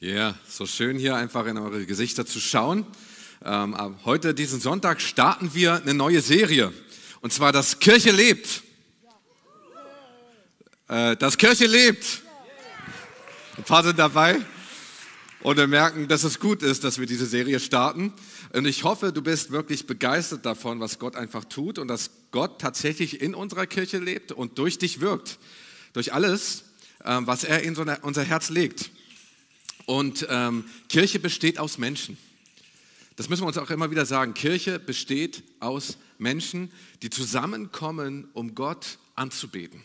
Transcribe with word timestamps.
Ja, 0.00 0.10
yeah, 0.10 0.38
so 0.48 0.66
schön 0.66 0.98
hier 0.98 1.14
einfach 1.14 1.46
in 1.46 1.56
eure 1.56 1.86
Gesichter 1.86 2.26
zu 2.26 2.40
schauen. 2.40 2.84
Ähm, 3.44 3.76
heute, 4.04 4.34
diesen 4.34 4.60
Sonntag, 4.60 5.00
starten 5.00 5.54
wir 5.54 5.74
eine 5.74 5.94
neue 5.94 6.20
Serie. 6.20 6.72
Und 7.20 7.32
zwar 7.32 7.52
das 7.52 7.78
Kirche 7.78 8.10
lebt. 8.10 8.64
Äh, 10.88 11.16
das 11.16 11.38
Kirche 11.38 11.66
lebt. 11.66 12.22
Ein 13.56 13.62
paar 13.62 13.84
sind 13.84 13.96
dabei. 13.96 14.40
Und 15.40 15.58
wir 15.58 15.68
merken, 15.68 16.08
dass 16.08 16.24
es 16.24 16.40
gut 16.40 16.64
ist, 16.64 16.82
dass 16.82 16.98
wir 16.98 17.06
diese 17.06 17.26
Serie 17.26 17.60
starten. 17.60 18.12
Und 18.52 18.66
ich 18.66 18.82
hoffe, 18.82 19.12
du 19.12 19.22
bist 19.22 19.52
wirklich 19.52 19.86
begeistert 19.86 20.44
davon, 20.44 20.80
was 20.80 20.98
Gott 20.98 21.14
einfach 21.14 21.44
tut 21.44 21.78
und 21.78 21.86
dass 21.86 22.10
Gott 22.32 22.60
tatsächlich 22.60 23.22
in 23.22 23.34
unserer 23.34 23.66
Kirche 23.66 23.98
lebt 23.98 24.32
und 24.32 24.58
durch 24.58 24.76
dich 24.76 25.00
wirkt. 25.00 25.38
Durch 25.92 26.12
alles, 26.12 26.64
ähm, 27.04 27.28
was 27.28 27.44
er 27.44 27.62
in 27.62 27.76
unser 27.76 28.24
Herz 28.24 28.50
legt. 28.50 28.90
Und 29.86 30.26
ähm, 30.30 30.64
Kirche 30.88 31.18
besteht 31.18 31.58
aus 31.58 31.78
Menschen. 31.78 32.16
Das 33.16 33.28
müssen 33.28 33.42
wir 33.42 33.48
uns 33.48 33.58
auch 33.58 33.70
immer 33.70 33.90
wieder 33.90 34.06
sagen. 34.06 34.34
Kirche 34.34 34.78
besteht 34.78 35.44
aus 35.60 35.98
Menschen, 36.18 36.70
die 37.02 37.10
zusammenkommen, 37.10 38.28
um 38.32 38.54
Gott 38.54 38.98
anzubeten. 39.14 39.82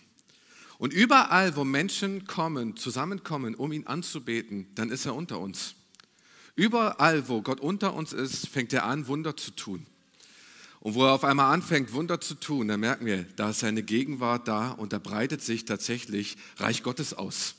Und 0.78 0.94
überall, 0.94 1.56
wo 1.56 1.66
Menschen 1.66 2.26
kommen, 2.26 2.78
zusammenkommen, 2.78 3.54
um 3.54 3.72
ihn 3.72 3.86
anzubeten, 3.86 4.68
dann 4.76 4.90
ist 4.90 5.06
er 5.06 5.14
unter 5.14 5.40
uns. 5.40 5.76
Überall, 6.56 7.28
wo 7.28 7.42
Gott 7.42 7.60
unter 7.60 7.94
uns 7.94 8.14
ist, 8.14 8.48
fängt 8.48 8.74
er 8.74 8.86
an, 8.86 9.08
Wunder 9.08 9.36
zu 9.36 9.52
tun. 9.52 9.86
Und 10.80 10.96
wo 10.96 11.04
er 11.06 11.14
auf 11.14 11.26
einmal 11.26 11.54
anfängt, 11.54 11.92
Wunder 11.92 12.22
zu 12.22 12.36
tun, 12.36 12.70
dann 12.70 12.80
merken 12.80 13.06
wir, 13.06 13.24
da 13.36 13.50
ist 13.50 13.60
seine 13.60 13.84
Gegenwart 13.84 14.48
da 14.48 14.72
und 14.72 14.94
da 14.94 15.00
breitet 15.00 15.42
sich 15.42 15.66
tatsächlich 15.66 16.38
Reich 16.58 16.82
Gottes 16.84 17.14
aus. 17.14 17.56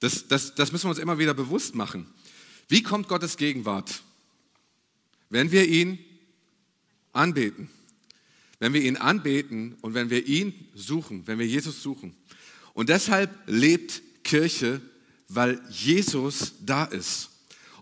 Das, 0.00 0.26
das, 0.28 0.54
das 0.54 0.72
müssen 0.72 0.86
wir 0.86 0.90
uns 0.90 0.98
immer 0.98 1.18
wieder 1.18 1.34
bewusst 1.34 1.74
machen. 1.74 2.06
Wie 2.68 2.82
kommt 2.82 3.08
Gottes 3.08 3.36
Gegenwart? 3.36 4.02
Wenn 5.28 5.52
wir 5.52 5.68
ihn 5.68 5.98
anbeten. 7.12 7.70
Wenn 8.58 8.72
wir 8.72 8.82
ihn 8.82 8.96
anbeten 8.96 9.76
und 9.80 9.94
wenn 9.94 10.10
wir 10.10 10.26
ihn 10.26 10.68
suchen, 10.74 11.26
wenn 11.26 11.38
wir 11.38 11.46
Jesus 11.46 11.82
suchen. 11.82 12.14
Und 12.74 12.88
deshalb 12.88 13.30
lebt 13.46 14.02
Kirche, 14.22 14.80
weil 15.28 15.60
Jesus 15.70 16.54
da 16.60 16.84
ist. 16.84 17.30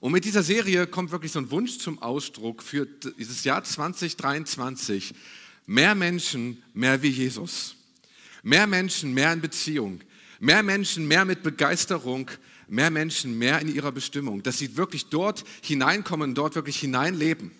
Und 0.00 0.12
mit 0.12 0.24
dieser 0.24 0.42
Serie 0.42 0.86
kommt 0.86 1.10
wirklich 1.10 1.32
so 1.32 1.40
ein 1.40 1.50
Wunsch 1.50 1.78
zum 1.78 2.00
Ausdruck 2.00 2.62
für 2.62 2.86
dieses 2.86 3.44
Jahr 3.44 3.64
2023. 3.64 5.14
Mehr 5.66 5.94
Menschen, 5.94 6.62
mehr 6.72 7.02
wie 7.02 7.08
Jesus. 7.08 7.74
Mehr 8.42 8.66
Menschen, 8.66 9.12
mehr 9.12 9.32
in 9.32 9.40
Beziehung. 9.40 10.00
Mehr 10.40 10.62
Menschen, 10.62 11.08
mehr 11.08 11.24
mit 11.24 11.42
Begeisterung, 11.42 12.30
mehr 12.68 12.90
Menschen, 12.90 13.38
mehr 13.38 13.60
in 13.60 13.74
ihrer 13.74 13.92
Bestimmung, 13.92 14.42
dass 14.42 14.58
sie 14.58 14.76
wirklich 14.76 15.06
dort 15.06 15.44
hineinkommen, 15.62 16.34
dort 16.34 16.54
wirklich 16.54 16.78
hineinleben. 16.78 17.50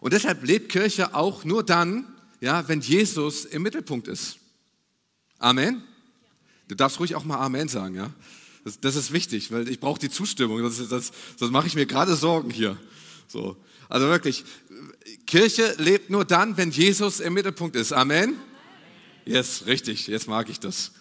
Und 0.00 0.12
deshalb 0.12 0.44
lebt 0.44 0.70
Kirche 0.70 1.14
auch 1.14 1.44
nur 1.44 1.62
dann, 1.62 2.06
ja, 2.40 2.66
wenn 2.68 2.80
Jesus 2.80 3.44
im 3.44 3.62
Mittelpunkt 3.62 4.08
ist. 4.08 4.36
Amen. 5.38 5.82
Du 6.68 6.74
darfst 6.74 6.98
ruhig 6.98 7.14
auch 7.14 7.24
mal 7.24 7.38
Amen 7.38 7.68
sagen, 7.68 7.94
ja. 7.94 8.10
Das, 8.64 8.78
das 8.80 8.96
ist 8.96 9.12
wichtig, 9.12 9.50
weil 9.50 9.68
ich 9.68 9.80
brauche 9.80 9.98
die 9.98 10.10
Zustimmung, 10.10 10.62
das, 10.62 10.88
das, 10.88 11.12
sonst 11.36 11.52
mache 11.52 11.66
ich 11.66 11.74
mir 11.74 11.86
gerade 11.86 12.14
Sorgen 12.14 12.50
hier. 12.50 12.76
So. 13.26 13.56
Also 13.88 14.06
wirklich, 14.06 14.44
Kirche 15.26 15.74
lebt 15.78 16.10
nur 16.10 16.24
dann, 16.24 16.56
wenn 16.56 16.70
Jesus 16.70 17.20
im 17.20 17.34
Mittelpunkt 17.34 17.76
ist. 17.76 17.92
Amen. 17.92 18.34
Yes, 19.24 19.66
richtig, 19.66 20.06
jetzt 20.06 20.28
mag 20.28 20.48
ich 20.48 20.60
das. 20.60 20.92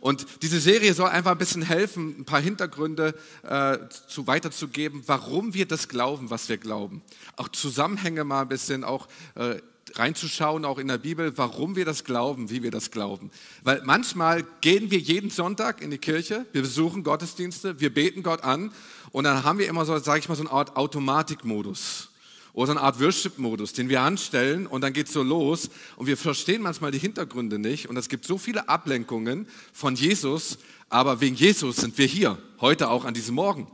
Und 0.00 0.26
diese 0.42 0.60
Serie 0.60 0.94
soll 0.94 1.08
einfach 1.08 1.32
ein 1.32 1.38
bisschen 1.38 1.62
helfen, 1.62 2.16
ein 2.20 2.24
paar 2.24 2.40
Hintergründe 2.40 3.14
äh, 3.42 3.78
zu 4.08 4.26
weiterzugeben, 4.26 5.02
warum 5.06 5.54
wir 5.54 5.66
das 5.66 5.88
glauben, 5.88 6.30
was 6.30 6.48
wir 6.48 6.58
glauben. 6.58 7.02
Auch 7.36 7.48
Zusammenhänge 7.48 8.24
mal 8.24 8.42
ein 8.42 8.48
bisschen 8.48 8.84
auch 8.84 9.08
äh, 9.34 9.56
reinzuschauen, 9.94 10.64
auch 10.64 10.78
in 10.78 10.88
der 10.88 10.98
Bibel, 10.98 11.36
warum 11.38 11.76
wir 11.76 11.84
das 11.84 12.04
glauben, 12.04 12.50
wie 12.50 12.62
wir 12.62 12.70
das 12.70 12.90
glauben. 12.90 13.30
Weil 13.62 13.82
manchmal 13.84 14.44
gehen 14.60 14.90
wir 14.90 14.98
jeden 14.98 15.30
Sonntag 15.30 15.80
in 15.80 15.90
die 15.90 15.98
Kirche, 15.98 16.46
wir 16.52 16.62
besuchen 16.62 17.02
Gottesdienste, 17.02 17.80
wir 17.80 17.92
beten 17.92 18.22
Gott 18.22 18.42
an 18.42 18.72
und 19.12 19.24
dann 19.24 19.44
haben 19.44 19.58
wir 19.58 19.68
immer 19.68 19.84
so, 19.84 19.96
sage 19.98 20.18
ich 20.18 20.28
mal, 20.28 20.34
so 20.34 20.42
eine 20.42 20.52
Art 20.52 20.76
Automatikmodus 20.76 22.10
oder 22.56 22.70
eine 22.70 22.80
Art 22.80 22.98
Worship-Modus, 22.98 23.74
den 23.74 23.90
wir 23.90 24.00
anstellen 24.00 24.66
und 24.66 24.80
dann 24.80 24.94
geht 24.94 25.08
es 25.08 25.12
so 25.12 25.22
los 25.22 25.68
und 25.96 26.06
wir 26.06 26.16
verstehen 26.16 26.62
manchmal 26.62 26.90
die 26.90 26.98
Hintergründe 26.98 27.58
nicht 27.58 27.86
und 27.86 27.98
es 27.98 28.08
gibt 28.08 28.24
so 28.24 28.38
viele 28.38 28.70
Ablenkungen 28.70 29.46
von 29.74 29.94
Jesus, 29.94 30.56
aber 30.88 31.20
wegen 31.20 31.36
Jesus 31.36 31.76
sind 31.76 31.98
wir 31.98 32.06
hier, 32.06 32.38
heute 32.62 32.88
auch 32.88 33.04
an 33.04 33.12
diesem 33.12 33.34
Morgen. 33.34 33.70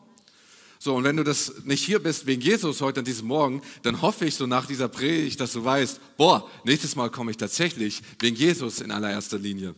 So, 0.80 0.96
und 0.96 1.04
wenn 1.04 1.16
du 1.16 1.22
das 1.22 1.62
nicht 1.64 1.84
hier 1.84 2.00
bist 2.00 2.26
wegen 2.26 2.42
Jesus 2.42 2.80
heute 2.80 2.98
an 2.98 3.04
diesem 3.04 3.28
Morgen, 3.28 3.62
dann 3.82 4.02
hoffe 4.02 4.24
ich 4.24 4.34
so 4.34 4.48
nach 4.48 4.66
dieser 4.66 4.88
Predigt, 4.88 5.38
dass 5.38 5.52
du 5.52 5.64
weißt, 5.64 6.00
boah, 6.16 6.50
nächstes 6.64 6.96
Mal 6.96 7.08
komme 7.08 7.30
ich 7.30 7.36
tatsächlich 7.36 8.02
wegen 8.18 8.34
Jesus 8.34 8.80
in 8.80 8.90
allererster 8.90 9.38
Linie. 9.38 9.76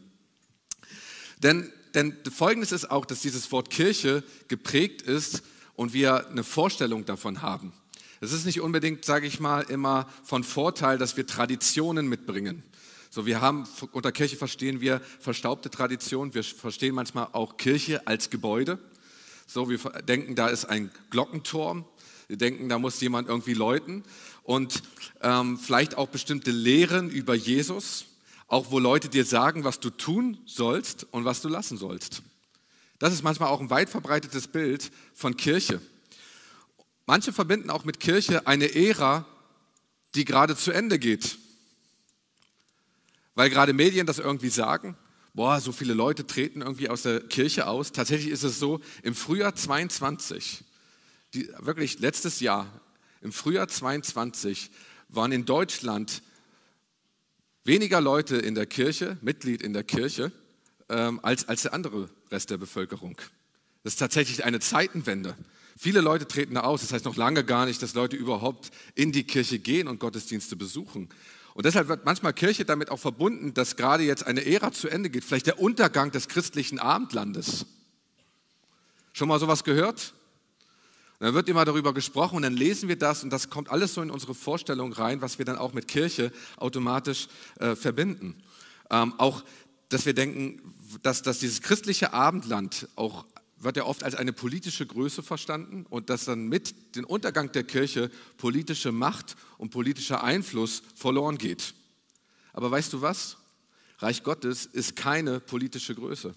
Denn, 1.42 1.70
denn 1.92 2.16
folgendes 2.34 2.72
ist 2.72 2.90
auch, 2.90 3.04
dass 3.04 3.20
dieses 3.20 3.52
Wort 3.52 3.68
Kirche 3.68 4.24
geprägt 4.48 5.02
ist 5.02 5.42
und 5.74 5.92
wir 5.92 6.26
eine 6.30 6.42
Vorstellung 6.42 7.04
davon 7.04 7.42
haben. 7.42 7.74
Es 8.24 8.32
ist 8.32 8.46
nicht 8.46 8.62
unbedingt, 8.62 9.04
sage 9.04 9.26
ich 9.26 9.38
mal, 9.38 9.60
immer 9.64 10.08
von 10.22 10.44
Vorteil, 10.44 10.96
dass 10.96 11.18
wir 11.18 11.26
Traditionen 11.26 12.08
mitbringen. 12.08 12.62
So, 13.10 13.26
wir 13.26 13.42
haben, 13.42 13.68
unter 13.92 14.12
Kirche 14.12 14.36
verstehen 14.36 14.80
wir 14.80 15.02
verstaubte 15.20 15.68
Traditionen, 15.68 16.32
wir 16.32 16.42
verstehen 16.42 16.94
manchmal 16.94 17.28
auch 17.32 17.58
Kirche 17.58 18.06
als 18.06 18.30
Gebäude. 18.30 18.78
So, 19.46 19.68
wir 19.68 19.78
denken, 20.02 20.34
da 20.34 20.48
ist 20.48 20.64
ein 20.64 20.90
Glockenturm, 21.10 21.84
wir 22.26 22.38
denken, 22.38 22.70
da 22.70 22.78
muss 22.78 22.98
jemand 23.02 23.28
irgendwie 23.28 23.52
läuten 23.52 24.04
und 24.42 24.82
ähm, 25.20 25.58
vielleicht 25.58 25.98
auch 25.98 26.08
bestimmte 26.08 26.50
Lehren 26.50 27.10
über 27.10 27.34
Jesus, 27.34 28.06
auch 28.48 28.70
wo 28.70 28.78
Leute 28.78 29.10
dir 29.10 29.26
sagen, 29.26 29.64
was 29.64 29.80
du 29.80 29.90
tun 29.90 30.38
sollst 30.46 31.06
und 31.10 31.26
was 31.26 31.42
du 31.42 31.48
lassen 31.48 31.76
sollst. 31.76 32.22
Das 32.98 33.12
ist 33.12 33.22
manchmal 33.22 33.50
auch 33.50 33.60
ein 33.60 33.68
weit 33.68 33.90
verbreitetes 33.90 34.48
Bild 34.48 34.90
von 35.12 35.36
Kirche. 35.36 35.82
Manche 37.06 37.32
verbinden 37.32 37.70
auch 37.70 37.84
mit 37.84 38.00
Kirche 38.00 38.46
eine 38.46 38.74
Ära, 38.74 39.26
die 40.14 40.24
gerade 40.24 40.56
zu 40.56 40.72
Ende 40.72 40.98
geht. 40.98 41.38
Weil 43.34 43.50
gerade 43.50 43.72
Medien 43.72 44.06
das 44.06 44.18
irgendwie 44.18 44.48
sagen, 44.48 44.96
boah, 45.34 45.60
so 45.60 45.72
viele 45.72 45.92
Leute 45.92 46.26
treten 46.26 46.62
irgendwie 46.62 46.88
aus 46.88 47.02
der 47.02 47.20
Kirche 47.20 47.66
aus. 47.66 47.92
Tatsächlich 47.92 48.30
ist 48.30 48.44
es 48.44 48.58
so, 48.58 48.80
im 49.02 49.14
Frühjahr 49.14 49.54
22, 49.54 50.64
die, 51.34 51.48
wirklich 51.58 51.98
letztes 51.98 52.40
Jahr, 52.40 52.68
im 53.20 53.32
Frühjahr 53.32 53.68
22 53.68 54.70
waren 55.08 55.32
in 55.32 55.44
Deutschland 55.44 56.22
weniger 57.64 58.00
Leute 58.00 58.36
in 58.36 58.54
der 58.54 58.66
Kirche, 58.66 59.18
Mitglied 59.20 59.62
in 59.62 59.72
der 59.72 59.84
Kirche, 59.84 60.30
ähm, 60.88 61.18
als, 61.22 61.48
als 61.48 61.62
der 61.62 61.74
andere 61.74 62.08
Rest 62.30 62.50
der 62.50 62.58
Bevölkerung. 62.58 63.16
Das 63.82 63.94
ist 63.94 63.98
tatsächlich 63.98 64.44
eine 64.44 64.60
Zeitenwende. 64.60 65.36
Viele 65.76 66.00
Leute 66.00 66.26
treten 66.26 66.54
da 66.54 66.60
aus. 66.60 66.82
Das 66.82 66.92
heißt 66.92 67.04
noch 67.04 67.16
lange 67.16 67.44
gar 67.44 67.66
nicht, 67.66 67.82
dass 67.82 67.94
Leute 67.94 68.16
überhaupt 68.16 68.70
in 68.94 69.12
die 69.12 69.24
Kirche 69.24 69.58
gehen 69.58 69.88
und 69.88 70.00
Gottesdienste 70.00 70.56
besuchen. 70.56 71.08
Und 71.54 71.66
deshalb 71.66 71.88
wird 71.88 72.04
manchmal 72.04 72.32
Kirche 72.32 72.64
damit 72.64 72.90
auch 72.90 72.98
verbunden, 72.98 73.54
dass 73.54 73.76
gerade 73.76 74.02
jetzt 74.02 74.26
eine 74.26 74.44
Ära 74.44 74.72
zu 74.72 74.88
Ende 74.88 75.08
geht, 75.10 75.24
vielleicht 75.24 75.46
der 75.46 75.60
Untergang 75.60 76.10
des 76.10 76.28
christlichen 76.28 76.78
Abendlandes. 76.78 77.66
Schon 79.12 79.28
mal 79.28 79.38
sowas 79.38 79.62
gehört? 79.62 80.14
Und 81.20 81.26
dann 81.26 81.34
wird 81.34 81.48
immer 81.48 81.64
darüber 81.64 81.94
gesprochen 81.94 82.36
und 82.36 82.42
dann 82.42 82.56
lesen 82.56 82.88
wir 82.88 82.96
das 82.96 83.22
und 83.22 83.30
das 83.30 83.48
kommt 83.50 83.70
alles 83.70 83.94
so 83.94 84.02
in 84.02 84.10
unsere 84.10 84.34
Vorstellung 84.34 84.92
rein, 84.92 85.22
was 85.22 85.38
wir 85.38 85.44
dann 85.44 85.56
auch 85.56 85.72
mit 85.72 85.86
Kirche 85.86 86.32
automatisch 86.56 87.28
äh, 87.60 87.76
verbinden. 87.76 88.34
Ähm, 88.90 89.14
auch, 89.18 89.44
dass 89.88 90.06
wir 90.06 90.14
denken, 90.14 90.60
dass, 91.02 91.22
dass 91.22 91.38
dieses 91.38 91.62
christliche 91.62 92.12
Abendland 92.12 92.88
auch 92.96 93.26
wird 93.64 93.76
ja 93.76 93.84
oft 93.84 94.02
als 94.02 94.14
eine 94.14 94.32
politische 94.32 94.86
Größe 94.86 95.22
verstanden 95.22 95.86
und 95.88 96.10
dass 96.10 96.26
dann 96.26 96.48
mit 96.48 96.96
dem 96.96 97.04
Untergang 97.04 97.52
der 97.52 97.64
Kirche 97.64 98.10
politische 98.36 98.92
Macht 98.92 99.36
und 99.58 99.70
politischer 99.70 100.22
Einfluss 100.22 100.82
verloren 100.94 101.38
geht. 101.38 101.74
Aber 102.52 102.70
weißt 102.70 102.92
du 102.92 103.02
was? 103.02 103.36
Reich 103.98 104.22
Gottes 104.22 104.66
ist 104.66 104.96
keine 104.96 105.40
politische 105.40 105.94
Größe. 105.94 106.34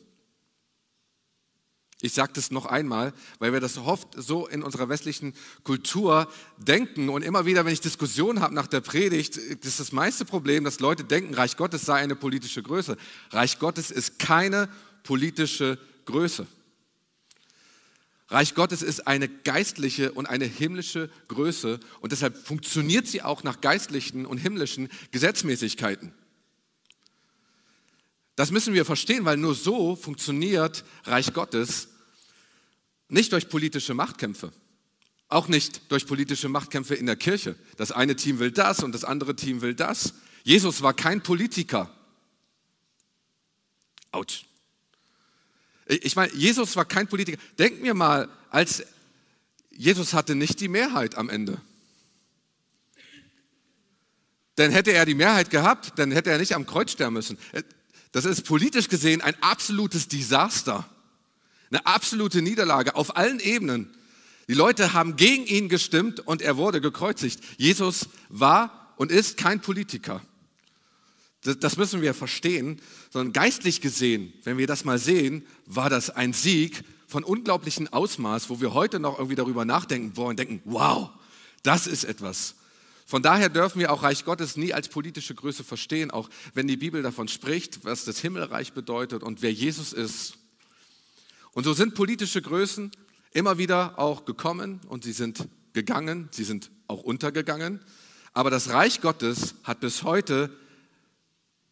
Ich 2.00 2.14
sage 2.14 2.32
das 2.36 2.52
noch 2.52 2.68
einmal, 2.68 3.12
weil 3.40 3.54
wir 3.54 3.60
das 3.60 3.78
oft 3.78 4.10
so 4.16 4.48
in 4.48 4.62
unserer 4.62 4.88
westlichen 4.88 5.34
Kultur 5.64 6.32
denken 6.58 7.10
und 7.10 7.24
immer 7.24 7.48
wieder, 7.48 7.66
wenn 7.66 7.74
ich 7.74 7.82
Diskussionen 7.82 8.40
habe 8.40 8.54
nach 8.54 8.68
der 8.68 8.82
Predigt, 8.82 9.36
ist 9.38 9.80
das 9.80 9.92
meiste 9.92 10.24
Problem, 10.24 10.64
dass 10.64 10.80
Leute 10.80 11.04
denken, 11.04 11.34
Reich 11.34 11.58
Gottes 11.58 11.82
sei 11.82 11.96
eine 11.96 12.16
politische 12.16 12.62
Größe. 12.62 12.98
Reich 13.32 13.58
Gottes 13.58 13.90
ist 13.90 14.20
keine 14.20 14.70
politische 15.02 15.80
Größe. 16.06 16.46
Reich 18.30 18.56
Gottes 18.56 18.82
ist 18.82 19.08
eine 19.08 19.30
geistliche 19.30 20.12
und 20.12 20.26
eine 20.26 20.46
himmlische 20.46 21.10
Größe 21.30 21.80
und 22.02 22.12
deshalb 22.12 22.38
funktioniert 22.38 23.08
sie 23.08 23.22
auch 23.22 23.44
nach 23.44 23.62
geistlichen 23.62 24.26
und 24.26 24.38
himmlischen 24.38 24.90
Gesetzmäßigkeiten. 25.12 26.14
Das 28.36 28.52
müssen 28.52 28.74
wir 28.74 28.86
verstehen, 28.86 29.26
weil 29.26 29.38
nur 29.38 29.56
so 29.56 29.96
funktioniert 29.96 30.84
Reich 31.06 31.34
Gottes. 31.34 31.90
Nicht 33.10 33.32
durch 33.32 33.50
politische 33.50 33.94
Machtkämpfe. 33.94 34.52
Auch 35.30 35.48
nicht 35.48 35.92
durch 35.92 36.06
politische 36.06 36.50
Machtkämpfe 36.50 36.96
in 36.96 37.06
der 37.06 37.16
Kirche. 37.16 37.56
Das 37.78 37.92
eine 37.92 38.16
Team 38.16 38.40
will 38.40 38.52
das 38.52 38.84
und 38.84 38.92
das 38.92 39.06
andere 39.06 39.36
Team 39.36 39.62
will 39.62 39.74
das. 39.74 40.14
Jesus 40.44 40.82
war 40.82 40.94
kein 40.94 41.24
Politiker. 41.24 41.90
Autsch. 44.12 44.47
Ich 45.88 46.16
meine, 46.16 46.34
Jesus 46.34 46.76
war 46.76 46.86
kein 46.86 47.08
Politiker. 47.08 47.42
Denken 47.58 47.84
wir 47.84 47.94
mal, 47.94 48.30
als 48.50 48.84
Jesus 49.72 50.14
hatte 50.14 50.36
nicht 50.36 50.60
die 50.60 50.68
Mehrheit 50.68 51.16
am 51.16 51.30
Ende. 51.30 51.62
Denn 54.58 54.72
hätte 54.72 54.92
er 54.92 55.06
die 55.06 55.16
Mehrheit 55.16 55.50
gehabt, 55.50 55.94
dann 55.98 56.12
hätte 56.12 56.32
er 56.32 56.40
nicht 56.40 56.56
am 56.56 56.66
Kreuz 56.66 56.92
sterben 56.92 57.14
müssen. 57.14 57.38
Das 58.12 58.26
ist 58.26 58.44
politisch 58.44 58.90
gesehen 58.90 59.22
ein 59.22 59.36
absolutes 59.42 60.08
Desaster. 60.08 60.90
Eine 61.70 61.86
absolute 61.86 62.42
Niederlage 62.42 62.96
auf 62.96 63.16
allen 63.16 63.40
Ebenen. 63.40 63.94
Die 64.48 64.54
Leute 64.54 64.94
haben 64.94 65.18
gegen 65.18 65.46
ihn 65.46 65.70
gestimmt 65.70 66.22
und 66.22 66.42
er 66.42 66.58
wurde 66.58 66.82
gekreuzigt. 66.82 67.42
Jesus 67.58 68.08
war 68.30 68.94
und 68.96 69.12
ist 69.12 69.38
kein 69.38 69.62
Politiker. 69.62 70.22
Das 71.56 71.78
müssen 71.78 72.02
wir 72.02 72.14
verstehen, 72.14 72.82
sondern 73.12 73.34
geistlich 73.34 73.82
gesehen, 73.82 74.34
wenn 74.44 74.58
wir 74.58 74.68
das 74.68 74.86
mal 74.86 75.00
sehen, 75.00 75.46
war 75.66 75.90
das 75.90 76.10
ein 76.10 76.34
Sieg 76.34 76.84
von 77.08 77.24
unglaublichem 77.24 77.88
Ausmaß, 77.88 78.50
wo 78.50 78.60
wir 78.60 78.74
heute 78.74 79.00
noch 79.00 79.18
irgendwie 79.18 79.36
darüber 79.36 79.64
nachdenken 79.66 80.18
wollen 80.18 80.36
denken, 80.36 80.62
wow, 80.66 81.10
das 81.64 81.88
ist 81.88 82.04
etwas. 82.04 82.56
Von 83.06 83.22
daher 83.22 83.48
dürfen 83.48 83.80
wir 83.80 83.94
auch 83.94 84.04
Reich 84.04 84.26
Gottes 84.26 84.58
nie 84.58 84.74
als 84.74 84.90
politische 84.90 85.34
Größe 85.34 85.64
verstehen, 85.64 86.12
auch 86.12 86.30
wenn 86.54 86.68
die 86.68 86.76
Bibel 86.76 87.02
davon 87.02 87.30
spricht, 87.30 87.86
was 87.86 88.04
das 88.04 88.20
Himmelreich 88.20 88.74
bedeutet 88.74 89.24
und 89.24 89.42
wer 89.42 89.54
Jesus 89.54 89.94
ist. 89.94 90.34
Und 91.54 91.64
so 91.64 91.74
sind 91.74 91.96
politische 91.96 92.42
Größen 92.42 92.92
immer 93.32 93.58
wieder 93.58 93.98
auch 93.98 94.26
gekommen 94.26 94.82
und 94.90 95.06
sie 95.06 95.14
sind 95.14 95.48
gegangen, 95.72 96.28
sie 96.32 96.44
sind 96.44 96.70
auch 96.88 97.02
untergegangen. 97.02 97.80
Aber 98.34 98.50
das 98.50 98.70
Reich 98.70 99.00
Gottes 99.00 99.56
hat 99.64 99.80
bis 99.80 100.04
heute 100.04 100.50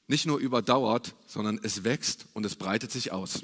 nicht 0.07 0.25
nur 0.25 0.39
überdauert, 0.39 1.15
sondern 1.27 1.59
es 1.63 1.83
wächst 1.83 2.25
und 2.33 2.45
es 2.45 2.55
breitet 2.55 2.91
sich 2.91 3.11
aus. 3.11 3.43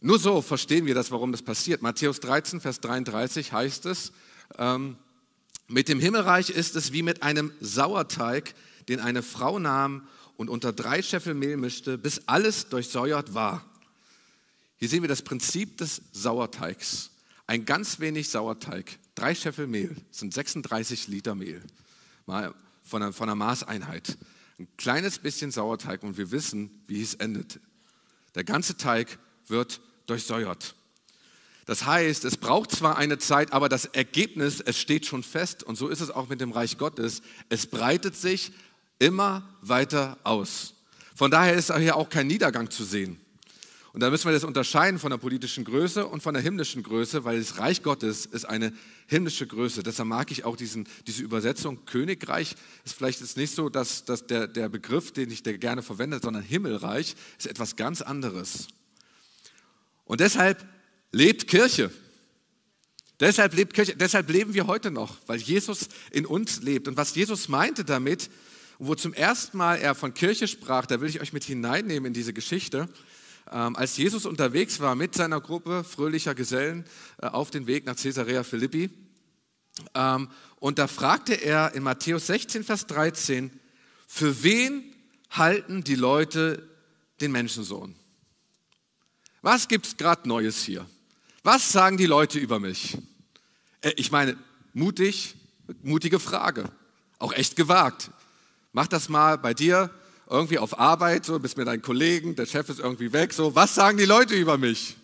Nur 0.00 0.18
so 0.18 0.42
verstehen 0.42 0.86
wir 0.86 0.94
das, 0.94 1.10
warum 1.10 1.32
das 1.32 1.42
passiert. 1.42 1.82
Matthäus 1.82 2.20
13, 2.20 2.60
Vers 2.60 2.80
33 2.80 3.52
heißt 3.52 3.86
es, 3.86 4.12
ähm, 4.58 4.96
mit 5.66 5.88
dem 5.88 5.98
Himmelreich 5.98 6.50
ist 6.50 6.76
es 6.76 6.92
wie 6.92 7.02
mit 7.02 7.22
einem 7.22 7.52
Sauerteig, 7.60 8.54
den 8.88 9.00
eine 9.00 9.22
Frau 9.22 9.58
nahm 9.58 10.06
und 10.36 10.50
unter 10.50 10.72
drei 10.72 11.00
Scheffel 11.00 11.34
Mehl 11.34 11.56
mischte, 11.56 11.96
bis 11.96 12.22
alles 12.26 12.68
durchsäuert 12.68 13.34
war. 13.34 13.64
Hier 14.76 14.88
sehen 14.88 15.02
wir 15.02 15.08
das 15.08 15.22
Prinzip 15.22 15.78
des 15.78 16.02
Sauerteigs. 16.12 17.10
Ein 17.46 17.64
ganz 17.64 18.00
wenig 18.00 18.28
Sauerteig, 18.28 18.98
drei 19.14 19.34
Scheffel 19.34 19.66
Mehl 19.66 19.96
sind 20.10 20.34
36 20.34 21.08
Liter 21.08 21.34
Mehl, 21.34 21.62
mal 22.26 22.54
von 22.82 23.02
einer, 23.02 23.12
von 23.12 23.28
einer 23.28 23.36
Maßeinheit. 23.36 24.18
Ein 24.58 24.68
kleines 24.76 25.18
bisschen 25.18 25.50
Sauerteig 25.50 26.02
und 26.02 26.16
wir 26.16 26.30
wissen, 26.30 26.82
wie 26.86 27.02
es 27.02 27.14
endet. 27.14 27.60
Der 28.34 28.44
ganze 28.44 28.76
Teig 28.76 29.18
wird 29.48 29.80
durchsäuert. 30.06 30.74
Das 31.66 31.86
heißt, 31.86 32.24
es 32.24 32.36
braucht 32.36 32.70
zwar 32.70 32.98
eine 32.98 33.18
Zeit, 33.18 33.52
aber 33.52 33.68
das 33.68 33.86
Ergebnis, 33.86 34.60
es 34.60 34.78
steht 34.78 35.06
schon 35.06 35.22
fest. 35.22 35.62
Und 35.62 35.76
so 35.76 35.88
ist 35.88 36.00
es 36.00 36.10
auch 36.10 36.28
mit 36.28 36.40
dem 36.40 36.52
Reich 36.52 36.76
Gottes. 36.76 37.22
Es 37.48 37.66
breitet 37.66 38.16
sich 38.16 38.52
immer 38.98 39.48
weiter 39.62 40.18
aus. 40.24 40.74
Von 41.14 41.30
daher 41.30 41.54
ist 41.54 41.74
hier 41.74 41.96
auch 41.96 42.10
kein 42.10 42.26
Niedergang 42.26 42.70
zu 42.70 42.84
sehen. 42.84 43.18
Und 43.94 44.00
da 44.00 44.10
müssen 44.10 44.24
wir 44.24 44.32
das 44.32 44.42
unterscheiden 44.42 44.98
von 44.98 45.10
der 45.10 45.18
politischen 45.18 45.64
Größe 45.64 46.04
und 46.04 46.20
von 46.20 46.34
der 46.34 46.42
himmlischen 46.42 46.82
Größe, 46.82 47.22
weil 47.22 47.38
das 47.38 47.58
Reich 47.58 47.84
Gottes 47.84 48.26
ist 48.26 48.44
eine 48.44 48.72
himmlische 49.06 49.46
Größe. 49.46 49.84
Deshalb 49.84 50.08
mag 50.08 50.32
ich 50.32 50.44
auch 50.44 50.56
diesen, 50.56 50.88
diese 51.06 51.22
Übersetzung. 51.22 51.84
Königreich 51.86 52.56
ist 52.84 52.94
vielleicht 52.96 53.20
jetzt 53.20 53.36
nicht 53.36 53.54
so 53.54 53.68
dass, 53.68 54.04
dass 54.04 54.26
der, 54.26 54.48
der 54.48 54.68
Begriff, 54.68 55.12
den 55.12 55.30
ich 55.30 55.44
gerne 55.44 55.80
verwende, 55.80 56.18
sondern 56.20 56.42
Himmelreich 56.42 57.14
ist 57.38 57.46
etwas 57.46 57.76
ganz 57.76 58.02
anderes. 58.02 58.66
Und 60.06 60.18
deshalb 60.18 60.66
lebt 61.12 61.46
Kirche. 61.46 61.92
Deshalb 63.20 63.54
lebt 63.54 63.74
Kirche, 63.74 63.94
deshalb 63.94 64.28
leben 64.28 64.54
wir 64.54 64.66
heute 64.66 64.90
noch, 64.90 65.18
weil 65.28 65.38
Jesus 65.38 65.88
in 66.10 66.26
uns 66.26 66.62
lebt. 66.62 66.88
Und 66.88 66.96
was 66.96 67.14
Jesus 67.14 67.48
meinte 67.48 67.84
damit, 67.84 68.28
wo 68.80 68.96
zum 68.96 69.14
ersten 69.14 69.56
Mal 69.56 69.76
er 69.76 69.94
von 69.94 70.14
Kirche 70.14 70.48
sprach, 70.48 70.84
da 70.86 71.00
will 71.00 71.08
ich 71.08 71.20
euch 71.20 71.32
mit 71.32 71.44
hineinnehmen 71.44 72.08
in 72.08 72.12
diese 72.12 72.32
Geschichte, 72.32 72.88
als 73.50 73.96
Jesus 73.96 74.26
unterwegs 74.26 74.80
war 74.80 74.94
mit 74.94 75.14
seiner 75.14 75.40
Gruppe 75.40 75.84
fröhlicher 75.84 76.34
Gesellen 76.34 76.84
äh, 77.20 77.26
auf 77.26 77.50
den 77.50 77.66
Weg 77.66 77.86
nach 77.86 77.96
Caesarea 77.96 78.42
Philippi. 78.42 78.90
Ähm, 79.94 80.28
und 80.60 80.78
da 80.78 80.86
fragte 80.86 81.34
er 81.34 81.74
in 81.74 81.82
Matthäus 81.82 82.26
16, 82.28 82.64
Vers 82.64 82.86
13, 82.86 83.50
für 84.06 84.42
wen 84.42 84.82
halten 85.30 85.84
die 85.84 85.94
Leute 85.94 86.68
den 87.20 87.32
Menschensohn? 87.32 87.94
Was 89.42 89.68
gibt 89.68 89.86
es 89.86 89.96
gerade 89.96 90.28
Neues 90.28 90.62
hier? 90.62 90.86
Was 91.42 91.70
sagen 91.70 91.98
die 91.98 92.06
Leute 92.06 92.38
über 92.38 92.60
mich? 92.60 92.96
Äh, 93.82 93.92
ich 93.96 94.10
meine, 94.10 94.36
mutig, 94.72 95.36
mutige 95.82 96.18
Frage. 96.18 96.70
Auch 97.18 97.32
echt 97.32 97.56
gewagt. 97.56 98.10
Mach 98.72 98.86
das 98.86 99.08
mal 99.08 99.38
bei 99.38 99.54
dir 99.54 99.90
irgendwie 100.28 100.58
auf 100.58 100.78
Arbeit, 100.78 101.24
so 101.24 101.38
bist 101.38 101.56
mit 101.56 101.66
deinen 101.66 101.82
Kollegen, 101.82 102.34
der 102.34 102.46
Chef 102.46 102.68
ist 102.68 102.80
irgendwie 102.80 103.12
weg, 103.12 103.32
so, 103.32 103.54
was 103.54 103.74
sagen 103.74 103.98
die 103.98 104.04
Leute 104.04 104.34
über 104.34 104.58
mich? 104.58 104.96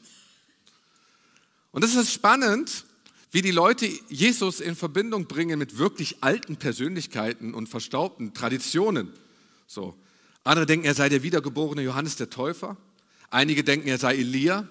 Und 1.72 1.84
es 1.84 1.94
ist 1.94 2.12
spannend, 2.12 2.84
wie 3.30 3.42
die 3.42 3.52
Leute 3.52 3.86
Jesus 4.08 4.60
in 4.60 4.74
Verbindung 4.74 5.26
bringen 5.26 5.58
mit 5.58 5.78
wirklich 5.78 6.22
alten 6.22 6.56
Persönlichkeiten 6.56 7.54
und 7.54 7.68
verstaubten 7.68 8.34
Traditionen. 8.34 9.12
So. 9.66 9.94
Andere 10.42 10.66
denken, 10.66 10.86
er 10.86 10.94
sei 10.94 11.08
der 11.08 11.22
wiedergeborene 11.22 11.82
Johannes 11.82 12.16
der 12.16 12.30
Täufer. 12.30 12.76
Einige 13.30 13.62
denken, 13.62 13.88
er 13.88 13.98
sei 13.98 14.16
Elia. 14.16 14.66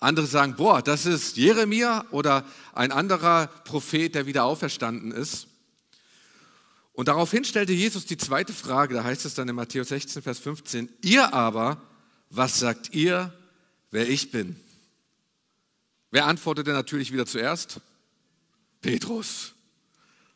Andere 0.00 0.26
sagen, 0.26 0.56
boah, 0.56 0.82
das 0.82 1.06
ist 1.06 1.36
Jeremia 1.36 2.06
oder 2.10 2.44
ein 2.72 2.90
anderer 2.90 3.48
Prophet, 3.64 4.14
der 4.14 4.26
wieder 4.26 4.44
auferstanden 4.44 5.12
ist. 5.12 5.46
Und 7.00 7.08
daraufhin 7.08 7.46
stellte 7.46 7.72
Jesus 7.72 8.04
die 8.04 8.18
zweite 8.18 8.52
Frage, 8.52 8.92
da 8.92 9.02
heißt 9.02 9.24
es 9.24 9.32
dann 9.32 9.48
in 9.48 9.54
Matthäus 9.54 9.88
16, 9.88 10.20
Vers 10.20 10.38
15, 10.38 10.90
ihr 11.00 11.32
aber, 11.32 11.80
was 12.28 12.58
sagt 12.58 12.92
ihr, 12.92 13.32
wer 13.90 14.06
ich 14.06 14.30
bin? 14.30 14.54
Wer 16.10 16.26
antwortete 16.26 16.72
natürlich 16.72 17.10
wieder 17.10 17.24
zuerst? 17.24 17.80
Petrus. 18.82 19.54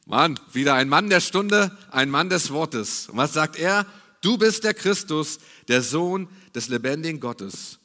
Mann, 0.06 0.40
wieder 0.54 0.72
ein 0.72 0.88
Mann 0.88 1.10
der 1.10 1.20
Stunde, 1.20 1.76
ein 1.90 2.08
Mann 2.08 2.30
des 2.30 2.50
Wortes. 2.50 3.10
Und 3.10 3.18
was 3.18 3.34
sagt 3.34 3.56
er? 3.56 3.84
Du 4.22 4.38
bist 4.38 4.64
der 4.64 4.72
Christus, 4.72 5.40
der 5.68 5.82
Sohn 5.82 6.28
des 6.54 6.68
lebendigen 6.68 7.20
Gottes. 7.20 7.78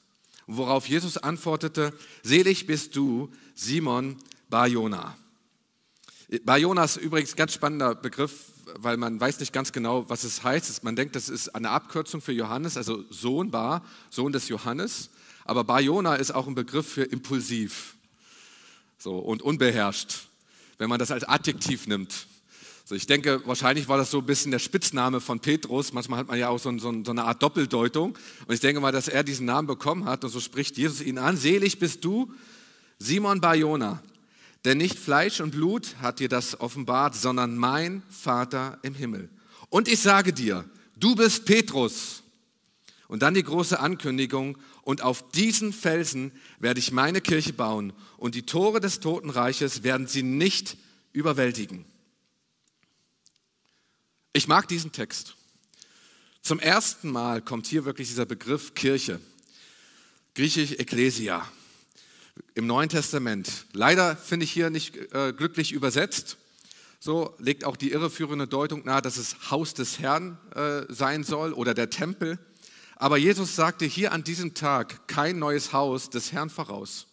Und 0.47 0.55
worauf 0.55 0.87
Jesus 0.87 1.17
antwortete, 1.17 1.91
selig 2.23 2.65
bist 2.65 2.95
du, 2.95 3.29
Simon 3.55 4.15
Barjona. 4.49 5.17
Barjona 6.43 6.85
ist 6.85 6.95
übrigens 6.95 7.33
ein 7.33 7.37
ganz 7.37 7.53
spannender 7.53 7.93
Begriff, 7.95 8.53
weil 8.75 8.97
man 8.97 9.19
weiß 9.19 9.39
nicht 9.39 9.53
ganz 9.53 9.71
genau, 9.71 10.09
was 10.09 10.23
es 10.23 10.43
heißt. 10.43 10.83
Man 10.83 10.95
denkt, 10.95 11.15
das 11.15 11.29
ist 11.29 11.49
eine 11.55 11.69
Abkürzung 11.69 12.21
für 12.21 12.31
Johannes, 12.31 12.77
also 12.77 13.03
Sohn 13.09 13.51
Bar, 13.51 13.83
Sohn 14.09 14.31
des 14.31 14.47
Johannes. 14.49 15.09
Aber 15.45 15.63
Barjona 15.63 16.15
ist 16.15 16.31
auch 16.31 16.47
ein 16.47 16.55
Begriff 16.55 16.87
für 16.87 17.03
impulsiv 17.03 17.95
so, 18.97 19.17
und 19.17 19.41
unbeherrscht, 19.41 20.27
wenn 20.77 20.89
man 20.89 20.99
das 20.99 21.11
als 21.11 21.23
Adjektiv 21.23 21.87
nimmt. 21.87 22.27
So, 22.85 22.95
ich 22.95 23.05
denke, 23.05 23.41
wahrscheinlich 23.45 23.87
war 23.87 23.97
das 23.97 24.09
so 24.09 24.17
ein 24.17 24.25
bisschen 24.25 24.51
der 24.51 24.59
Spitzname 24.59 25.21
von 25.21 25.39
Petrus. 25.39 25.93
Manchmal 25.93 26.19
hat 26.19 26.27
man 26.27 26.39
ja 26.39 26.49
auch 26.49 26.57
so, 26.57 26.75
so, 26.79 27.03
so, 27.03 27.11
eine 27.11 27.23
Art 27.23 27.41
Doppeldeutung. 27.43 28.17
Und 28.47 28.53
ich 28.53 28.61
denke 28.61 28.81
mal, 28.81 28.91
dass 28.91 29.07
er 29.07 29.23
diesen 29.23 29.45
Namen 29.45 29.67
bekommen 29.67 30.05
hat. 30.05 30.23
Und 30.23 30.31
so 30.31 30.39
spricht 30.39 30.75
Jesus 30.75 31.01
ihn 31.01 31.19
an. 31.19 31.37
Selig 31.37 31.77
bist 31.77 32.03
du, 32.03 32.33
Simon 32.97 33.41
Barjona. 33.41 34.01
Denn 34.65 34.77
nicht 34.77 34.99
Fleisch 34.99 35.39
und 35.39 35.51
Blut 35.51 35.95
hat 36.01 36.19
dir 36.19 36.29
das 36.29 36.59
offenbart, 36.59 37.15
sondern 37.15 37.57
mein 37.57 38.03
Vater 38.09 38.79
im 38.81 38.93
Himmel. 38.93 39.29
Und 39.69 39.87
ich 39.87 39.99
sage 39.99 40.33
dir, 40.33 40.65
du 40.97 41.15
bist 41.15 41.45
Petrus. 41.45 42.23
Und 43.07 43.23
dann 43.23 43.33
die 43.33 43.43
große 43.43 43.79
Ankündigung. 43.79 44.57
Und 44.83 45.01
auf 45.01 45.31
diesen 45.31 45.73
Felsen 45.73 46.31
werde 46.59 46.79
ich 46.79 46.91
meine 46.91 47.21
Kirche 47.21 47.53
bauen. 47.53 47.93
Und 48.17 48.35
die 48.35 48.45
Tore 48.45 48.79
des 48.79 48.99
Totenreiches 48.99 49.83
werden 49.83 50.07
sie 50.07 50.23
nicht 50.23 50.77
überwältigen. 51.13 51.85
Ich 54.33 54.47
mag 54.47 54.67
diesen 54.67 54.91
Text. 54.91 55.35
Zum 56.41 56.59
ersten 56.59 57.11
Mal 57.11 57.41
kommt 57.41 57.67
hier 57.67 57.85
wirklich 57.85 58.07
dieser 58.07 58.25
Begriff 58.25 58.73
Kirche, 58.73 59.19
griechisch 60.35 60.73
Ekklesia, 60.73 61.45
im 62.55 62.67
Neuen 62.67 62.89
Testament. 62.89 63.65
Leider 63.73 64.15
finde 64.15 64.43
ich 64.43 64.51
hier 64.51 64.69
nicht 64.69 64.95
äh, 65.13 65.33
glücklich 65.33 65.71
übersetzt. 65.71 66.37
So 66.99 67.33
legt 67.39 67.63
auch 67.63 67.77
die 67.77 67.91
irreführende 67.91 68.47
Deutung 68.47 68.83
nahe, 68.85 69.01
dass 69.01 69.17
es 69.17 69.51
Haus 69.51 69.73
des 69.73 69.99
Herrn 69.99 70.37
äh, 70.55 70.81
sein 70.89 71.23
soll 71.23 71.53
oder 71.53 71.73
der 71.73 71.89
Tempel. 71.89 72.37
Aber 72.97 73.17
Jesus 73.17 73.55
sagte 73.55 73.85
hier 73.85 74.11
an 74.11 74.25
diesem 74.25 74.53
Tag 74.53 75.07
kein 75.07 75.39
neues 75.39 75.71
Haus 75.71 76.09
des 76.09 76.33
Herrn 76.33 76.49
voraus. 76.49 77.07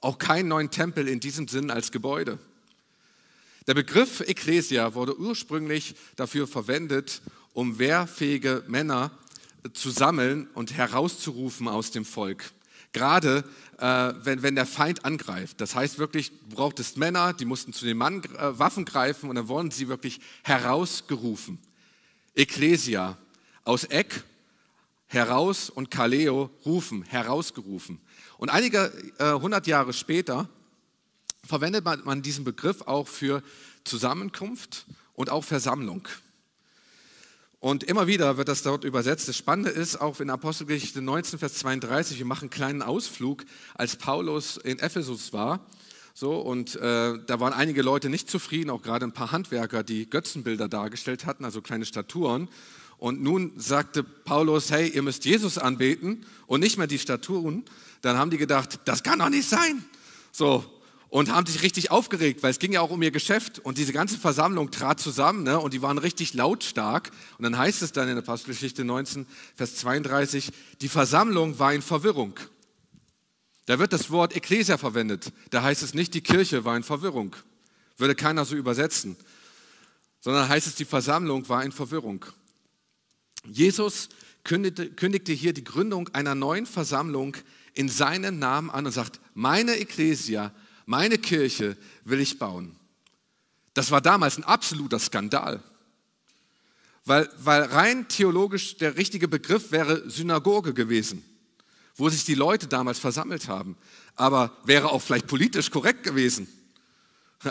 auch 0.00 0.18
keinen 0.18 0.48
neuen 0.48 0.70
Tempel 0.70 1.08
in 1.08 1.20
diesem 1.20 1.48
Sinn 1.48 1.70
als 1.70 1.90
Gebäude. 1.90 2.38
Der 3.66 3.74
Begriff 3.74 4.20
Ecclesia 4.20 4.94
wurde 4.94 5.18
ursprünglich 5.18 5.96
dafür 6.14 6.46
verwendet, 6.46 7.22
um 7.52 7.78
wehrfähige 7.78 8.62
Männer 8.68 9.10
zu 9.72 9.90
sammeln 9.90 10.48
und 10.54 10.74
herauszurufen 10.74 11.66
aus 11.66 11.90
dem 11.90 12.04
Volk. 12.04 12.52
Gerade 12.92 13.44
äh, 13.78 14.12
wenn, 14.22 14.42
wenn 14.42 14.54
der 14.54 14.66
Feind 14.66 15.04
angreift. 15.04 15.60
Das 15.60 15.74
heißt 15.74 15.98
wirklich, 15.98 16.30
du 16.48 16.56
brauchtest 16.56 16.96
Männer, 16.96 17.32
die 17.32 17.44
mussten 17.44 17.72
zu 17.72 17.84
den 17.84 17.96
Mann, 17.96 18.22
äh, 18.24 18.58
Waffen 18.58 18.84
greifen 18.84 19.28
und 19.28 19.36
dann 19.36 19.48
wurden 19.48 19.70
sie 19.70 19.88
wirklich 19.88 20.20
herausgerufen. 20.42 21.58
Ecclesia, 22.34 23.16
aus 23.64 23.84
Eck, 23.84 24.24
heraus 25.06 25.70
und 25.70 25.90
Kaleo, 25.90 26.50
rufen, 26.64 27.02
herausgerufen. 27.02 28.00
Und 28.38 28.50
einige 28.50 28.92
äh, 29.18 29.32
hundert 29.32 29.66
Jahre 29.66 29.92
später 29.92 30.48
verwendet 31.44 31.84
man, 31.84 32.02
man 32.04 32.22
diesen 32.22 32.44
Begriff 32.44 32.82
auch 32.82 33.08
für 33.08 33.42
Zusammenkunft 33.84 34.86
und 35.14 35.30
auch 35.30 35.44
Versammlung. 35.44 36.08
Und 37.66 37.82
immer 37.82 38.06
wieder 38.06 38.36
wird 38.36 38.46
das 38.46 38.62
dort 38.62 38.84
übersetzt. 38.84 39.26
Das 39.26 39.36
Spannende 39.36 39.70
ist 39.70 40.00
auch 40.00 40.20
in 40.20 40.30
Apostelgeschichte 40.30 41.02
19, 41.02 41.40
Vers 41.40 41.54
32, 41.54 42.16
wir 42.16 42.24
machen 42.24 42.42
einen 42.42 42.50
kleinen 42.50 42.80
Ausflug, 42.80 43.44
als 43.74 43.96
Paulus 43.96 44.56
in 44.56 44.78
Ephesus 44.78 45.32
war. 45.32 45.66
So, 46.14 46.36
und 46.36 46.76
äh, 46.76 47.18
da 47.26 47.40
waren 47.40 47.52
einige 47.52 47.82
Leute 47.82 48.08
nicht 48.08 48.30
zufrieden, 48.30 48.70
auch 48.70 48.82
gerade 48.82 49.04
ein 49.04 49.10
paar 49.10 49.32
Handwerker, 49.32 49.82
die 49.82 50.08
Götzenbilder 50.08 50.68
dargestellt 50.68 51.26
hatten, 51.26 51.44
also 51.44 51.60
kleine 51.60 51.86
Statuen. 51.86 52.48
Und 52.98 53.20
nun 53.20 53.50
sagte 53.56 54.04
Paulus, 54.04 54.70
hey, 54.70 54.86
ihr 54.86 55.02
müsst 55.02 55.24
Jesus 55.24 55.58
anbeten 55.58 56.24
und 56.46 56.60
nicht 56.60 56.78
mehr 56.78 56.86
die 56.86 57.00
Statuen. 57.00 57.64
Dann 58.00 58.16
haben 58.16 58.30
die 58.30 58.38
gedacht, 58.38 58.78
das 58.84 59.02
kann 59.02 59.18
doch 59.18 59.28
nicht 59.28 59.48
sein. 59.48 59.84
So, 60.30 60.64
und 61.08 61.32
haben 61.32 61.46
sich 61.46 61.62
richtig 61.62 61.90
aufgeregt, 61.90 62.42
weil 62.42 62.50
es 62.50 62.58
ging 62.58 62.72
ja 62.72 62.80
auch 62.80 62.90
um 62.90 63.00
ihr 63.02 63.10
Geschäft 63.10 63.58
und 63.60 63.78
diese 63.78 63.92
ganze 63.92 64.18
Versammlung 64.18 64.70
trat 64.70 65.00
zusammen 65.00 65.44
ne, 65.44 65.58
und 65.58 65.72
die 65.72 65.82
waren 65.82 65.98
richtig 65.98 66.34
lautstark. 66.34 67.10
Und 67.38 67.44
dann 67.44 67.56
heißt 67.56 67.82
es 67.82 67.92
dann 67.92 68.08
in 68.08 68.16
der 68.16 68.24
Apostelgeschichte 68.24 68.84
19, 68.84 69.26
Vers 69.54 69.76
32, 69.76 70.50
die 70.80 70.88
Versammlung 70.88 71.58
war 71.58 71.72
in 71.72 71.82
Verwirrung. 71.82 72.38
Da 73.66 73.78
wird 73.78 73.92
das 73.92 74.10
Wort 74.10 74.34
Ekklesia 74.34 74.78
verwendet. 74.78 75.32
Da 75.50 75.62
heißt 75.62 75.82
es 75.82 75.94
nicht, 75.94 76.14
die 76.14 76.20
Kirche 76.20 76.64
war 76.64 76.76
in 76.76 76.82
Verwirrung. 76.82 77.34
Würde 77.98 78.14
keiner 78.14 78.44
so 78.44 78.54
übersetzen. 78.54 79.16
Sondern 80.20 80.48
heißt 80.48 80.66
es, 80.66 80.74
die 80.74 80.84
Versammlung 80.84 81.48
war 81.48 81.64
in 81.64 81.72
Verwirrung. 81.72 82.24
Jesus 83.44 84.08
kündigte, 84.44 84.90
kündigte 84.90 85.32
hier 85.32 85.52
die 85.52 85.64
Gründung 85.64 86.08
einer 86.08 86.34
neuen 86.34 86.66
Versammlung 86.66 87.36
in 87.74 87.88
seinen 87.88 88.38
Namen 88.38 88.70
an 88.70 88.86
und 88.86 88.92
sagt, 88.92 89.20
meine 89.34 89.76
Ekklesia 89.76 90.52
meine 90.86 91.18
Kirche 91.18 91.76
will 92.04 92.20
ich 92.20 92.38
bauen. 92.38 92.76
Das 93.74 93.90
war 93.90 94.00
damals 94.00 94.38
ein 94.38 94.44
absoluter 94.44 94.98
Skandal. 94.98 95.62
Weil, 97.04 97.28
weil 97.38 97.62
rein 97.62 98.08
theologisch 98.08 98.78
der 98.78 98.96
richtige 98.96 99.28
Begriff 99.28 99.70
wäre 99.70 100.08
Synagoge 100.08 100.74
gewesen, 100.74 101.22
wo 101.94 102.08
sich 102.08 102.24
die 102.24 102.34
Leute 102.34 102.66
damals 102.66 102.98
versammelt 102.98 103.48
haben. 103.48 103.76
Aber 104.14 104.56
wäre 104.64 104.90
auch 104.90 105.02
vielleicht 105.02 105.26
politisch 105.26 105.70
korrekt 105.70 106.02
gewesen. 106.02 106.48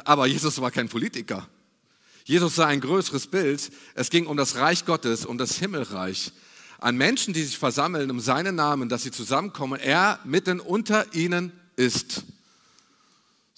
Aber 0.04 0.26
Jesus 0.26 0.60
war 0.60 0.72
kein 0.72 0.90
Politiker. 0.90 1.48
Jesus 2.26 2.56
sah 2.56 2.66
ein 2.66 2.82
größeres 2.82 3.28
Bild. 3.28 3.72
Es 3.94 4.10
ging 4.10 4.26
um 4.26 4.36
das 4.36 4.56
Reich 4.56 4.86
Gottes, 4.86 5.26
um 5.26 5.38
das 5.38 5.58
Himmelreich. 5.58 6.34
An 6.80 6.98
Menschen, 6.98 7.34
die 7.34 7.44
sich 7.44 7.58
versammeln 7.58 8.10
um 8.12 8.20
seinen 8.20 8.56
Namen, 8.56 8.90
dass 8.90 9.04
sie 9.04 9.12
zusammenkommen. 9.12 9.80
Er 9.80 10.20
mitten 10.26 10.60
unter 10.60 11.14
ihnen 11.14 11.52
ist. 11.76 12.24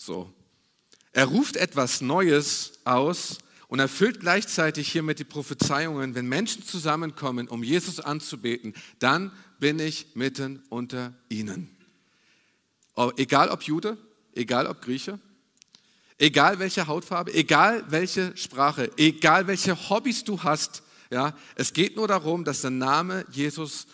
So. 0.08 0.34
Er 1.12 1.26
ruft 1.26 1.58
etwas 1.58 2.00
Neues 2.00 2.80
aus 2.86 3.40
und 3.68 3.80
erfüllt 3.80 4.22
gleichzeitig 4.22 4.90
hiermit 4.90 5.20
die 5.20 5.26
Prophezeiungen, 5.26 6.16
wenn 6.16 6.30
Menschen 6.30 6.64
zusammenkommen, 6.64 7.50
um 7.50 7.62
Jesus 7.62 8.00
anzubeten, 8.00 8.74
dann 9.00 9.34
bin 9.60 9.80
ich 9.80 10.16
mitten 10.16 10.64
unter 10.70 11.14
ihnen. 11.28 11.76
Egal 13.18 13.50
ob 13.50 13.64
Jude, 13.64 13.98
egal 14.34 14.68
ob 14.68 14.82
Grieche, 14.82 15.20
egal 16.18 16.60
welche 16.60 16.88
Hautfarbe, 16.88 17.34
egal 17.34 17.84
welche 17.90 18.36
Sprache, 18.38 18.90
egal 18.96 19.48
welche 19.48 19.90
Hobbys 19.90 20.24
du 20.24 20.42
hast, 20.42 20.84
ja, 21.12 21.36
es 21.56 21.74
geht 21.74 21.98
nur 21.98 22.08
darum, 22.08 22.46
dass 22.46 22.62
der 22.62 22.72
Name 22.72 23.26
Jesus 23.30 23.88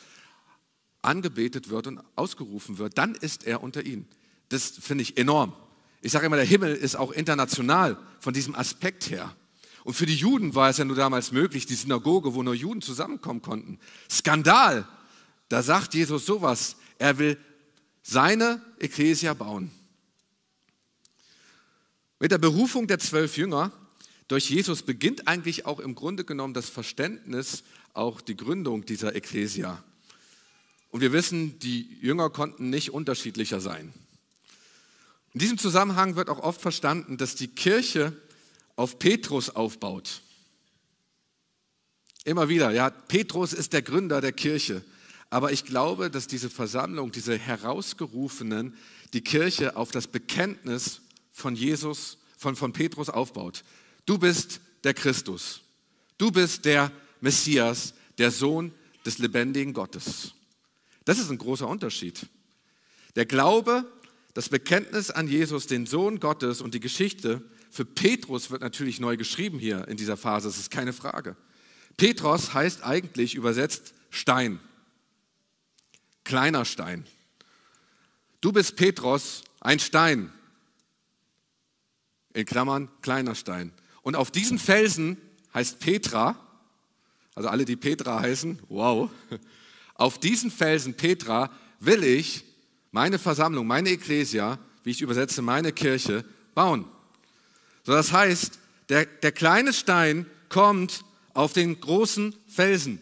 angebetet 1.02 1.70
wird 1.70 1.88
und 1.88 2.04
ausgerufen 2.16 2.78
wird, 2.78 3.00
dann 3.00 3.16
ist 3.16 3.48
er 3.48 3.64
unter 3.64 3.84
ihnen. 3.84 4.08
Das 4.50 4.70
finde 4.80 5.02
ich 5.02 5.18
enorm. 5.18 5.56
Ich 6.06 6.12
sage 6.12 6.26
immer, 6.26 6.36
der 6.36 6.44
Himmel 6.44 6.76
ist 6.76 6.98
auch 6.98 7.14
international 7.14 7.98
von 8.20 8.34
diesem 8.34 8.56
Aspekt 8.56 9.10
her. 9.10 9.34
Und 9.86 9.94
für 9.94 10.06
die 10.06 10.16
Juden 10.16 10.54
war 10.54 10.70
es 10.70 10.78
ja 10.78 10.84
nur 10.84 10.98
damals 10.98 11.32
möglich, 11.32 11.66
die 11.66 11.76
Synagoge, 11.76 12.34
wo 12.34 12.44
nur 12.44 12.54
Juden 12.54 12.82
zusammenkommen 12.82 13.42
konnten. 13.42 13.80
Skandal! 14.12 14.86
Da 15.48 15.64
sagt 15.64 15.94
Jesus 15.94 16.26
sowas. 16.26 16.76
Er 17.00 17.20
will 17.20 17.38
seine 18.02 18.62
Ekklesia 18.80 19.34
bauen. 19.34 19.72
Mit 22.20 22.32
der 22.32 22.38
Berufung 22.38 22.86
der 22.88 23.00
zwölf 23.00 23.38
Jünger 23.38 23.72
durch 24.28 24.50
Jesus 24.50 24.82
beginnt 24.82 25.30
eigentlich 25.30 25.66
auch 25.66 25.80
im 25.80 25.96
Grunde 25.96 26.26
genommen 26.26 26.54
das 26.54 26.70
Verständnis, 26.70 27.64
auch 27.94 28.20
die 28.20 28.36
Gründung 28.36 28.86
dieser 28.86 29.16
Ekklesia. 29.16 29.82
Und 30.90 31.00
wir 31.00 31.14
wissen, 31.14 31.60
die 31.60 31.98
Jünger 32.02 32.30
konnten 32.30 32.70
nicht 32.70 32.92
unterschiedlicher 32.92 33.62
sein. 33.62 33.94
In 35.34 35.40
diesem 35.40 35.58
Zusammenhang 35.58 36.16
wird 36.16 36.30
auch 36.30 36.40
oft 36.40 36.62
verstanden, 36.62 37.18
dass 37.18 37.36
die 37.36 37.48
Kirche 37.48 38.16
auf 38.76 39.00
Petrus 39.00 39.50
aufbaut. 39.50 40.22
Immer 42.24 42.50
wieder, 42.50 42.72
ja, 42.72 42.90
Petrus 42.90 43.52
ist 43.54 43.74
der 43.74 43.82
Gründer 43.82 44.22
der 44.22 44.32
Kirche. 44.32 44.84
Aber 45.30 45.52
ich 45.52 45.66
glaube, 45.66 46.12
dass 46.12 46.28
diese 46.28 46.50
Versammlung, 46.50 47.12
diese 47.12 47.38
Herausgerufenen, 47.38 48.76
die 49.14 49.22
Kirche 49.22 49.76
auf 49.76 49.92
das 49.92 50.08
Bekenntnis 50.08 51.02
von 51.32 51.56
Jesus, 51.56 52.20
von, 52.38 52.56
von 52.56 52.72
Petrus 52.72 53.10
aufbaut. 53.10 53.64
Du 54.06 54.20
bist 54.20 54.62
der 54.84 54.94
Christus. 54.94 55.62
Du 56.20 56.32
bist 56.32 56.66
der 56.66 56.92
Messias, 57.20 57.96
der 58.20 58.32
Sohn 58.32 58.72
des 59.06 59.18
lebendigen 59.18 59.74
Gottes. 59.74 60.34
Das 61.06 61.18
ist 61.18 61.32
ein 61.32 61.38
großer 61.40 61.68
Unterschied. 61.68 62.28
Der 63.16 63.26
Glaube 63.26 63.86
das 64.34 64.50
Bekenntnis 64.50 65.12
an 65.12 65.28
Jesus, 65.28 65.68
den 65.68 65.86
Sohn 65.86 66.20
Gottes 66.20 66.62
und 66.62 66.74
die 66.74 66.80
Geschichte 66.80 67.44
für 67.70 67.86
Petrus 67.86 68.52
wird 68.52 68.62
natürlich 68.62 69.00
neu 69.00 69.18
geschrieben 69.18 69.60
hier 69.60 69.88
in 69.88 69.98
dieser 69.98 70.18
Phase, 70.18 70.48
das 70.48 70.58
ist 70.58 70.72
keine 70.72 70.94
Frage. 70.94 71.36
Petros 71.98 72.54
heißt 72.54 72.84
eigentlich 72.84 73.36
übersetzt 73.36 73.94
Stein, 74.10 74.60
kleiner 76.24 76.66
Stein. 76.66 77.06
Du 78.42 78.52
bist 78.52 78.76
Petros, 78.76 79.44
ein 79.60 79.80
Stein, 79.80 80.32
in 82.34 82.46
Klammern 82.46 82.90
kleiner 83.02 83.36
Stein. 83.36 83.72
Und 84.02 84.16
auf 84.16 84.32
diesen 84.32 84.60
Felsen 84.60 85.18
heißt 85.54 85.80
Petra, 85.80 86.38
also 87.36 87.50
alle, 87.50 87.66
die 87.66 87.76
Petra 87.76 88.20
heißen, 88.20 88.60
wow, 88.70 89.10
auf 89.96 90.20
diesen 90.20 90.52
Felsen 90.52 90.96
Petra 90.96 91.52
will 91.80 92.04
ich 92.04 92.44
meine 92.94 93.20
Versammlung, 93.20 93.68
meine 93.68 93.90
Ekklesia, 93.90 94.60
wie 94.84 94.92
ich 94.92 95.02
übersetze, 95.02 95.42
meine 95.42 95.74
Kirche, 95.74 96.24
bauen. 96.54 96.86
So, 97.84 97.92
das 97.92 98.14
heißt, 98.14 98.60
der, 98.88 99.06
der 99.06 99.32
kleine 99.32 99.74
Stein 99.74 100.28
kommt 100.48 101.04
auf 101.34 101.54
den 101.54 101.80
großen 101.80 102.36
Felsen. 102.48 103.02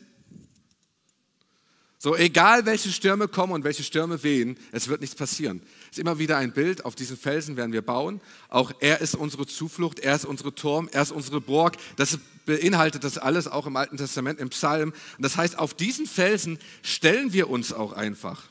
So, 1.97 2.15
egal 2.15 2.65
welche 2.65 2.89
Stürme 2.89 3.27
kommen 3.27 3.53
und 3.53 3.63
welche 3.65 3.83
Stürme 3.83 4.23
wehen, 4.23 4.57
es 4.71 4.87
wird 4.87 5.01
nichts 5.01 5.15
passieren. 5.15 5.61
Es 5.83 5.97
ist 5.97 5.99
immer 5.99 6.17
wieder 6.17 6.37
ein 6.37 6.53
Bild, 6.53 6.85
auf 6.85 6.95
diesen 6.95 7.17
Felsen 7.17 7.57
werden 7.57 7.73
wir 7.73 7.83
bauen. 7.83 8.21
Auch 8.47 8.71
er 8.79 9.01
ist 9.01 9.13
unsere 9.13 9.45
Zuflucht, 9.45 9.99
er 9.99 10.15
ist 10.15 10.25
unsere 10.25 10.55
Turm, 10.55 10.89
er 10.93 11.01
ist 11.03 11.11
unsere 11.11 11.41
Burg. 11.41 11.75
Das 11.97 12.17
beinhaltet 12.45 13.03
das 13.03 13.17
alles 13.17 13.47
auch 13.47 13.67
im 13.67 13.75
Alten 13.75 13.97
Testament, 13.97 14.39
im 14.39 14.49
Psalm. 14.49 14.93
Und 15.17 15.23
das 15.23 15.35
heißt, 15.35 15.59
auf 15.59 15.73
diesen 15.73 16.07
Felsen 16.07 16.59
stellen 16.81 17.33
wir 17.33 17.49
uns 17.49 17.73
auch 17.73 17.91
einfach. 17.91 18.50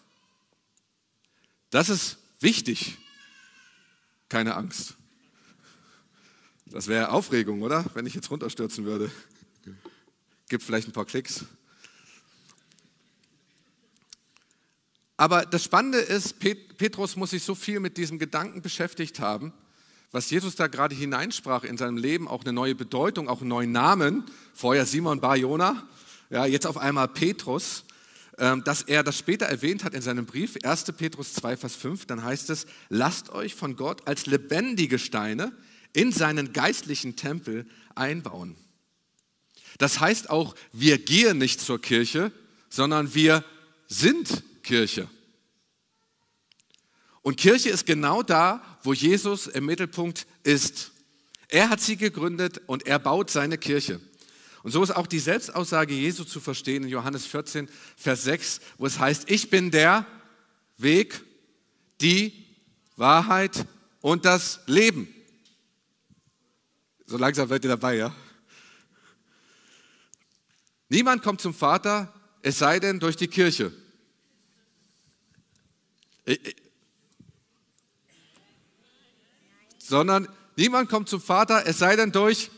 Das 1.70 1.88
ist 1.88 2.18
wichtig. 2.40 2.98
Keine 4.28 4.56
Angst. 4.56 4.94
Das 6.66 6.86
wäre 6.86 7.10
Aufregung, 7.10 7.62
oder? 7.62 7.84
Wenn 7.94 8.06
ich 8.06 8.14
jetzt 8.14 8.30
runterstürzen 8.30 8.84
würde. 8.84 9.10
Gibt 10.48 10.62
vielleicht 10.62 10.88
ein 10.88 10.92
paar 10.92 11.04
Klicks. 11.04 11.44
Aber 15.16 15.44
das 15.44 15.62
Spannende 15.62 15.98
ist, 15.98 16.40
Petrus 16.40 17.14
muss 17.14 17.30
sich 17.30 17.42
so 17.42 17.54
viel 17.54 17.78
mit 17.78 17.96
diesem 17.98 18.18
Gedanken 18.18 18.62
beschäftigt 18.62 19.20
haben, 19.20 19.52
was 20.12 20.30
Jesus 20.30 20.56
da 20.56 20.66
gerade 20.66 20.94
hineinsprach 20.94 21.62
in 21.62 21.76
seinem 21.76 21.98
Leben, 21.98 22.26
auch 22.26 22.42
eine 22.42 22.52
neue 22.52 22.74
Bedeutung, 22.74 23.28
auch 23.28 23.40
einen 23.40 23.50
neuen 23.50 23.70
Namen. 23.70 24.24
Vorher 24.54 24.86
Simon 24.86 25.20
Bar 25.20 25.36
Jona, 25.36 25.86
ja, 26.30 26.46
jetzt 26.46 26.66
auf 26.66 26.78
einmal 26.78 27.06
Petrus. 27.06 27.84
Ähm, 28.40 28.64
dass 28.64 28.82
er 28.82 29.02
das 29.02 29.18
später 29.18 29.46
erwähnt 29.46 29.84
hat 29.84 29.92
in 29.94 30.00
seinem 30.00 30.24
Brief, 30.24 30.56
1. 30.62 30.84
Petrus 30.96 31.34
2, 31.34 31.58
Vers 31.58 31.76
5, 31.76 32.06
dann 32.06 32.24
heißt 32.24 32.48
es, 32.50 32.66
lasst 32.88 33.30
euch 33.30 33.54
von 33.54 33.76
Gott 33.76 34.08
als 34.08 34.26
lebendige 34.26 34.98
Steine 34.98 35.52
in 35.92 36.10
seinen 36.10 36.52
geistlichen 36.54 37.16
Tempel 37.16 37.66
einbauen. 37.94 38.56
Das 39.78 40.00
heißt 40.00 40.30
auch, 40.30 40.54
wir 40.72 40.98
gehen 40.98 41.38
nicht 41.38 41.60
zur 41.60 41.80
Kirche, 41.80 42.32
sondern 42.70 43.14
wir 43.14 43.44
sind 43.88 44.42
Kirche. 44.62 45.08
Und 47.22 47.36
Kirche 47.36 47.68
ist 47.68 47.84
genau 47.84 48.22
da, 48.22 48.62
wo 48.82 48.94
Jesus 48.94 49.46
im 49.46 49.66
Mittelpunkt 49.66 50.26
ist. 50.44 50.92
Er 51.48 51.68
hat 51.68 51.80
sie 51.80 51.96
gegründet 51.96 52.62
und 52.66 52.86
er 52.86 52.98
baut 52.98 53.30
seine 53.30 53.58
Kirche. 53.58 54.00
Und 54.62 54.72
so 54.72 54.82
ist 54.82 54.90
auch 54.90 55.06
die 55.06 55.18
Selbstaussage 55.18 55.94
Jesu 55.94 56.24
zu 56.24 56.40
verstehen 56.40 56.82
in 56.82 56.90
Johannes 56.90 57.26
14, 57.26 57.68
Vers 57.96 58.24
6, 58.24 58.60
wo 58.76 58.86
es 58.86 58.98
heißt, 58.98 59.30
ich 59.30 59.48
bin 59.48 59.70
der 59.70 60.06
Weg, 60.76 61.22
die 62.00 62.46
Wahrheit 62.96 63.66
und 64.00 64.24
das 64.24 64.60
Leben. 64.66 65.08
So 67.06 67.16
langsam 67.16 67.48
seid 67.48 67.64
ihr 67.64 67.70
dabei, 67.70 67.96
ja? 67.96 68.14
Niemand 70.88 71.22
kommt 71.22 71.40
zum 71.40 71.54
Vater, 71.54 72.12
es 72.42 72.58
sei 72.58 72.78
denn 72.80 73.00
durch 73.00 73.16
die 73.16 73.28
Kirche. 73.28 73.72
Sondern 79.78 80.28
niemand 80.56 80.90
kommt 80.90 81.08
zum 81.08 81.20
Vater, 81.20 81.66
es 81.66 81.78
sei 81.78 81.96
denn 81.96 82.12
durch. 82.12 82.50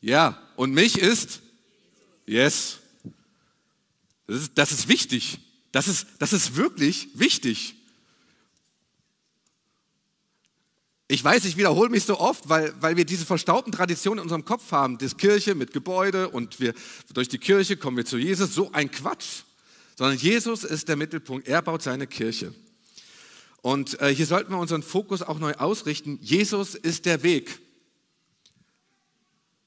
Ja, 0.00 0.43
und 0.56 0.72
mich 0.72 0.98
ist. 0.98 1.40
Yes. 2.26 2.78
Das 4.26 4.36
ist, 4.36 4.52
das 4.54 4.72
ist 4.72 4.88
wichtig. 4.88 5.38
Das 5.72 5.88
ist, 5.88 6.06
das 6.18 6.32
ist 6.32 6.56
wirklich 6.56 7.08
wichtig. 7.14 7.74
Ich 11.06 11.22
weiß, 11.22 11.44
ich 11.44 11.56
wiederhole 11.56 11.90
mich 11.90 12.04
so 12.04 12.18
oft, 12.18 12.48
weil, 12.48 12.74
weil 12.80 12.96
wir 12.96 13.04
diese 13.04 13.26
verstaubten 13.26 13.72
Traditionen 13.72 14.18
in 14.18 14.22
unserem 14.22 14.44
Kopf 14.44 14.72
haben. 14.72 14.96
Das 14.98 15.16
Kirche 15.16 15.54
mit 15.54 15.72
Gebäude 15.72 16.30
und 16.30 16.60
wir, 16.60 16.72
durch 17.12 17.28
die 17.28 17.38
Kirche 17.38 17.76
kommen 17.76 17.98
wir 17.98 18.06
zu 18.06 18.16
Jesus. 18.16 18.54
So 18.54 18.72
ein 18.72 18.90
Quatsch. 18.90 19.42
Sondern 19.96 20.16
Jesus 20.16 20.64
ist 20.64 20.88
der 20.88 20.96
Mittelpunkt. 20.96 21.46
Er 21.46 21.60
baut 21.60 21.82
seine 21.82 22.06
Kirche. 22.06 22.54
Und 23.60 24.00
äh, 24.00 24.14
hier 24.14 24.26
sollten 24.26 24.52
wir 24.52 24.58
unseren 24.58 24.82
Fokus 24.82 25.22
auch 25.22 25.38
neu 25.38 25.52
ausrichten. 25.54 26.18
Jesus 26.20 26.74
ist 26.74 27.06
der 27.06 27.22
Weg. 27.22 27.60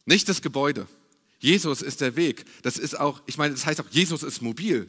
Nicht 0.08 0.30
das 0.30 0.42
Gebäude. 0.42 0.88
Jesus 1.40 1.82
ist 1.82 2.02
der 2.02 2.16
Weg. 2.16 2.46
Das 2.64 2.78
ist 2.78 2.98
auch, 3.00 3.22
ich 3.28 3.38
meine, 3.38 3.54
das 3.54 3.66
heißt 3.66 3.82
auch, 3.82 3.90
Jesus 3.92 4.24
ist 4.24 4.42
mobil. 4.42 4.88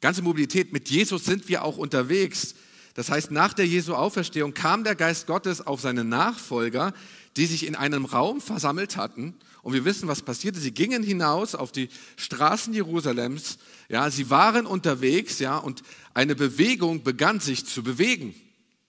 Ganze 0.00 0.22
Mobilität. 0.22 0.72
Mit 0.72 0.88
Jesus 0.88 1.26
sind 1.26 1.46
wir 1.48 1.62
auch 1.62 1.76
unterwegs. 1.76 2.54
Das 2.94 3.10
heißt, 3.10 3.30
nach 3.30 3.52
der 3.52 3.66
Jesu 3.66 3.94
Auferstehung 3.94 4.54
kam 4.54 4.82
der 4.82 4.94
Geist 4.94 5.26
Gottes 5.26 5.60
auf 5.60 5.82
seine 5.82 6.04
Nachfolger, 6.04 6.94
die 7.36 7.44
sich 7.44 7.66
in 7.66 7.76
einem 7.76 8.06
Raum 8.06 8.40
versammelt 8.40 8.96
hatten. 8.96 9.34
Und 9.62 9.74
wir 9.74 9.84
wissen, 9.84 10.08
was 10.08 10.22
passierte. 10.22 10.58
Sie 10.58 10.72
gingen 10.72 11.02
hinaus 11.02 11.54
auf 11.54 11.70
die 11.70 11.90
Straßen 12.16 12.72
Jerusalems. 12.72 13.58
Ja, 13.90 14.10
sie 14.10 14.30
waren 14.30 14.64
unterwegs, 14.64 15.38
ja, 15.38 15.58
und 15.58 15.82
eine 16.14 16.34
Bewegung 16.34 17.02
begann 17.02 17.40
sich 17.40 17.66
zu 17.66 17.82
bewegen 17.82 18.34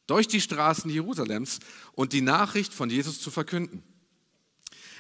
durch 0.08 0.30
die 0.30 0.40
Straßen 0.40 0.90
Jerusalems 0.90 1.60
und 1.92 2.14
die 2.14 2.22
Nachricht 2.22 2.74
von 2.74 2.90
Jesus 2.90 3.20
zu 3.20 3.32
verkünden. 3.32 3.84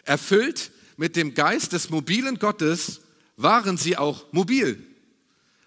Erfüllt 0.06 0.72
mit 0.98 1.16
dem 1.16 1.34
Geist 1.34 1.74
des 1.74 1.90
mobilen 1.90 2.40
Gottes 2.40 3.02
waren 3.38 3.78
sie 3.78 3.98
auch 3.98 4.32
mobil. 4.32 4.82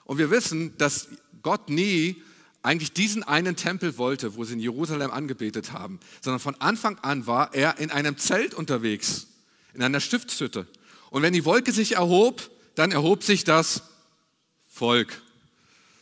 Und 0.05 0.19
wir 0.19 0.31
wissen, 0.31 0.77
dass 0.79 1.09
Gott 1.43 1.69
nie 1.69 2.23
eigentlich 2.63 2.93
diesen 2.93 3.23
einen 3.23 3.57
Tempel 3.57 3.99
wollte, 3.99 4.37
wo 4.37 4.45
sie 4.45 4.55
in 4.55 4.61
Jerusalem 4.61 5.11
angebetet 5.11 5.73
haben, 5.73 6.01
sondern 6.21 6.41
von 6.41 6.55
Anfang 6.61 6.99
an 7.01 7.27
war 7.27 7.55
er 7.55 7.79
in 7.79 7.91
einem 7.91 8.17
Zelt 8.17 8.55
unterwegs, 8.55 9.27
in 9.75 9.83
einer 9.83 10.01
Stiftshütte. 10.01 10.67
Und 11.11 11.23
wenn 11.23 11.33
die 11.33 11.45
Wolke 11.45 11.73
sich 11.73 11.97
erhob, 11.97 12.51
dann 12.75 12.91
erhob 12.91 13.23
sich 13.23 13.45
das 13.45 13.83
Volk. 14.67 15.23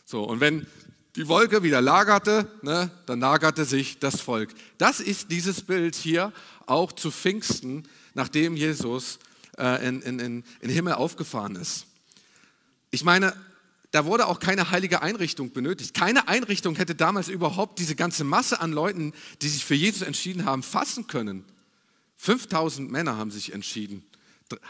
So, 0.05 0.23
und 0.23 0.39
wenn 0.39 0.67
die 1.15 1.27
Wolke 1.27 1.63
wieder 1.63 1.81
lagerte, 1.81 2.47
ne, 2.61 2.91
dann 3.07 3.19
lagerte 3.19 3.65
sich 3.65 3.99
das 3.99 4.21
Volk. 4.21 4.49
Das 4.77 4.99
ist 4.99 5.31
dieses 5.31 5.61
Bild 5.61 5.95
hier 5.95 6.31
auch 6.65 6.91
zu 6.91 7.11
Pfingsten, 7.11 7.87
nachdem 8.17 8.57
Jesus 8.57 9.19
äh, 9.57 9.87
in, 9.87 10.01
in, 10.01 10.19
in, 10.19 10.43
in 10.59 10.69
Himmel 10.69 10.93
aufgefahren 10.93 11.55
ist. 11.55 11.85
Ich 12.91 13.03
meine, 13.03 13.33
da 13.91 14.05
wurde 14.05 14.27
auch 14.27 14.39
keine 14.39 14.71
heilige 14.71 15.01
Einrichtung 15.01 15.53
benötigt. 15.53 15.93
Keine 15.93 16.27
Einrichtung 16.27 16.75
hätte 16.75 16.95
damals 16.95 17.29
überhaupt 17.29 17.79
diese 17.79 17.95
ganze 17.95 18.23
Masse 18.23 18.59
an 18.59 18.73
Leuten, 18.73 19.13
die 19.41 19.47
sich 19.47 19.63
für 19.63 19.75
Jesus 19.75 20.01
entschieden 20.01 20.45
haben, 20.45 20.63
fassen 20.63 21.07
können. 21.07 21.45
5000 22.17 22.91
Männer 22.91 23.15
haben 23.17 23.31
sich 23.31 23.53
entschieden. 23.53 24.03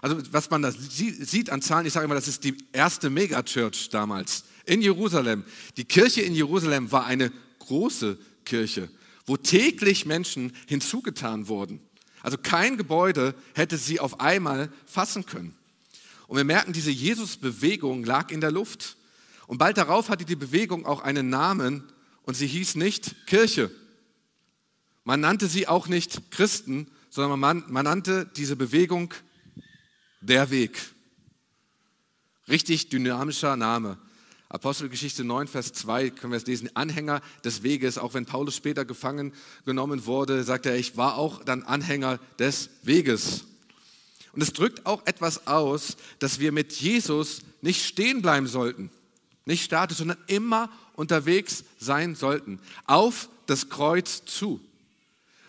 Also 0.02 0.18
was 0.32 0.50
man 0.50 0.62
da 0.62 0.72
sieht 0.72 1.50
an 1.50 1.62
Zahlen, 1.62 1.86
ich 1.86 1.94
sage 1.94 2.06
immer, 2.06 2.16
das 2.16 2.28
ist 2.28 2.44
die 2.44 2.58
erste 2.74 3.10
Megachurch 3.10 3.90
damals 3.90 4.44
in 4.66 4.82
Jerusalem. 4.82 5.46
Die 5.78 5.86
Kirche 5.86 6.22
in 6.22 6.34
Jerusalem 6.34 6.92
war 6.92 7.06
eine 7.06 7.32
große 7.60 8.18
Kirche, 8.44 8.90
wo 9.26 9.38
täglich 9.38 10.06
Menschen 10.06 10.52
hinzugetan 10.68 11.48
wurden. 11.48 11.80
Also 12.24 12.38
kein 12.38 12.78
Gebäude 12.78 13.36
hätte 13.54 13.78
sie 13.78 14.00
auf 14.00 14.20
einmal 14.20 14.72
fassen 14.86 15.26
können. 15.26 15.56
Und 16.28 16.38
wir 16.38 16.44
merken, 16.44 16.74
diese 16.74 16.92
Jesus-Bewegung 16.92 18.04
lag 18.04 18.32
in 18.32 18.42
der 18.42 18.52
Luft. 18.52 18.98
Und 19.48 19.60
bald 19.60 19.78
darauf 19.78 20.10
hatte 20.10 20.26
die 20.26 20.36
Bewegung 20.36 20.86
auch 20.86 21.02
einen 21.02 21.30
Namen 21.30 21.84
und 22.24 22.36
sie 22.36 22.48
hieß 22.48 22.76
nicht 22.76 23.28
Kirche. 23.28 23.72
Man 25.06 25.22
nannte 25.22 25.48
sie 25.48 25.68
auch 25.68 25.88
nicht 25.88 26.32
Christen, 26.32 26.92
sondern 27.10 27.40
man, 27.40 27.64
man 27.70 27.86
nannte 27.86 28.30
diese 28.36 28.58
Bewegung 28.58 29.14
der 30.20 30.50
Weg. 30.50 30.78
Richtig 32.50 32.90
dynamischer 32.90 33.56
Name. 33.56 33.98
Apostelgeschichte 34.50 35.26
9, 35.26 35.48
Vers 35.48 35.74
2 35.74 36.10
können 36.10 36.32
wir 36.32 36.38
es 36.38 36.46
lesen, 36.46 36.70
Anhänger 36.74 37.22
des 37.44 37.64
Weges. 37.64 37.98
Auch 37.98 38.14
wenn 38.14 38.26
Paulus 38.26 38.56
später 38.56 38.86
gefangen 38.86 39.34
genommen 39.66 40.06
wurde, 40.06 40.44
sagt 40.44 40.66
er, 40.66 40.78
ich 40.78 40.96
war 40.96 41.18
auch 41.18 41.44
dann 41.44 41.64
Anhänger 41.64 42.20
des 42.40 42.70
Weges. 42.84 43.44
Und 44.32 44.42
es 44.42 44.54
drückt 44.54 44.86
auch 44.86 45.06
etwas 45.06 45.48
aus, 45.48 45.98
dass 46.20 46.40
wir 46.40 46.52
mit 46.52 46.74
Jesus 46.74 47.42
nicht 47.62 47.86
stehen 47.86 48.22
bleiben 48.22 48.48
sollten. 48.48 48.90
Nicht 49.46 49.64
statisch, 49.64 49.98
sondern 49.98 50.18
immer 50.28 50.70
unterwegs 50.94 51.64
sein 51.78 52.16
sollten. 52.16 52.60
Auf 52.86 53.30
das 53.48 53.70
Kreuz 53.70 54.24
zu. 54.26 54.62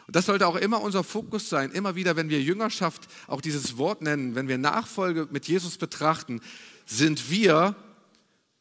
Und 0.06 0.16
das 0.16 0.26
sollte 0.26 0.46
auch 0.46 0.56
immer 0.56 0.80
unser 0.80 1.04
Fokus 1.04 1.48
sein. 1.48 1.70
Immer 1.70 1.94
wieder, 1.94 2.16
wenn 2.16 2.30
wir 2.30 2.40
Jüngerschaft 2.40 3.08
auch 3.26 3.42
dieses 3.42 3.76
Wort 3.76 4.02
nennen, 4.02 4.34
wenn 4.34 4.48
wir 4.48 4.58
Nachfolge 4.58 5.28
mit 5.30 5.46
Jesus 5.46 5.76
betrachten, 5.76 6.40
sind 6.87 7.30
wir 7.30 7.76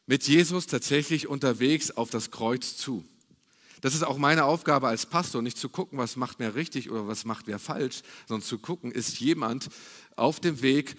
mit 0.07 0.27
Jesus 0.27 0.65
tatsächlich 0.65 1.27
unterwegs 1.27 1.91
auf 1.91 2.09
das 2.09 2.31
Kreuz 2.31 2.75
zu. 2.77 3.05
Das 3.81 3.93
ist 3.93 4.03
auch 4.03 4.17
meine 4.17 4.45
Aufgabe 4.45 4.87
als 4.87 5.05
Pastor, 5.05 5.43
nicht 5.43 5.57
zu 5.57 5.69
gucken, 5.69 5.99
was 5.99 6.15
macht 6.15 6.39
mir 6.39 6.55
richtig 6.55 6.89
oder 6.89 7.07
was 7.07 7.25
macht 7.25 7.45
wer 7.45 7.59
falsch, 7.59 8.01
sondern 8.27 8.47
zu 8.47 8.57
gucken, 8.57 8.91
ist 8.91 9.19
jemand 9.19 9.69
auf 10.15 10.39
dem 10.39 10.63
Weg, 10.63 10.95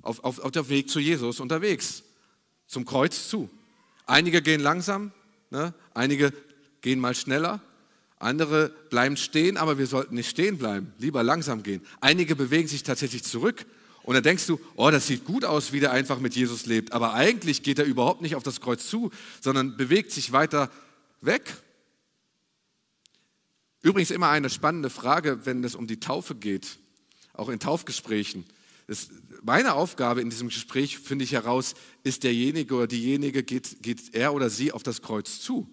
auf, 0.00 0.24
auf, 0.24 0.38
auf 0.38 0.50
der 0.52 0.68
Weg 0.70 0.88
zu 0.88 0.98
Jesus 0.98 1.40
unterwegs 1.40 2.04
zum 2.66 2.84
Kreuz 2.84 3.28
zu. 3.28 3.50
Einige 4.06 4.42
gehen 4.42 4.60
langsam, 4.60 5.12
ne? 5.50 5.74
einige 5.94 6.32
gehen 6.80 7.00
mal 7.00 7.14
schneller, 7.14 7.60
andere 8.18 8.70
bleiben 8.90 9.16
stehen, 9.16 9.56
aber 9.56 9.78
wir 9.78 9.86
sollten 9.86 10.14
nicht 10.14 10.30
stehen 10.30 10.58
bleiben, 10.58 10.92
lieber 10.98 11.22
langsam 11.22 11.62
gehen. 11.62 11.84
Einige 12.00 12.34
bewegen 12.34 12.68
sich 12.68 12.82
tatsächlich 12.82 13.24
zurück 13.24 13.66
und 14.06 14.14
dann 14.14 14.22
denkst 14.22 14.46
du, 14.46 14.60
oh, 14.76 14.88
das 14.90 15.08
sieht 15.08 15.24
gut 15.24 15.44
aus, 15.44 15.72
wie 15.72 15.80
der 15.80 15.90
einfach 15.90 16.20
mit 16.20 16.36
Jesus 16.36 16.64
lebt, 16.64 16.92
aber 16.92 17.14
eigentlich 17.14 17.64
geht 17.64 17.80
er 17.80 17.84
überhaupt 17.84 18.22
nicht 18.22 18.36
auf 18.36 18.44
das 18.44 18.60
Kreuz 18.60 18.88
zu, 18.88 19.10
sondern 19.40 19.76
bewegt 19.76 20.12
sich 20.12 20.30
weiter 20.30 20.70
weg. 21.20 21.42
Übrigens 23.82 24.12
immer 24.12 24.28
eine 24.28 24.48
spannende 24.48 24.90
Frage, 24.90 25.44
wenn 25.44 25.64
es 25.64 25.74
um 25.74 25.88
die 25.88 25.98
Taufe 25.98 26.36
geht, 26.36 26.78
auch 27.32 27.48
in 27.48 27.58
Taufgesprächen. 27.58 28.46
Das, 28.86 29.08
meine 29.42 29.74
Aufgabe 29.74 30.20
in 30.20 30.30
diesem 30.30 30.48
Gespräch 30.48 30.98
finde 30.98 31.24
ich 31.24 31.32
heraus, 31.32 31.74
ist 32.04 32.22
derjenige 32.22 32.76
oder 32.76 32.86
diejenige, 32.86 33.42
geht, 33.42 33.82
geht 33.82 34.14
er 34.14 34.34
oder 34.34 34.50
sie 34.50 34.70
auf 34.70 34.84
das 34.84 35.02
Kreuz 35.02 35.40
zu. 35.40 35.68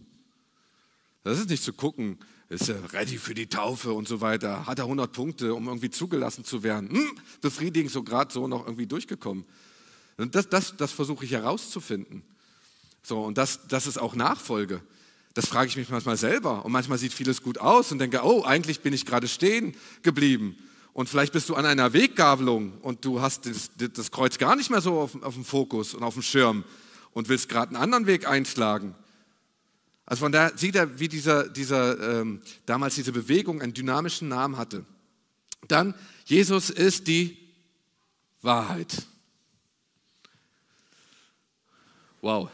Das 1.24 1.38
ist 1.38 1.52
nicht 1.52 1.63
zu 1.63 1.72
gucken, 1.72 2.17
ist 2.49 2.69
er 2.69 2.93
ready 2.93 3.17
für 3.17 3.34
die 3.34 3.47
Taufe 3.47 3.93
und 3.93 4.08
so 4.08 4.21
weiter, 4.21 4.65
hat 4.65 4.79
er 4.79 4.86
100 4.86 5.12
Punkte, 5.12 5.53
um 5.53 5.67
irgendwie 5.67 5.89
zugelassen 5.89 6.45
zu 6.45 6.63
werden, 6.63 6.89
hm, 6.89 7.12
befriedigend 7.41 7.91
so 7.91 8.03
gerade 8.03 8.32
so 8.32 8.47
noch 8.47 8.65
irgendwie 8.65 8.88
durchgekommen. 8.88 9.45
Und 10.17 10.36
das, 10.36 10.49
das, 10.49 10.75
das 10.77 10.91
versuche 10.91 11.25
ich 11.25 11.32
herauszufinden. 11.32 12.23
So, 13.01 13.23
und 13.23 13.38
das, 13.38 13.67
das 13.67 13.88
ist 13.88 13.97
auch 13.97 14.15
Nachfolge. 14.15 14.82
Das 15.34 15.47
frage 15.47 15.67
ich 15.67 15.75
mich 15.75 15.89
manchmal 15.89 16.17
selber. 16.17 16.63
Und 16.63 16.71
manchmal 16.71 16.97
sieht 16.97 17.13
vieles 17.13 17.41
gut 17.41 17.58
aus 17.58 17.91
und 17.91 17.99
denke, 17.99 18.21
oh, 18.23 18.43
eigentlich 18.43 18.82
bin 18.82 18.93
ich 18.93 19.06
gerade 19.06 19.27
stehen 19.27 19.75
geblieben. 20.03 20.56
Und 20.93 21.10
vielleicht 21.10 21.34
bist 21.34 21.49
du 21.49 21.56
an 21.56 21.65
einer 21.65 21.91
Weggabelung 21.93 22.73
und 22.82 23.03
du 23.03 23.19
hast 23.19 23.47
das, 23.47 23.71
das 23.93 24.12
Kreuz 24.12 24.38
gar 24.38 24.56
nicht 24.56 24.69
mehr 24.69 24.82
so 24.82 24.99
auf, 24.99 25.21
auf 25.23 25.34
dem 25.34 25.43
Fokus 25.43 25.95
und 25.95 26.03
auf 26.03 26.13
dem 26.13 26.21
Schirm 26.21 26.63
und 27.13 27.29
willst 27.29 27.49
gerade 27.49 27.69
einen 27.69 27.84
anderen 27.84 28.06
Weg 28.06 28.27
einschlagen. 28.27 28.93
Also 30.05 30.21
von 30.21 30.31
daher 30.31 30.57
sieht 30.57 30.75
er, 30.75 30.99
wie 30.99 31.07
dieser, 31.07 31.47
dieser 31.47 32.21
ähm, 32.21 32.41
damals 32.65 32.95
diese 32.95 33.11
Bewegung 33.11 33.61
einen 33.61 33.73
dynamischen 33.73 34.27
Namen 34.27 34.57
hatte. 34.57 34.85
Dann, 35.67 35.95
Jesus 36.25 36.69
ist 36.69 37.07
die 37.07 37.37
Wahrheit. 38.41 39.05
Wow. 42.21 42.49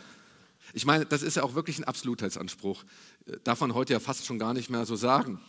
Ich 0.74 0.86
meine, 0.86 1.06
das 1.06 1.24
ist 1.24 1.36
ja 1.36 1.44
auch 1.44 1.56
wirklich 1.56 1.80
ein 1.80 1.84
Absolutheitsanspruch. 1.84 2.84
Darf 3.44 3.62
man 3.62 3.74
heute 3.74 3.94
ja 3.94 4.00
fast 4.00 4.26
schon 4.26 4.40
gar 4.40 4.54
nicht 4.54 4.70
mehr 4.70 4.86
so 4.86 4.96
sagen. 4.96 5.40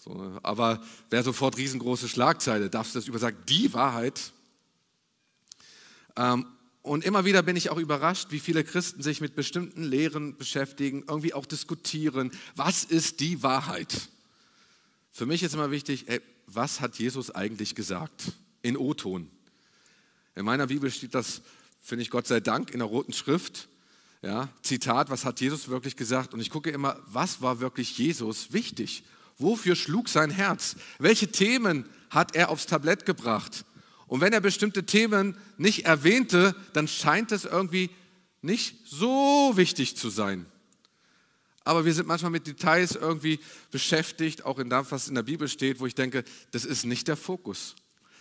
So, 0.00 0.38
aber 0.42 0.82
wer 1.10 1.22
sofort 1.22 1.56
riesengroße 1.56 2.08
Schlagzeile, 2.08 2.68
darfst 2.68 2.94
du 2.94 2.98
das 2.98 3.08
übersagen? 3.08 3.38
Die 3.48 3.72
Wahrheit. 3.72 4.32
Ähm, 6.16 6.46
und 6.84 7.02
immer 7.02 7.24
wieder 7.24 7.42
bin 7.42 7.56
ich 7.56 7.70
auch 7.70 7.78
überrascht, 7.78 8.26
wie 8.28 8.38
viele 8.38 8.62
Christen 8.62 9.02
sich 9.02 9.22
mit 9.22 9.34
bestimmten 9.34 9.84
Lehren 9.84 10.36
beschäftigen, 10.36 11.02
irgendwie 11.08 11.32
auch 11.32 11.46
diskutieren. 11.46 12.30
Was 12.56 12.84
ist 12.84 13.20
die 13.20 13.42
Wahrheit? 13.42 14.10
Für 15.10 15.24
mich 15.24 15.42
ist 15.42 15.54
immer 15.54 15.70
wichtig, 15.70 16.04
ey, 16.08 16.20
was 16.46 16.82
hat 16.82 16.98
Jesus 16.98 17.30
eigentlich 17.30 17.74
gesagt? 17.74 18.32
In 18.60 18.76
O-Ton. 18.76 19.30
In 20.34 20.44
meiner 20.44 20.66
Bibel 20.66 20.90
steht 20.90 21.14
das, 21.14 21.40
finde 21.80 22.02
ich 22.02 22.10
Gott 22.10 22.26
sei 22.26 22.40
Dank, 22.40 22.70
in 22.70 22.80
der 22.80 22.88
roten 22.88 23.14
Schrift. 23.14 23.68
Ja, 24.20 24.50
Zitat, 24.60 25.08
was 25.08 25.24
hat 25.24 25.40
Jesus 25.40 25.68
wirklich 25.68 25.96
gesagt? 25.96 26.34
Und 26.34 26.40
ich 26.40 26.50
gucke 26.50 26.68
immer, 26.68 27.00
was 27.06 27.40
war 27.40 27.60
wirklich 27.60 27.96
Jesus 27.96 28.52
wichtig? 28.52 29.04
Wofür 29.38 29.74
schlug 29.74 30.10
sein 30.10 30.30
Herz? 30.30 30.76
Welche 30.98 31.32
Themen 31.32 31.88
hat 32.10 32.36
er 32.36 32.50
aufs 32.50 32.66
Tablett 32.66 33.06
gebracht? 33.06 33.64
Und 34.14 34.20
wenn 34.20 34.32
er 34.32 34.40
bestimmte 34.40 34.86
Themen 34.86 35.36
nicht 35.56 35.86
erwähnte, 35.86 36.54
dann 36.72 36.86
scheint 36.86 37.32
es 37.32 37.44
irgendwie 37.44 37.90
nicht 38.42 38.76
so 38.86 39.54
wichtig 39.56 39.96
zu 39.96 40.08
sein. 40.08 40.46
Aber 41.64 41.84
wir 41.84 41.92
sind 41.92 42.06
manchmal 42.06 42.30
mit 42.30 42.46
Details 42.46 42.94
irgendwie 42.94 43.40
beschäftigt, 43.72 44.44
auch 44.44 44.60
in 44.60 44.70
dem, 44.70 44.86
was 44.88 45.08
in 45.08 45.16
der 45.16 45.24
Bibel 45.24 45.48
steht, 45.48 45.80
wo 45.80 45.86
ich 45.86 45.96
denke, 45.96 46.22
das 46.52 46.64
ist 46.64 46.84
nicht 46.84 47.08
der 47.08 47.16
Fokus. 47.16 47.74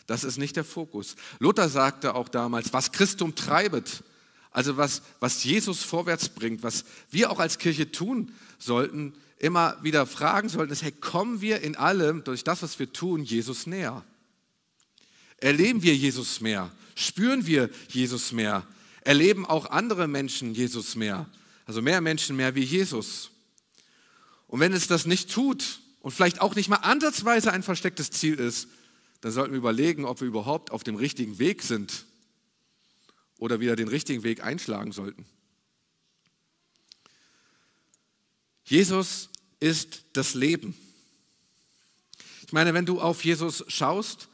Das 0.08 0.24
ist 0.24 0.40
nicht 0.40 0.56
der 0.56 0.64
Fokus. 0.64 1.16
Luther 1.38 1.70
sagte 1.70 2.16
auch 2.16 2.28
damals, 2.28 2.74
was 2.74 2.92
Christum 2.92 3.36
treibet, 3.36 4.04
also 4.50 4.78
was, 4.78 5.04
was 5.20 5.44
Jesus 5.44 5.84
vorwärts 5.84 6.28
bringt, 6.30 6.64
was 6.64 6.86
wir 7.12 7.30
auch 7.30 7.38
als 7.38 7.60
Kirche 7.60 7.92
tun 7.92 8.34
sollten, 8.58 9.14
immer 9.38 9.78
wieder 9.84 10.08
fragen 10.08 10.50
sollten, 10.50 10.74
ist, 10.74 10.82
hey, 10.82 10.92
kommen 10.92 11.40
wir 11.40 11.62
in 11.62 11.76
allem 11.76 12.24
durch 12.24 12.44
das, 12.44 12.64
was 12.64 12.80
wir 12.80 12.92
tun, 12.92 13.24
Jesus 13.24 13.68
näher? 13.68 14.04
Erleben 15.44 15.84
wir 15.84 15.94
Jesus 15.94 16.40
mehr? 16.40 16.72
Spüren 16.96 17.46
wir 17.46 17.70
Jesus 17.90 18.32
mehr? 18.32 18.66
Erleben 19.02 19.46
auch 19.46 19.66
andere 19.66 20.08
Menschen 20.08 20.54
Jesus 20.54 20.96
mehr? 20.96 21.30
Also 21.66 21.82
mehr 21.82 22.00
Menschen 22.00 22.38
mehr 22.38 22.56
wie 22.56 22.64
Jesus. 22.64 23.30
Und 24.48 24.62
wenn 24.62 24.72
es 24.72 24.88
das 24.88 25.06
nicht 25.06 25.30
tut 25.30 25.82
und 26.00 26.12
vielleicht 26.12 26.40
auch 26.40 26.56
nicht 26.56 26.70
mal 26.70 26.78
ansatzweise 26.78 27.52
ein 27.52 27.62
verstecktes 27.62 28.10
Ziel 28.10 28.36
ist, 28.36 28.70
dann 29.20 29.34
sollten 29.34 29.52
wir 29.52 29.58
überlegen, 29.58 30.06
ob 30.06 30.22
wir 30.22 30.30
überhaupt 30.30 30.72
auf 30.72 30.86
dem 30.86 30.96
richtigen 30.96 31.38
Weg 31.40 31.62
sind 31.62 32.06
oder 33.38 33.60
wieder 33.60 33.76
den 33.76 33.90
richtigen 33.90 34.24
Weg 34.24 34.46
einschlagen 34.46 34.94
sollten. 34.94 35.26
Jesus 38.64 39.28
ist 39.60 40.06
das 40.14 40.36
Leben. 40.36 40.74
Ich 42.48 42.54
meine, 42.54 42.74
wenn 42.74 42.86
du 42.86 43.02
auf 43.02 43.26
Jesus 43.26 43.66
schaust, 43.68 44.30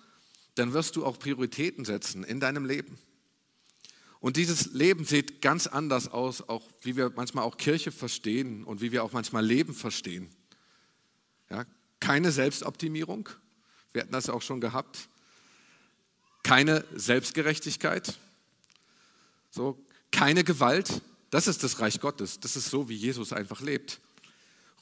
dann 0.59 0.73
wirst 0.73 0.95
du 0.95 1.05
auch 1.05 1.17
Prioritäten 1.17 1.85
setzen 1.85 2.23
in 2.23 2.39
deinem 2.39 2.65
Leben. 2.65 2.97
Und 4.19 4.35
dieses 4.35 4.73
Leben 4.73 5.05
sieht 5.05 5.41
ganz 5.41 5.65
anders 5.67 6.09
aus, 6.09 6.41
auch 6.41 6.67
wie 6.81 6.97
wir 6.97 7.11
manchmal 7.15 7.45
auch 7.45 7.55
Kirche 7.55 7.91
verstehen 7.91 8.65
und 8.65 8.81
wie 8.81 8.91
wir 8.91 9.03
auch 9.03 9.13
manchmal 9.13 9.45
Leben 9.45 9.73
verstehen. 9.73 10.29
Ja, 11.49 11.65
keine 12.01 12.31
Selbstoptimierung, 12.31 13.29
wir 13.93 14.01
hatten 14.01 14.11
das 14.11 14.29
auch 14.29 14.41
schon 14.41 14.61
gehabt. 14.61 15.09
Keine 16.43 16.85
Selbstgerechtigkeit, 16.95 18.17
so, 19.51 19.77
keine 20.11 20.43
Gewalt. 20.43 21.01
Das 21.31 21.47
ist 21.47 21.63
das 21.63 21.79
Reich 21.79 21.99
Gottes. 21.99 22.39
Das 22.39 22.55
ist 22.55 22.69
so, 22.69 22.89
wie 22.89 22.95
Jesus 22.95 23.33
einfach 23.33 23.61
lebt. 23.61 23.99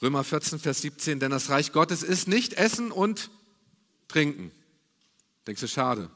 Römer 0.00 0.24
14, 0.24 0.58
Vers 0.58 0.82
17, 0.82 1.20
denn 1.20 1.30
das 1.30 1.50
Reich 1.50 1.72
Gottes 1.72 2.02
ist 2.02 2.28
nicht 2.28 2.54
Essen 2.54 2.90
und 2.92 3.30
Trinken. 4.06 4.52
Denkst 5.48 5.62
du, 5.62 5.66
schade. 5.66 6.10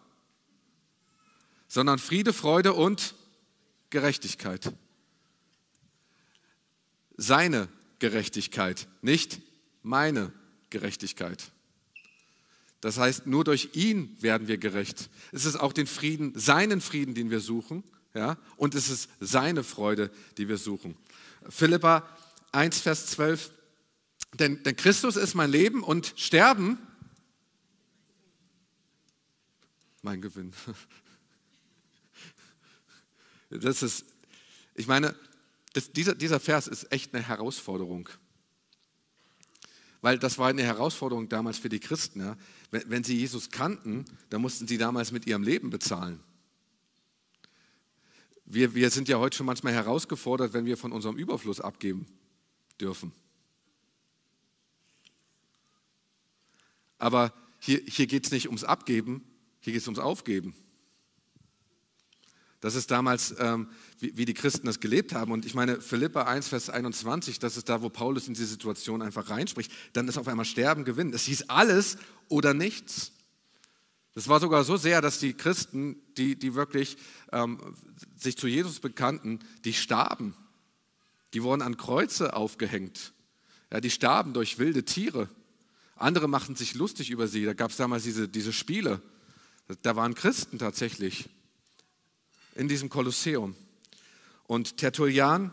Sondern 1.67 1.99
Friede, 1.99 2.35
Freude 2.35 2.75
und 2.75 3.15
Gerechtigkeit. 3.89 4.75
Seine 7.17 7.69
Gerechtigkeit, 7.99 8.89
nicht 9.01 9.41
meine 9.83 10.35
Gerechtigkeit. 10.69 11.51
Das 12.83 12.99
heißt, 12.99 13.27
nur 13.27 13.45
durch 13.45 13.71
ihn 13.73 14.15
werden 14.21 14.49
wir 14.49 14.59
gerecht. 14.59 15.09
Es 15.33 15.47
ist 15.47 15.57
auch 15.57 15.73
den 15.73 15.87
Frieden, 15.87 16.39
seinen 16.39 16.83
Frieden, 16.83 17.15
den 17.15 17.31
wir 17.31 17.41
suchen, 17.41 17.85
ja, 18.13 18.37
und 18.59 18.75
es 18.75 18.91
ist 18.91 19.09
seine 19.19 19.65
Freude, 19.65 20.11
die 20.37 20.49
wir 20.49 20.59
suchen. 20.59 20.95
Philippa 21.49 22.07
1, 22.53 22.81
Vers 22.81 23.07
12 23.07 23.51
denn, 24.39 24.63
denn 24.63 24.77
Christus 24.77 25.17
ist 25.17 25.35
mein 25.35 25.51
Leben 25.51 25.83
und 25.83 26.13
Sterben 26.17 26.79
mein 30.03 30.21
Gewinn. 30.21 30.53
Das 33.61 33.83
ist, 33.83 34.07
ich 34.75 34.87
meine, 34.87 35.15
das, 35.75 35.93
dieser, 35.93 36.15
dieser 36.15 36.41
Vers 36.41 36.67
ist 36.67 36.91
echt 36.91 37.15
eine 37.15 37.23
Herausforderung. 37.23 38.09
Weil 40.01 40.19
das 40.19 40.39
war 40.39 40.49
eine 40.49 40.63
Herausforderung 40.63 41.29
damals 41.29 41.59
für 41.59 41.69
die 41.69 41.79
Christen. 41.79 42.21
Ja. 42.21 42.39
Wenn, 42.71 42.89
wenn 42.89 43.05
sie 43.05 43.15
Jesus 43.15 43.51
kannten, 43.51 44.07
dann 44.31 44.41
mussten 44.41 44.67
sie 44.67 44.79
damals 44.79 45.13
mit 45.13 45.27
ihrem 45.27 45.43
Leben 45.43 45.69
bezahlen. 45.69 46.21
Wir, 48.47 48.75
wir 48.75 48.91
sind 48.91 49.09
ja 49.09 49.19
heute 49.19 49.37
schon 49.37 49.47
manchmal 49.47 49.75
herausgefordert, 49.75 50.55
wenn 50.55 50.65
wir 50.65 50.79
von 50.79 50.91
unserem 50.91 51.17
Überfluss 51.17 51.61
abgeben 51.61 52.07
dürfen. 52.81 53.13
Aber 56.99 57.33
hier, 57.59 57.81
hier 57.87 58.07
geht 58.07 58.25
es 58.25 58.33
nicht 58.33 58.47
ums 58.47 58.65
Abgeben, 58.65 59.25
hier 59.63 59.73
geht 59.73 59.83
es 59.83 59.89
ums 59.89 59.99
Aufgeben. 59.99 60.55
Das 62.61 62.77
ist 62.77 62.93
damals, 62.93 63.35
ähm, 63.39 63.69
wie, 63.99 64.17
wie, 64.17 64.25
die 64.25 64.35
Christen 64.35 64.67
das 64.67 64.79
gelebt 64.79 65.15
haben. 65.15 65.33
Und 65.33 65.45
ich 65.45 65.55
meine, 65.55 65.81
Philippa 65.81 66.23
1, 66.23 66.47
Vers 66.49 66.71
21, 66.71 67.41
das 67.41 67.57
ist 67.57 67.69
da, 67.69 67.83
wo 67.83 67.89
Paulus 67.89 68.29
in 68.29 68.35
die 68.35 68.45
Situation 68.45 69.03
einfach 69.03 69.31
reinspricht. 69.31 69.73
Dann 69.95 70.07
ist 70.07 70.17
auf 70.17 70.29
einmal 70.29 70.45
Sterben, 70.45 70.85
Gewinnen. 70.85 71.13
Es 71.13 71.25
hieß 71.25 71.49
alles 71.49 71.97
oder 72.29 72.55
nichts. 72.55 73.13
Das 74.15 74.29
war 74.29 74.39
sogar 74.39 74.63
so 74.63 74.77
sehr, 74.77 75.01
dass 75.01 75.19
die 75.19 75.33
Christen, 75.33 75.97
die, 76.17 76.39
die 76.39 76.55
wirklich 76.55 76.97
ähm, 77.33 77.59
sich 78.17 78.37
zu 78.37 78.47
Jesus 78.47 78.79
bekannten, 78.79 79.41
die 79.65 79.73
starben. 79.73 80.37
Die 81.35 81.43
wurden 81.43 81.63
an 81.63 81.77
Kreuze 81.77 82.37
aufgehängt. 82.37 83.13
Ja, 83.73 83.81
die 83.81 83.91
starben 83.91 84.35
durch 84.35 84.59
wilde 84.59 84.85
Tiere. 84.85 85.29
Andere 85.97 86.29
machten 86.29 86.55
sich 86.55 86.75
lustig 86.75 87.11
über 87.11 87.27
sie. 87.27 87.45
Da 87.45 87.55
gab 87.55 87.71
es 87.71 87.77
damals 87.77 88.05
diese, 88.05 88.29
diese 88.29 88.53
Spiele. 88.53 89.01
Da 89.81 89.97
waren 89.97 90.15
Christen 90.15 90.59
tatsächlich 90.59 91.31
in 92.55 92.69
diesem 92.69 92.91
Kolosseum. 92.91 93.57
Und 94.45 94.77
Tertullian, 94.77 95.51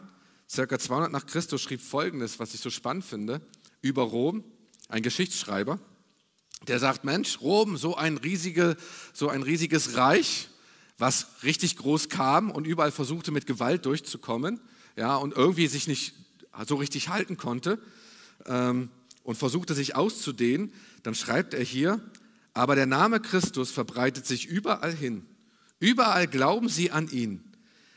circa 0.49 0.77
200 0.77 1.11
nach 1.11 1.25
Christus, 1.25 1.61
schrieb 1.61 1.79
Folgendes, 1.79 2.39
was 2.39 2.53
ich 2.53 2.59
so 2.59 2.69
spannend 2.69 3.05
finde, 3.05 3.39
über 3.81 4.03
Rom, 4.03 4.43
ein 4.89 5.03
Geschichtsschreiber. 5.03 5.79
Der 6.67 6.79
sagt, 6.79 7.05
Mensch, 7.05 7.39
Rom, 7.39 7.77
so 7.77 7.95
ein, 7.95 8.17
riesige, 8.17 8.75
so 9.13 9.29
ein 9.29 9.43
riesiges 9.43 9.95
Reich, 9.95 10.49
was 10.97 11.27
richtig 11.43 11.77
groß 11.77 12.09
kam 12.09 12.51
und 12.51 12.67
überall 12.67 12.91
versuchte, 12.91 13.31
mit 13.31 13.45
Gewalt 13.45 13.85
durchzukommen 13.85 14.59
ja, 14.97 15.15
und 15.15 15.33
irgendwie 15.33 15.67
sich 15.67 15.87
nicht 15.87 16.13
so 16.67 16.75
richtig 16.75 17.07
halten 17.07 17.37
konnte. 17.37 17.79
Ähm, 18.45 18.89
und 19.23 19.35
versuchte 19.35 19.75
sich 19.75 19.95
auszudehnen, 19.95 20.73
dann 21.03 21.13
schreibt 21.13 21.53
er 21.53 21.63
hier, 21.63 22.01
aber 22.53 22.75
der 22.75 22.85
Name 22.85 23.19
Christus 23.19 23.71
verbreitet 23.71 24.25
sich 24.25 24.45
überall 24.45 24.93
hin. 24.93 25.25
Überall 25.79 26.27
glauben 26.27 26.69
sie 26.69 26.91
an 26.91 27.09
ihn. 27.09 27.43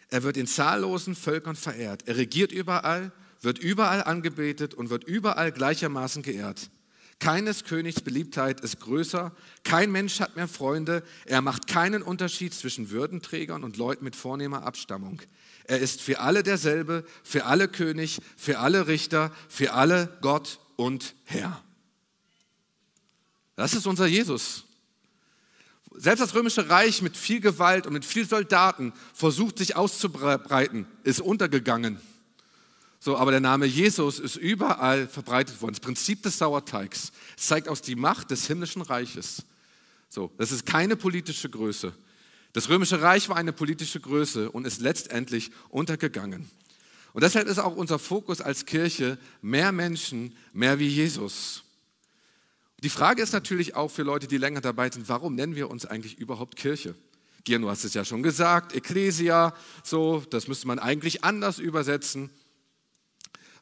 Er 0.08 0.22
wird 0.22 0.36
in 0.36 0.46
zahllosen 0.46 1.14
Völkern 1.14 1.56
verehrt. 1.56 2.06
Er 2.06 2.16
regiert 2.16 2.52
überall, 2.52 3.12
wird 3.40 3.58
überall 3.58 4.04
angebetet 4.04 4.74
und 4.74 4.90
wird 4.90 5.04
überall 5.04 5.52
gleichermaßen 5.52 6.22
geehrt. 6.22 6.70
Keines 7.18 7.64
Königs 7.64 8.00
Beliebtheit 8.00 8.60
ist 8.60 8.80
größer, 8.80 9.32
kein 9.62 9.92
Mensch 9.92 10.18
hat 10.18 10.34
mehr 10.34 10.48
Freunde, 10.48 11.04
er 11.24 11.40
macht 11.40 11.68
keinen 11.68 12.02
Unterschied 12.02 12.52
zwischen 12.52 12.90
Würdenträgern 12.90 13.62
und 13.62 13.76
Leuten 13.76 14.04
mit 14.04 14.16
vornehmer 14.16 14.64
Abstammung. 14.64 15.22
Er 15.64 15.78
ist 15.78 16.02
für 16.02 16.18
alle 16.18 16.42
derselbe, 16.42 17.04
für 17.22 17.44
alle 17.44 17.68
König, 17.68 18.20
für 18.36 18.58
alle 18.58 18.88
Richter, 18.88 19.30
für 19.48 19.72
alle 19.72 20.18
Gott 20.20 20.58
und 20.74 21.14
Herr. 21.24 21.62
Das 23.56 23.74
ist 23.74 23.86
unser 23.86 24.06
Jesus. 24.06 24.64
Selbst 25.94 26.20
das 26.20 26.34
römische 26.34 26.68
Reich 26.68 27.02
mit 27.02 27.16
viel 27.16 27.40
Gewalt 27.40 27.86
und 27.86 27.92
mit 27.92 28.04
viel 28.04 28.26
Soldaten 28.26 28.92
versucht 29.12 29.58
sich 29.58 29.76
auszubreiten, 29.76 30.86
ist 31.04 31.20
untergegangen. 31.20 32.00
So, 32.98 33.16
aber 33.16 33.30
der 33.32 33.40
Name 33.40 33.66
Jesus 33.66 34.18
ist 34.18 34.36
überall 34.36 35.08
verbreitet 35.08 35.60
worden. 35.60 35.74
Das 35.74 35.80
Prinzip 35.80 36.22
des 36.22 36.38
Sauerteigs 36.38 37.12
zeigt 37.36 37.68
aus 37.68 37.82
die 37.82 37.96
Macht 37.96 38.30
des 38.30 38.46
himmlischen 38.46 38.80
Reiches. 38.80 39.42
So, 40.08 40.30
das 40.38 40.52
ist 40.52 40.66
keine 40.66 40.94
politische 40.94 41.50
Größe. 41.50 41.92
Das 42.52 42.68
römische 42.68 43.02
Reich 43.02 43.28
war 43.28 43.36
eine 43.36 43.52
politische 43.52 43.98
Größe 43.98 44.50
und 44.50 44.66
ist 44.66 44.80
letztendlich 44.80 45.50
untergegangen. 45.68 46.48
Und 47.12 47.24
deshalb 47.24 47.48
ist 47.48 47.58
auch 47.58 47.74
unser 47.74 47.98
Fokus 47.98 48.40
als 48.40 48.66
Kirche 48.66 49.18
mehr 49.40 49.72
Menschen, 49.72 50.36
mehr 50.52 50.78
wie 50.78 50.88
Jesus. 50.88 51.64
Die 52.82 52.88
Frage 52.88 53.22
ist 53.22 53.32
natürlich 53.32 53.76
auch 53.76 53.92
für 53.92 54.02
Leute, 54.02 54.26
die 54.26 54.38
länger 54.38 54.60
dabei 54.60 54.90
sind, 54.90 55.08
warum 55.08 55.36
nennen 55.36 55.54
wir 55.54 55.70
uns 55.70 55.86
eigentlich 55.86 56.18
überhaupt 56.18 56.56
Kirche? 56.56 56.96
Gier, 57.44 57.60
du 57.60 57.70
hast 57.70 57.84
es 57.84 57.94
ja 57.94 58.04
schon 58.04 58.24
gesagt, 58.24 58.74
Ecclesia, 58.74 59.54
so, 59.84 60.24
das 60.30 60.48
müsste 60.48 60.66
man 60.66 60.80
eigentlich 60.80 61.22
anders 61.22 61.60
übersetzen, 61.60 62.30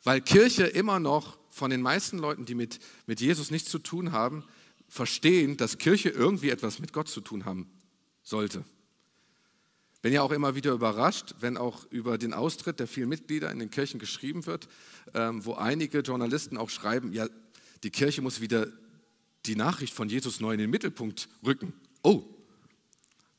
weil 0.04 0.22
Kirche 0.22 0.64
immer 0.64 1.00
noch 1.00 1.38
von 1.50 1.70
den 1.70 1.83
meisten 1.83 2.18
Leuten, 2.18 2.46
die 2.46 2.54
mit, 2.54 2.80
mit 3.06 3.20
Jesus 3.20 3.50
nichts 3.50 3.70
zu 3.70 3.78
tun 3.78 4.12
haben, 4.12 4.44
verstehen, 4.88 5.59
dass 5.59 5.76
Kirche 5.76 6.09
irgendwie 6.09 6.48
etwas 6.48 6.78
mit 6.78 6.94
Gott 6.94 7.09
zu 7.09 7.20
tun 7.20 7.44
haben 7.44 7.70
sollte. 8.22 8.64
Bin 10.00 10.14
ja 10.14 10.22
auch 10.22 10.30
immer 10.30 10.54
wieder 10.54 10.72
überrascht, 10.72 11.35
wenn 11.40 11.59
auch 11.59 11.85
über 11.90 12.16
den 12.16 12.33
Austritt 12.33 12.80
der 12.80 12.87
vielen 12.87 13.11
Mitglieder 13.11 13.50
in 13.50 13.59
den 13.59 13.70
Kirchen 13.70 14.00
geschrieben 14.00 14.46
wird, 14.46 14.66
ähm, 15.12 15.44
wo 15.44 15.54
einige 15.54 16.00
Journalisten 16.00 16.56
auch 16.56 16.70
schreiben, 16.70 17.12
ja, 17.12 17.28
die 17.83 17.90
Kirche 17.90 18.22
muss 18.22 18.40
wieder 18.40 18.68
die 19.46 19.57
Nachricht 19.57 19.94
von 19.94 20.09
Jesus 20.09 20.40
neu 20.40 20.53
in 20.53 20.59
den 20.59 20.70
Mittelpunkt 20.70 21.29
rücken. 21.44 21.72
Oh, 22.03 22.24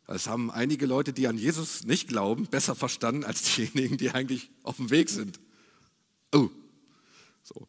das 0.07 0.27
haben 0.27 0.51
einige 0.51 0.85
Leute, 0.85 1.13
die 1.13 1.27
an 1.27 1.37
Jesus 1.37 1.85
nicht 1.85 2.09
glauben, 2.09 2.47
besser 2.47 2.75
verstanden 2.75 3.23
als 3.23 3.43
diejenigen, 3.55 3.97
die 3.97 4.11
eigentlich 4.11 4.49
auf 4.63 4.75
dem 4.77 4.89
Weg 4.89 5.09
sind. 5.09 5.39
Oh, 6.33 6.49
so. 7.43 7.67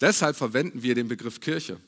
Deshalb 0.00 0.36
verwenden 0.36 0.82
wir 0.82 0.94
den 0.94 1.08
Begriff 1.08 1.40
Kirche. 1.40 1.78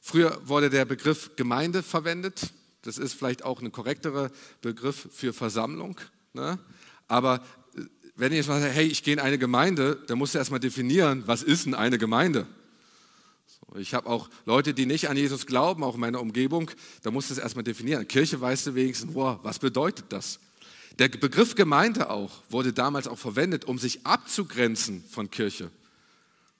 Früher 0.00 0.40
wurde 0.48 0.70
der 0.70 0.84
Begriff 0.84 1.30
Gemeinde 1.36 1.82
verwendet. 1.82 2.52
Das 2.82 2.98
ist 2.98 3.12
vielleicht 3.12 3.44
auch 3.44 3.60
ein 3.60 3.72
korrekterer 3.72 4.30
Begriff 4.60 5.08
für 5.12 5.32
Versammlung. 5.32 6.00
Ne? 6.32 6.58
Aber 7.08 7.44
äh, 7.76 7.82
wenn 8.16 8.32
ich 8.32 8.38
jetzt 8.38 8.48
mal 8.48 8.60
sage, 8.60 8.72
hey, 8.72 8.86
ich 8.86 9.02
gehe 9.02 9.14
in 9.14 9.20
eine 9.20 9.38
Gemeinde, 9.38 10.02
dann 10.06 10.18
musst 10.18 10.34
du 10.34 10.38
erstmal 10.38 10.60
definieren, 10.60 11.22
was 11.26 11.42
ist 11.42 11.66
denn 11.66 11.74
eine 11.74 11.98
Gemeinde? 11.98 12.46
Ich 13.76 13.94
habe 13.94 14.08
auch 14.08 14.28
Leute, 14.46 14.74
die 14.74 14.86
nicht 14.86 15.08
an 15.08 15.16
Jesus 15.16 15.46
glauben, 15.46 15.84
auch 15.84 15.94
in 15.94 16.00
meiner 16.00 16.20
Umgebung, 16.20 16.70
da 17.02 17.10
musst 17.10 17.30
du 17.30 17.34
es 17.34 17.38
erstmal 17.38 17.64
definieren. 17.64 18.06
Kirche 18.08 18.40
weißt 18.40 18.68
du 18.68 18.74
wenigstens, 18.74 19.14
wow, 19.14 19.38
was 19.42 19.58
bedeutet 19.58 20.06
das? 20.08 20.40
Der 20.98 21.08
Begriff 21.08 21.54
Gemeinde 21.54 22.10
auch 22.10 22.42
wurde 22.48 22.72
damals 22.72 23.06
auch 23.06 23.18
verwendet, 23.18 23.64
um 23.64 23.78
sich 23.78 24.04
abzugrenzen 24.04 25.04
von 25.08 25.30
Kirche. 25.30 25.70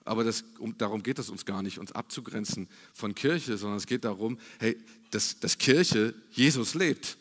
Aber 0.05 0.25
das, 0.25 0.45
um, 0.59 0.77
darum 0.79 1.03
geht 1.03 1.19
es 1.19 1.29
uns 1.31 1.45
gar 1.45 1.63
nicht, 1.63 1.79
uns 1.79 1.93
abzugrenzen 1.93 2.69
von 2.95 3.15
Kirche, 3.15 3.59
sondern 3.59 3.77
es 3.77 3.87
geht 3.87 4.05
darum, 4.05 4.39
hey, 4.59 4.79
dass, 5.11 5.41
dass 5.41 5.59
Kirche 5.59 6.15
Jesus 6.31 6.75
lebt. 6.75 7.17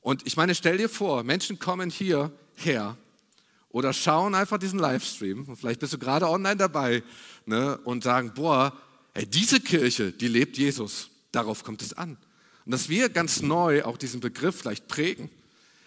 Und 0.00 0.26
ich 0.26 0.36
meine, 0.36 0.54
stell 0.54 0.78
dir 0.78 0.88
vor, 0.88 1.22
Menschen 1.22 1.58
kommen 1.58 1.90
hierher 1.90 2.96
oder 3.70 3.92
schauen 3.92 4.34
einfach 4.34 4.58
diesen 4.58 4.78
Livestream, 4.78 5.44
und 5.44 5.56
vielleicht 5.56 5.80
bist 5.80 5.92
du 5.92 5.98
gerade 5.98 6.28
online 6.28 6.56
dabei, 6.56 7.02
ne, 7.46 7.78
und 7.84 8.04
sagen, 8.04 8.32
boah, 8.34 8.76
hey, 9.14 9.26
diese 9.26 9.60
Kirche, 9.60 10.12
die 10.12 10.28
lebt 10.28 10.56
Jesus. 10.56 11.10
Darauf 11.32 11.64
kommt 11.64 11.82
es 11.82 11.92
an. 11.92 12.16
Und 12.64 12.72
dass 12.72 12.88
wir 12.88 13.08
ganz 13.08 13.42
neu 13.42 13.84
auch 13.84 13.96
diesen 13.96 14.20
Begriff 14.20 14.56
vielleicht 14.56 14.88
prägen. 14.88 15.30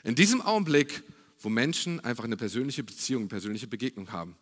In 0.04 0.16
diesem 0.16 0.42
Augenblick, 0.42 1.04
wo 1.40 1.50
Menschen 1.50 2.00
einfach 2.02 2.24
eine 2.24 2.38
persönliche 2.38 2.84
Beziehung, 2.84 3.24
eine 3.24 3.30
persönliche 3.30 3.68
Begegnung 3.68 4.12
haben. 4.12 4.36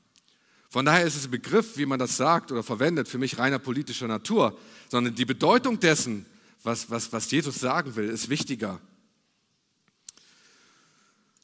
Von 0.70 0.86
daher 0.86 1.06
ist 1.06 1.16
es 1.16 1.26
ein 1.26 1.32
Begriff, 1.32 1.78
wie 1.78 1.86
man 1.86 1.98
das 1.98 2.18
sagt 2.18 2.52
oder 2.52 2.62
verwendet, 2.62 3.08
für 3.08 3.18
mich 3.18 3.40
reiner 3.40 3.58
politischer 3.58 4.08
Natur, 4.08 4.58
sondern 4.90 5.16
die 5.16 5.26
Bedeutung 5.26 5.80
dessen, 5.80 6.26
was, 6.64 6.90
was, 6.92 7.12
was 7.12 7.32
Jesus 7.32 7.60
sagen 7.60 7.96
will, 7.96 8.10
ist 8.10 8.30
wichtiger. 8.30 8.80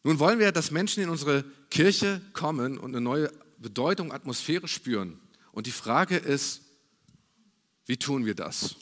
Nun 0.05 0.19
wollen 0.19 0.37
wir, 0.37 0.51
dass 0.51 0.69
Menschen 0.69 1.01
in 1.01 1.09
unsere 1.09 1.43
Kirche 1.71 2.21
kommen 2.33 2.77
und 2.77 2.91
eine 2.91 3.01
neue 3.01 3.31
Bedeutung, 3.57 4.13
Atmosphäre 4.13 4.67
spüren. 4.67 5.19
Und 5.51 5.65
die 5.65 5.71
Frage 5.71 6.15
ist, 6.17 6.61
wie 7.87 7.97
tun 7.97 8.23
wir 8.23 8.35
das? 8.35 8.75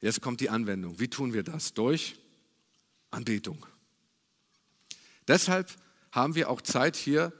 Jetzt 0.00 0.20
kommt 0.20 0.40
die 0.40 0.50
Anwendung. 0.50 0.98
Wie 0.98 1.06
tun 1.06 1.32
wir 1.32 1.44
das? 1.44 1.72
Durch 1.72 2.16
Anbetung. 3.12 3.64
Deshalb 5.28 5.70
haben 6.10 6.34
wir 6.34 6.50
auch 6.50 6.60
Zeit 6.60 6.96
hier 6.96 7.32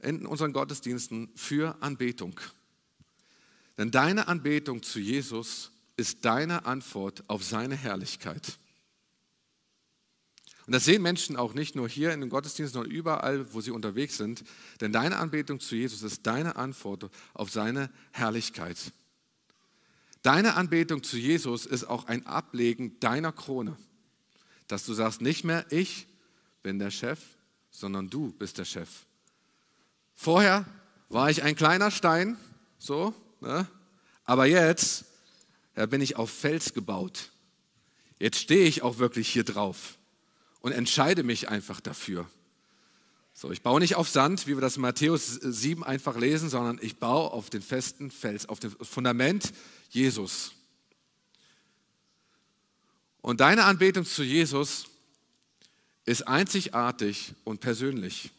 in 0.00 0.26
unseren 0.26 0.52
Gottesdiensten 0.52 1.30
für 1.36 1.80
Anbetung. 1.80 2.38
Denn 3.78 3.90
deine 3.90 4.28
Anbetung 4.28 4.82
zu 4.82 5.00
Jesus 5.00 5.70
ist 5.96 6.22
deine 6.26 6.66
Antwort 6.66 7.24
auf 7.28 7.42
seine 7.42 7.76
Herrlichkeit. 7.76 8.58
Und 10.66 10.72
das 10.72 10.84
sehen 10.84 11.02
Menschen 11.02 11.36
auch 11.36 11.54
nicht 11.54 11.74
nur 11.74 11.88
hier 11.88 12.12
in 12.12 12.20
den 12.20 12.30
Gottesdiensten, 12.30 12.80
sondern 12.80 12.92
überall, 12.92 13.52
wo 13.52 13.60
sie 13.60 13.72
unterwegs 13.72 14.16
sind. 14.16 14.44
Denn 14.80 14.92
deine 14.92 15.16
Anbetung 15.16 15.58
zu 15.58 15.74
Jesus 15.74 16.02
ist 16.02 16.26
deine 16.26 16.56
Antwort 16.56 17.10
auf 17.34 17.50
seine 17.50 17.90
Herrlichkeit. 18.12 18.92
Deine 20.22 20.54
Anbetung 20.54 21.02
zu 21.02 21.16
Jesus 21.16 21.66
ist 21.66 21.84
auch 21.84 22.06
ein 22.06 22.26
Ablegen 22.26 22.98
deiner 23.00 23.32
Krone. 23.32 23.76
Dass 24.68 24.86
du 24.86 24.94
sagst, 24.94 25.20
nicht 25.20 25.42
mehr 25.42 25.66
ich 25.70 26.06
bin 26.62 26.78
der 26.78 26.92
Chef, 26.92 27.18
sondern 27.70 28.08
du 28.08 28.30
bist 28.32 28.58
der 28.58 28.64
Chef. 28.64 28.88
Vorher 30.14 30.64
war 31.08 31.28
ich 31.28 31.42
ein 31.42 31.56
kleiner 31.56 31.90
Stein, 31.90 32.36
so, 32.78 33.12
ne? 33.40 33.66
aber 34.24 34.46
jetzt 34.46 35.06
ja, 35.74 35.86
bin 35.86 36.00
ich 36.00 36.14
auf 36.14 36.30
Fels 36.30 36.72
gebaut. 36.72 37.32
Jetzt 38.20 38.38
stehe 38.38 38.64
ich 38.64 38.82
auch 38.82 38.98
wirklich 38.98 39.28
hier 39.28 39.42
drauf 39.42 39.98
und 40.62 40.72
entscheide 40.72 41.22
mich 41.24 41.48
einfach 41.48 41.80
dafür. 41.80 42.26
So, 43.34 43.50
ich 43.50 43.62
baue 43.62 43.80
nicht 43.80 43.96
auf 43.96 44.08
Sand, 44.08 44.46
wie 44.46 44.54
wir 44.54 44.60
das 44.60 44.76
in 44.76 44.82
Matthäus 44.82 45.34
7 45.34 45.84
einfach 45.84 46.16
lesen, 46.16 46.48
sondern 46.48 46.78
ich 46.80 46.96
baue 46.96 47.30
auf 47.30 47.50
den 47.50 47.62
festen 47.62 48.10
Fels, 48.10 48.48
auf 48.48 48.60
dem 48.60 48.70
Fundament 48.80 49.52
Jesus. 49.90 50.52
Und 53.20 53.40
deine 53.40 53.64
Anbetung 53.64 54.04
zu 54.04 54.22
Jesus 54.22 54.86
ist 56.04 56.26
einzigartig 56.28 57.34
und 57.44 57.60
persönlich. 57.60 58.30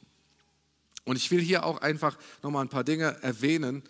Und 1.05 1.17
ich 1.17 1.31
will 1.31 1.41
hier 1.41 1.65
auch 1.65 1.81
einfach 1.81 2.17
nochmal 2.41 2.63
ein 2.63 2.69
paar 2.69 2.83
Dinge 2.83 3.17
erwähnen, 3.21 3.83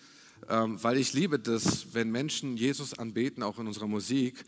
ähm, 0.50 0.82
weil 0.82 0.98
ich 0.98 1.14
liebe 1.14 1.38
das, 1.38 1.94
wenn 1.94 2.12
Menschen 2.12 2.58
Jesus 2.58 2.98
anbeten, 2.98 3.44
auch 3.44 3.60
in 3.60 3.68
unserer 3.68 3.88
Musik. 3.88 4.44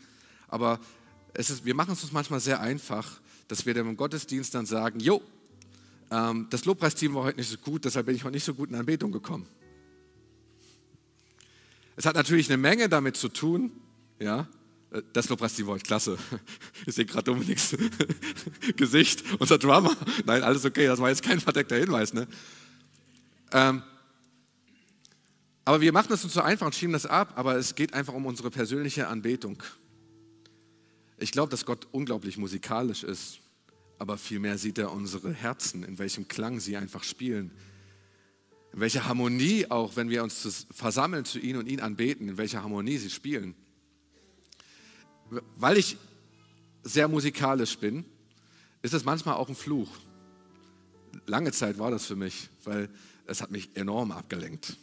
Aber 0.48 0.80
es 1.34 1.50
ist, 1.50 1.64
wir 1.64 1.74
machen 1.74 1.92
es 1.92 2.02
uns 2.02 2.12
manchmal 2.12 2.40
sehr 2.40 2.60
einfach, 2.60 3.20
dass 3.48 3.66
wir 3.66 3.74
dann 3.74 3.88
im 3.88 3.96
Gottesdienst 3.96 4.54
dann 4.54 4.66
sagen, 4.66 5.00
jo, 5.00 5.22
ähm, 6.10 6.46
das 6.50 6.64
Lobpreisteam 6.64 7.14
war 7.14 7.24
heute 7.24 7.38
nicht 7.38 7.50
so 7.50 7.58
gut, 7.58 7.84
deshalb 7.84 8.06
bin 8.06 8.16
ich 8.16 8.24
heute 8.24 8.34
nicht 8.34 8.44
so 8.44 8.54
gut 8.54 8.70
in 8.70 8.76
Anbetung 8.76 9.12
gekommen. 9.12 9.46
Es 11.96 12.04
hat 12.04 12.14
natürlich 12.14 12.48
eine 12.48 12.58
Menge 12.58 12.88
damit 12.88 13.16
zu 13.16 13.28
tun, 13.28 13.72
ja, 14.18 14.46
äh, 14.90 15.02
das 15.12 15.28
Lobpreisteam 15.28 15.66
war 15.66 15.74
heute 15.74 15.84
klasse. 15.84 16.18
Ich 16.86 16.94
sehe 16.94 17.04
gerade 17.04 17.24
Dominiks 17.24 17.76
Gesicht, 18.76 19.24
unser 19.40 19.58
Drummer. 19.58 19.96
Nein, 20.24 20.42
alles 20.42 20.64
okay, 20.64 20.86
das 20.86 21.00
war 21.00 21.08
jetzt 21.08 21.22
kein 21.22 21.40
verdeckter 21.40 21.76
Hinweis. 21.76 22.14
Ne? 22.14 22.28
Ähm, 23.52 23.82
aber 25.64 25.80
wir 25.80 25.92
machen 25.92 26.06
das 26.10 26.22
uns 26.22 26.34
so 26.34 26.42
einfach 26.42 26.66
und 26.66 26.76
schieben 26.76 26.92
das 26.92 27.06
ab, 27.06 27.32
aber 27.34 27.56
es 27.56 27.74
geht 27.74 27.92
einfach 27.92 28.14
um 28.14 28.24
unsere 28.26 28.50
persönliche 28.50 29.08
Anbetung. 29.08 29.60
Ich 31.18 31.32
glaube, 31.32 31.50
dass 31.50 31.64
Gott 31.64 31.88
unglaublich 31.92 32.36
musikalisch 32.36 33.02
ist, 33.02 33.40
aber 33.98 34.18
vielmehr 34.18 34.58
sieht 34.58 34.78
er 34.78 34.92
unsere 34.92 35.32
Herzen, 35.32 35.82
in 35.82 35.98
welchem 35.98 36.28
Klang 36.28 36.60
sie 36.60 36.76
einfach 36.76 37.02
spielen. 37.02 37.50
In 38.72 38.80
welcher 38.80 39.06
Harmonie 39.06 39.70
auch, 39.70 39.96
wenn 39.96 40.10
wir 40.10 40.22
uns 40.22 40.66
versammeln 40.70 41.24
zu 41.24 41.38
ihm 41.38 41.58
und 41.58 41.66
ihn 41.66 41.80
anbeten, 41.80 42.28
in 42.28 42.36
welcher 42.36 42.62
Harmonie 42.62 42.98
sie 42.98 43.08
spielen. 43.08 43.54
Weil 45.56 45.78
ich 45.78 45.96
sehr 46.82 47.08
musikalisch 47.08 47.78
bin, 47.78 48.04
ist 48.82 48.92
es 48.92 49.04
manchmal 49.04 49.36
auch 49.36 49.48
ein 49.48 49.54
Fluch. 49.54 49.90
Lange 51.24 51.52
Zeit 51.52 51.78
war 51.78 51.90
das 51.90 52.04
für 52.04 52.16
mich, 52.16 52.50
weil 52.64 52.90
es 53.26 53.40
hat 53.40 53.50
mich 53.50 53.70
enorm 53.74 54.12
abgelenkt. 54.12 54.76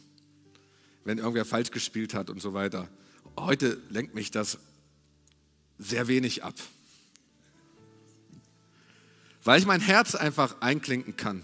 Wenn 1.04 1.18
irgendwer 1.18 1.44
falsch 1.44 1.70
gespielt 1.70 2.12
hat 2.14 2.28
und 2.28 2.42
so 2.42 2.52
weiter. 2.52 2.88
Heute 3.38 3.80
lenkt 3.90 4.14
mich 4.14 4.32
das 4.32 4.58
sehr 5.78 6.08
wenig 6.08 6.44
ab. 6.44 6.54
Weil 9.42 9.58
ich 9.58 9.66
mein 9.66 9.80
Herz 9.80 10.14
einfach 10.14 10.60
einklinken 10.60 11.16
kann. 11.16 11.42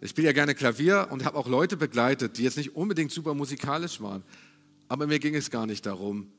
Ich 0.00 0.10
spiele 0.10 0.28
ja 0.28 0.32
gerne 0.32 0.54
Klavier 0.54 1.08
und 1.10 1.24
habe 1.24 1.36
auch 1.36 1.48
Leute 1.48 1.76
begleitet, 1.76 2.38
die 2.38 2.44
jetzt 2.44 2.56
nicht 2.56 2.76
unbedingt 2.76 3.10
super 3.10 3.34
musikalisch 3.34 4.00
waren. 4.00 4.22
Aber 4.88 5.06
mir 5.06 5.18
ging 5.18 5.34
es 5.34 5.50
gar 5.50 5.66
nicht 5.66 5.84
darum, 5.86 6.30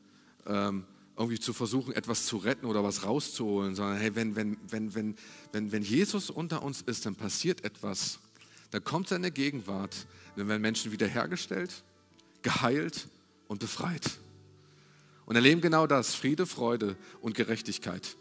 ähm, 0.46 0.86
irgendwie 1.18 1.40
zu 1.40 1.52
versuchen, 1.52 1.94
etwas 1.94 2.28
zu 2.28 2.38
retten 2.38 2.66
oder 2.66 2.84
was 2.84 3.04
rauszuholen, 3.04 3.76
sondern 3.76 3.98
hey, 3.98 4.16
wenn, 4.16 4.36
wenn, 4.36 4.58
wenn, 4.70 4.94
wenn, 4.94 5.16
wenn, 5.52 5.72
wenn 5.72 5.82
Jesus 5.82 6.30
unter 6.30 6.62
uns 6.62 6.82
ist, 6.82 7.06
dann 7.06 7.16
passiert 7.16 7.66
etwas. 7.66 8.20
Dann 8.72 8.84
kommt 8.84 9.08
seine 9.08 9.32
Gegenwart, 9.32 10.08
dann 10.36 10.48
werden 10.48 10.62
Menschen 10.62 10.92
wiederhergestellt, 10.92 11.84
geheilt 12.44 13.08
und 13.48 13.60
befreit. 13.60 14.20
Und 15.28 15.36
erleben 15.36 15.62
genau 15.62 15.86
das, 15.88 16.16
Friede, 16.16 16.48
Freude 16.48 16.96
und 17.22 17.36
Gerechtigkeit. 17.36 18.16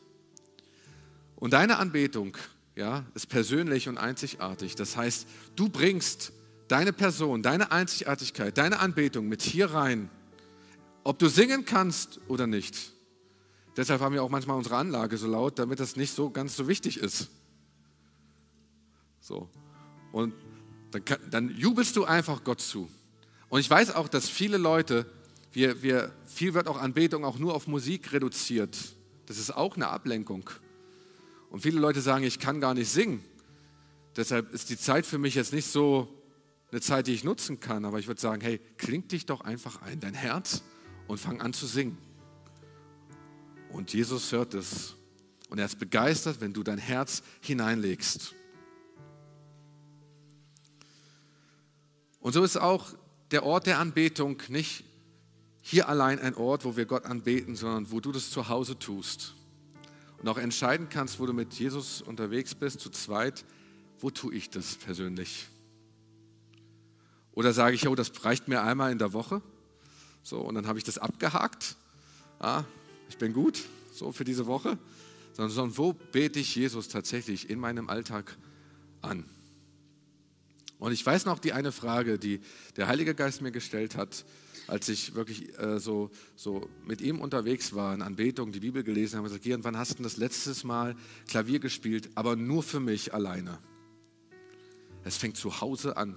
Und 1.36 1.52
deine 1.52 1.78
Anbetung 1.78 2.36
ja, 2.74 3.06
ist 3.14 3.28
persönlich 3.28 3.88
und 3.88 3.96
einzigartig. 3.96 4.74
Das 4.74 4.96
heißt, 4.96 5.26
du 5.54 5.68
bringst 5.68 6.32
deine 6.68 6.92
Person, 6.92 7.42
deine 7.42 7.70
Einzigartigkeit, 7.70 8.58
deine 8.58 8.80
Anbetung 8.80 9.28
mit 9.28 9.42
hier 9.42 9.70
rein, 9.70 10.10
ob 11.04 11.18
du 11.18 11.28
singen 11.28 11.64
kannst 11.64 12.20
oder 12.26 12.48
nicht. 12.48 12.92
Deshalb 13.76 14.00
haben 14.00 14.14
wir 14.14 14.24
auch 14.24 14.28
manchmal 14.28 14.56
unsere 14.56 14.76
Anlage 14.76 15.16
so 15.16 15.28
laut, 15.28 15.60
damit 15.60 15.78
das 15.78 15.94
nicht 15.94 16.12
so 16.12 16.28
ganz 16.28 16.56
so 16.56 16.66
wichtig 16.66 16.98
ist. 16.98 17.28
So. 19.20 19.48
Und 20.10 20.34
dann, 20.90 21.02
dann 21.30 21.56
jubelst 21.56 21.94
du 21.94 22.04
einfach 22.04 22.42
Gott 22.42 22.60
zu. 22.60 22.88
Und 23.48 23.60
ich 23.60 23.70
weiß 23.70 23.94
auch, 23.94 24.08
dass 24.08 24.28
viele 24.28 24.56
Leute, 24.56 25.06
wir, 25.56 25.82
wir, 25.82 26.12
viel 26.26 26.52
wird 26.52 26.68
auch 26.68 26.76
Anbetung 26.76 27.24
auch 27.24 27.38
nur 27.38 27.54
auf 27.54 27.66
Musik 27.66 28.12
reduziert. 28.12 28.76
Das 29.24 29.38
ist 29.38 29.50
auch 29.50 29.76
eine 29.76 29.88
Ablenkung. 29.88 30.50
Und 31.48 31.62
viele 31.62 31.80
Leute 31.80 32.02
sagen, 32.02 32.24
ich 32.24 32.38
kann 32.38 32.60
gar 32.60 32.74
nicht 32.74 32.90
singen. 32.90 33.24
Deshalb 34.16 34.52
ist 34.52 34.68
die 34.68 34.76
Zeit 34.76 35.06
für 35.06 35.16
mich 35.16 35.34
jetzt 35.34 35.54
nicht 35.54 35.66
so 35.66 36.14
eine 36.70 36.82
Zeit, 36.82 37.06
die 37.06 37.14
ich 37.14 37.24
nutzen 37.24 37.58
kann. 37.58 37.86
Aber 37.86 37.98
ich 37.98 38.06
würde 38.06 38.20
sagen, 38.20 38.42
hey, 38.42 38.60
kling 38.76 39.08
dich 39.08 39.24
doch 39.24 39.40
einfach 39.40 39.80
ein, 39.80 39.98
dein 39.98 40.12
Herz, 40.12 40.62
und 41.06 41.16
fang 41.16 41.40
an 41.40 41.54
zu 41.54 41.64
singen. 41.64 41.96
Und 43.70 43.94
Jesus 43.94 44.32
hört 44.32 44.52
es. 44.52 44.94
Und 45.48 45.58
er 45.58 45.64
ist 45.64 45.78
begeistert, 45.78 46.42
wenn 46.42 46.52
du 46.52 46.64
dein 46.64 46.76
Herz 46.76 47.22
hineinlegst. 47.40 48.34
Und 52.20 52.34
so 52.34 52.44
ist 52.44 52.58
auch 52.58 52.90
der 53.30 53.44
Ort 53.44 53.66
der 53.66 53.78
Anbetung 53.78 54.42
nicht 54.48 54.84
hier 55.68 55.88
allein 55.88 56.20
ein 56.20 56.36
Ort, 56.36 56.64
wo 56.64 56.76
wir 56.76 56.86
Gott 56.86 57.06
anbeten, 57.06 57.56
sondern 57.56 57.90
wo 57.90 57.98
du 57.98 58.12
das 58.12 58.30
zu 58.30 58.48
Hause 58.48 58.78
tust. 58.78 59.34
Und 60.18 60.28
auch 60.28 60.38
entscheiden 60.38 60.88
kannst, 60.88 61.18
wo 61.18 61.26
du 61.26 61.32
mit 61.32 61.54
Jesus 61.54 62.02
unterwegs 62.02 62.54
bist, 62.54 62.78
zu 62.78 62.88
zweit, 62.88 63.44
wo 63.98 64.10
tue 64.10 64.32
ich 64.32 64.48
das 64.48 64.76
persönlich? 64.76 65.48
Oder 67.32 67.52
sage 67.52 67.74
ich, 67.74 67.88
oh, 67.88 67.96
das 67.96 68.12
reicht 68.24 68.46
mir 68.46 68.62
einmal 68.62 68.92
in 68.92 68.98
der 68.98 69.12
Woche? 69.12 69.42
So, 70.22 70.38
und 70.38 70.54
dann 70.54 70.68
habe 70.68 70.78
ich 70.78 70.84
das 70.84 70.98
abgehakt. 70.98 71.74
Ah, 72.38 72.62
ich 73.08 73.18
bin 73.18 73.32
gut, 73.32 73.64
so 73.92 74.12
für 74.12 74.24
diese 74.24 74.46
Woche. 74.46 74.78
Sondern, 75.32 75.52
sondern 75.52 75.78
wo 75.78 75.92
bete 75.92 76.38
ich 76.38 76.54
Jesus 76.54 76.86
tatsächlich 76.86 77.50
in 77.50 77.58
meinem 77.58 77.90
Alltag 77.90 78.38
an? 79.02 79.24
Und 80.78 80.92
ich 80.92 81.04
weiß 81.04 81.24
noch 81.24 81.40
die 81.40 81.52
eine 81.52 81.72
Frage, 81.72 82.20
die 82.20 82.40
der 82.76 82.86
Heilige 82.86 83.16
Geist 83.16 83.42
mir 83.42 83.50
gestellt 83.50 83.96
hat, 83.96 84.24
als 84.66 84.88
ich 84.88 85.14
wirklich 85.14 85.58
äh, 85.58 85.78
so, 85.78 86.10
so 86.34 86.68
mit 86.84 87.00
ihm 87.00 87.20
unterwegs 87.20 87.74
war, 87.74 87.94
in 87.94 88.02
Anbetung, 88.02 88.52
die 88.52 88.60
Bibel 88.60 88.82
gelesen 88.82 89.18
habe. 89.18 89.28
Gesagt, 89.28 89.64
wann 89.64 89.76
hast 89.76 89.98
du 89.98 90.02
das 90.02 90.16
letztes 90.16 90.64
Mal 90.64 90.96
Klavier 91.28 91.60
gespielt, 91.60 92.10
aber 92.14 92.36
nur 92.36 92.62
für 92.62 92.80
mich 92.80 93.14
alleine? 93.14 93.58
Es 95.04 95.16
fängt 95.16 95.36
zu 95.36 95.60
Hause 95.60 95.96
an. 95.96 96.16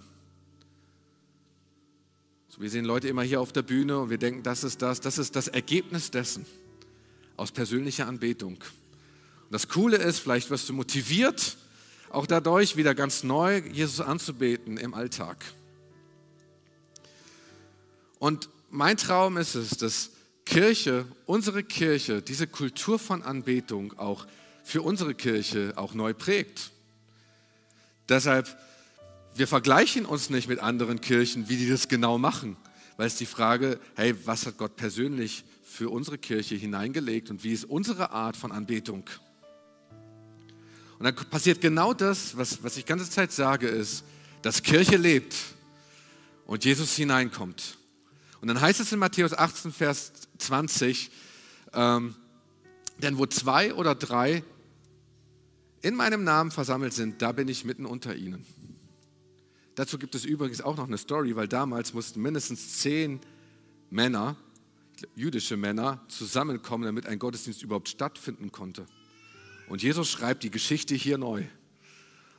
So, 2.48 2.62
wir 2.62 2.70
sehen 2.72 2.86
Leute 2.86 3.08
immer 3.08 3.22
hier 3.22 3.40
auf 3.40 3.52
der 3.52 3.62
Bühne 3.62 4.00
und 4.00 4.10
wir 4.10 4.18
denken, 4.18 4.42
das 4.42 4.64
ist 4.64 4.82
das, 4.82 5.00
das 5.00 5.20
ist 5.20 5.36
das 5.36 5.48
Ergebnis 5.48 6.10
dessen 6.10 6.46
aus 7.38 7.52
persönlicher 7.52 8.08
Anbetung. 8.08 8.54
Und 8.54 9.52
das 9.52 9.70
Coole 9.70 9.98
ist, 9.98 10.20
vielleicht 10.20 10.50
wirst 10.50 10.68
du 10.68 10.74
motiviert, 10.74 11.58
auch 12.10 12.26
dadurch 12.26 12.76
wieder 12.76 12.96
ganz 12.96 13.24
neu 13.24 13.60
Jesus 13.72 14.02
anzubeten 14.02 14.78
im 14.78 14.96
Alltag. 14.96 15.38
Und 18.20 18.50
mein 18.70 18.98
Traum 18.98 19.38
ist 19.38 19.56
es, 19.56 19.72
dass 19.72 20.12
Kirche, 20.46 21.06
unsere 21.26 21.64
Kirche, 21.64 22.22
diese 22.22 22.48
Kultur 22.48 23.00
von 23.00 23.24
Anbetung 23.24 23.98
auch 23.98 24.28
für 24.64 24.82
unsere 24.82 25.16
Kirche 25.16 25.74
auch 25.76 25.94
neu 25.94 26.14
prägt. 26.14 26.72
Deshalb 28.08 28.56
wir 29.40 29.48
vergleichen 29.48 30.06
uns 30.06 30.30
nicht 30.30 30.50
mit 30.50 30.60
anderen 30.60 31.00
Kirchen, 31.00 31.48
wie 31.48 31.56
die 31.56 31.70
das 31.70 31.88
genau 31.88 32.18
machen, 32.18 32.58
weil 32.98 33.08
es 33.08 33.16
die 33.16 33.26
Frage, 33.26 33.80
hey, 33.96 34.14
was 34.26 34.46
hat 34.46 34.58
Gott 34.58 34.76
persönlich 34.76 35.46
für 35.64 35.90
unsere 35.90 36.18
Kirche 36.18 36.56
hineingelegt 36.56 37.30
und 37.30 37.44
wie 37.46 37.54
ist 37.54 37.64
unsere 37.64 38.12
Art 38.12 38.36
von 38.36 38.52
Anbetung? 38.52 39.10
Und 40.98 41.06
dann 41.06 41.16
passiert 41.16 41.62
genau 41.62 41.94
das, 41.94 42.36
was, 42.36 42.62
was 42.62 42.76
ich 42.76 42.86
ganze 42.86 43.10
Zeit 43.10 43.32
sage, 43.32 43.70
ist, 43.70 44.04
dass 44.42 44.62
Kirche 44.62 44.98
lebt 44.98 45.36
und 46.46 46.66
Jesus 46.66 46.96
hineinkommt. 46.96 47.78
Und 48.42 48.48
dann 48.48 48.62
heißt 48.62 48.80
es 48.80 48.92
in 48.92 49.00
Matthäus 49.00 49.34
18, 49.34 49.72
Vers 49.72 50.14
20, 50.38 51.12
ähm, 51.74 52.16
denn 53.02 53.18
wo 53.18 53.26
zwei 53.26 53.74
oder 53.74 53.96
drei 53.96 54.44
in 55.82 55.96
meinem 55.96 56.24
Namen 56.24 56.52
versammelt 56.52 56.94
sind, 56.94 57.22
da 57.22 57.32
bin 57.32 57.48
ich 57.48 57.66
mitten 57.66 57.86
unter 57.86 58.16
ihnen. 58.16 58.46
Dazu 59.76 59.98
gibt 59.98 60.16
es 60.16 60.26
übrigens 60.26 60.62
auch 60.62 60.76
noch 60.76 60.88
eine 60.88 60.98
Story, 60.98 61.36
weil 61.36 61.48
damals 61.48 61.94
mussten 61.94 62.22
mindestens 62.22 62.80
zehn 62.80 63.22
Männer, 63.90 64.36
jüdische 65.16 65.56
Männer, 65.56 66.04
zusammenkommen, 66.10 66.84
damit 66.84 67.06
ein 67.06 67.18
Gottesdienst 67.18 67.64
überhaupt 67.64 67.88
stattfinden 67.88 68.52
konnte. 68.52 68.86
Und 69.70 69.82
Jesus 69.82 70.10
schreibt 70.10 70.44
die 70.44 70.52
Geschichte 70.52 70.96
hier 70.96 71.18
neu 71.18 71.46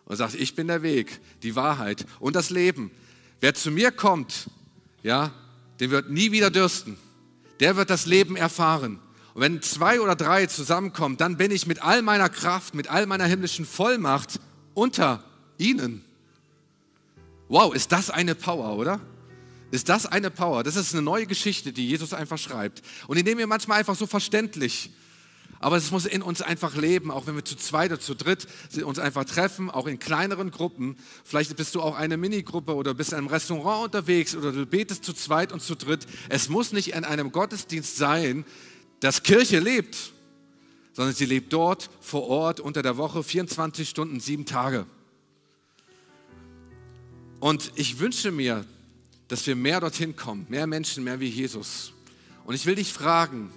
und 0.05 0.17
sagt, 0.17 0.35
ich 0.35 0.55
bin 0.55 0.67
der 0.67 0.83
Weg, 0.83 1.21
die 1.43 1.57
Wahrheit 1.57 2.05
und 2.19 2.37
das 2.37 2.51
Leben. 2.51 2.91
Wer 3.41 3.55
zu 3.55 3.71
mir 3.71 3.91
kommt, 3.91 4.51
ja, 5.03 5.33
den 5.81 5.90
wird 5.90 6.11
nie 6.11 6.31
wieder 6.31 6.51
dürsten. 6.51 6.97
Der 7.59 7.77
wird 7.77 7.90
das 7.90 8.07
Leben 8.07 8.37
erfahren. 8.37 9.01
Und 9.35 9.43
wenn 9.43 9.62
zwei 9.62 10.01
oder 10.01 10.14
drei 10.14 10.47
zusammenkommen, 10.47 11.16
dann 11.16 11.37
bin 11.37 11.51
ich 11.51 11.66
mit 11.66 11.83
all 11.83 12.03
meiner 12.03 12.29
Kraft, 12.29 12.75
mit 12.75 12.88
all 12.88 13.07
meiner 13.07 13.25
himmlischen 13.25 13.64
Vollmacht 13.64 14.40
unter 14.75 15.25
ihnen. 15.59 16.05
Wow, 17.49 17.75
ist 17.75 17.93
das 17.93 18.11
eine 18.11 18.35
Power, 18.35 18.77
oder? 18.77 19.01
Ist 19.71 19.88
das 19.88 20.07
eine 20.07 20.31
Power? 20.31 20.62
Das 20.62 20.77
ist 20.77 20.95
eine 20.95 21.03
neue 21.03 21.27
Geschichte, 21.27 21.73
die 21.73 21.88
Jesus 21.88 22.12
einfach 22.12 22.38
schreibt. 22.38 22.83
Und 23.07 23.16
die 23.16 23.23
nehmen 23.23 23.38
wir 23.38 23.47
manchmal 23.47 23.79
einfach 23.79 23.97
so 23.97 24.07
verständlich. 24.07 24.90
Aber 25.62 25.77
es 25.77 25.90
muss 25.90 26.07
in 26.07 26.23
uns 26.23 26.40
einfach 26.40 26.75
leben, 26.75 27.11
auch 27.11 27.27
wenn 27.27 27.35
wir 27.35 27.44
zu 27.44 27.55
zweit 27.55 27.92
oder 27.92 28.01
zu 28.01 28.14
dritt 28.14 28.49
uns 28.83 28.99
einfach 28.99 29.27
treffen, 29.27 29.70
auch 29.70 29.87
in 29.87 29.99
kleineren 29.99 30.51
Gruppen. 30.51 30.96
Vielleicht 31.23 31.55
bist 31.55 31.75
du 31.75 31.83
auch 31.83 31.96
eine 31.96 32.16
Minigruppe 32.16 32.75
oder 32.75 32.94
bist 32.94 33.12
in 33.12 33.18
einem 33.18 33.27
Restaurant 33.27 33.85
unterwegs 33.85 34.35
oder 34.35 34.53
du 34.53 34.64
betest 34.64 35.05
zu 35.05 35.12
zweit 35.12 35.53
und 35.53 35.61
zu 35.61 35.75
dritt. 35.75 36.07
Es 36.31 36.49
muss 36.49 36.73
nicht 36.73 36.94
in 36.94 37.05
einem 37.05 37.31
Gottesdienst 37.31 37.99
sein, 37.99 38.46
dass 39.01 39.23
Kirche 39.23 39.59
lebt, 39.59 40.12
sondern 40.94 41.14
sie 41.14 41.27
lebt 41.27 41.53
dort 41.53 41.90
vor 42.01 42.27
Ort 42.27 42.59
unter 42.59 42.81
der 42.83 42.96
Woche 42.96 43.23
24 43.23 43.87
Stunden, 43.87 44.18
sieben 44.18 44.46
Tage. 44.46 44.87
Und 47.38 47.73
ich 47.75 47.99
wünsche 47.99 48.31
mir, 48.31 48.64
dass 49.29 49.46
wir 49.46 49.57
mehr 49.57 49.81
dorthin 49.81 50.16
kommen, 50.16 50.46
mehr 50.49 50.66
Menschen, 50.66 51.05
mehr 51.05 51.20
wie 51.20 51.29
Jesus. 51.29 51.92
Und 52.44 52.55
ich 52.55 52.64
will 52.64 52.77
dich 52.77 52.94
fragen, 52.94 53.53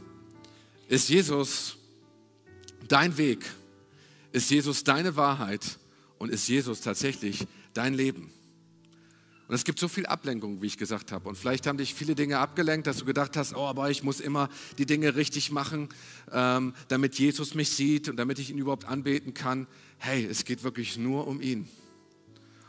ist 0.90 1.08
Jesus 1.08 1.78
dein 2.94 3.18
Weg? 3.18 3.44
Ist 4.32 4.52
Jesus 4.52 4.84
deine 4.84 5.16
Wahrheit? 5.16 5.80
Und 6.20 6.30
ist 6.30 6.48
Jesus 6.48 6.80
tatsächlich 6.80 7.46
dein 7.74 7.96
Leben? 7.96 8.32
Und 9.48 9.56
es 9.56 9.66
gibt 9.66 9.80
so 9.80 9.88
viel 9.88 10.06
Ablenkung, 10.06 10.62
wie 10.62 10.68
ich 10.68 10.78
gesagt 10.78 11.12
habe. 11.12 11.28
Und 11.28 11.36
vielleicht 11.36 11.68
haben 11.68 11.78
dich 11.78 11.94
viele 11.94 12.16
Dinge 12.16 12.38
abgelenkt, 12.38 12.88
dass 12.88 12.98
du 12.98 13.06
gedacht 13.06 13.36
hast, 13.36 13.56
oh, 13.56 13.66
aber 13.66 13.90
ich 13.90 14.04
muss 14.04 14.20
immer 14.20 14.48
die 14.78 14.86
Dinge 14.86 15.16
richtig 15.16 15.52
machen, 15.52 15.90
ähm, 16.32 16.74
damit 16.88 17.20
Jesus 17.20 17.56
mich 17.56 17.72
sieht 17.72 18.08
und 18.10 18.16
damit 18.16 18.40
ich 18.40 18.52
ihn 18.52 18.58
überhaupt 18.58 18.86
anbeten 18.86 19.34
kann. 19.34 19.68
Hey, 19.98 20.26
es 20.26 20.46
geht 20.46 20.64
wirklich 20.64 20.98
nur 20.98 21.28
um 21.28 21.42
ihn. 21.42 21.68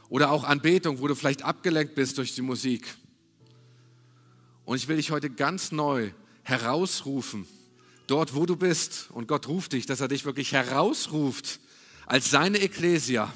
Oder 0.09 0.31
auch 0.31 0.45
Anbetung, 0.45 1.01
wo 1.01 1.07
du 1.07 1.15
vielleicht 1.15 1.43
abgelenkt 1.43 1.95
bist 1.95 2.19
durch 2.19 2.35
die 2.35 2.43
Musik. 2.43 2.97
Und 4.65 4.77
ich 4.77 4.89
will 4.89 4.97
dich 4.97 5.11
heute 5.11 5.31
ganz 5.31 5.71
neu 5.71 6.11
herausrufen, 6.43 7.47
dort 8.07 8.35
wo 8.35 8.47
du 8.47 8.57
bist. 8.57 9.09
Und 9.11 9.29
Gott 9.29 9.49
ruft 9.49 9.73
dich, 9.73 9.87
dass 9.87 10.01
er 10.01 10.09
dich 10.09 10.25
wirklich 10.25 10.53
herausruft 10.53 11.61
als 12.07 12.31
seine 12.31 12.59
Ekklesia, 12.59 13.33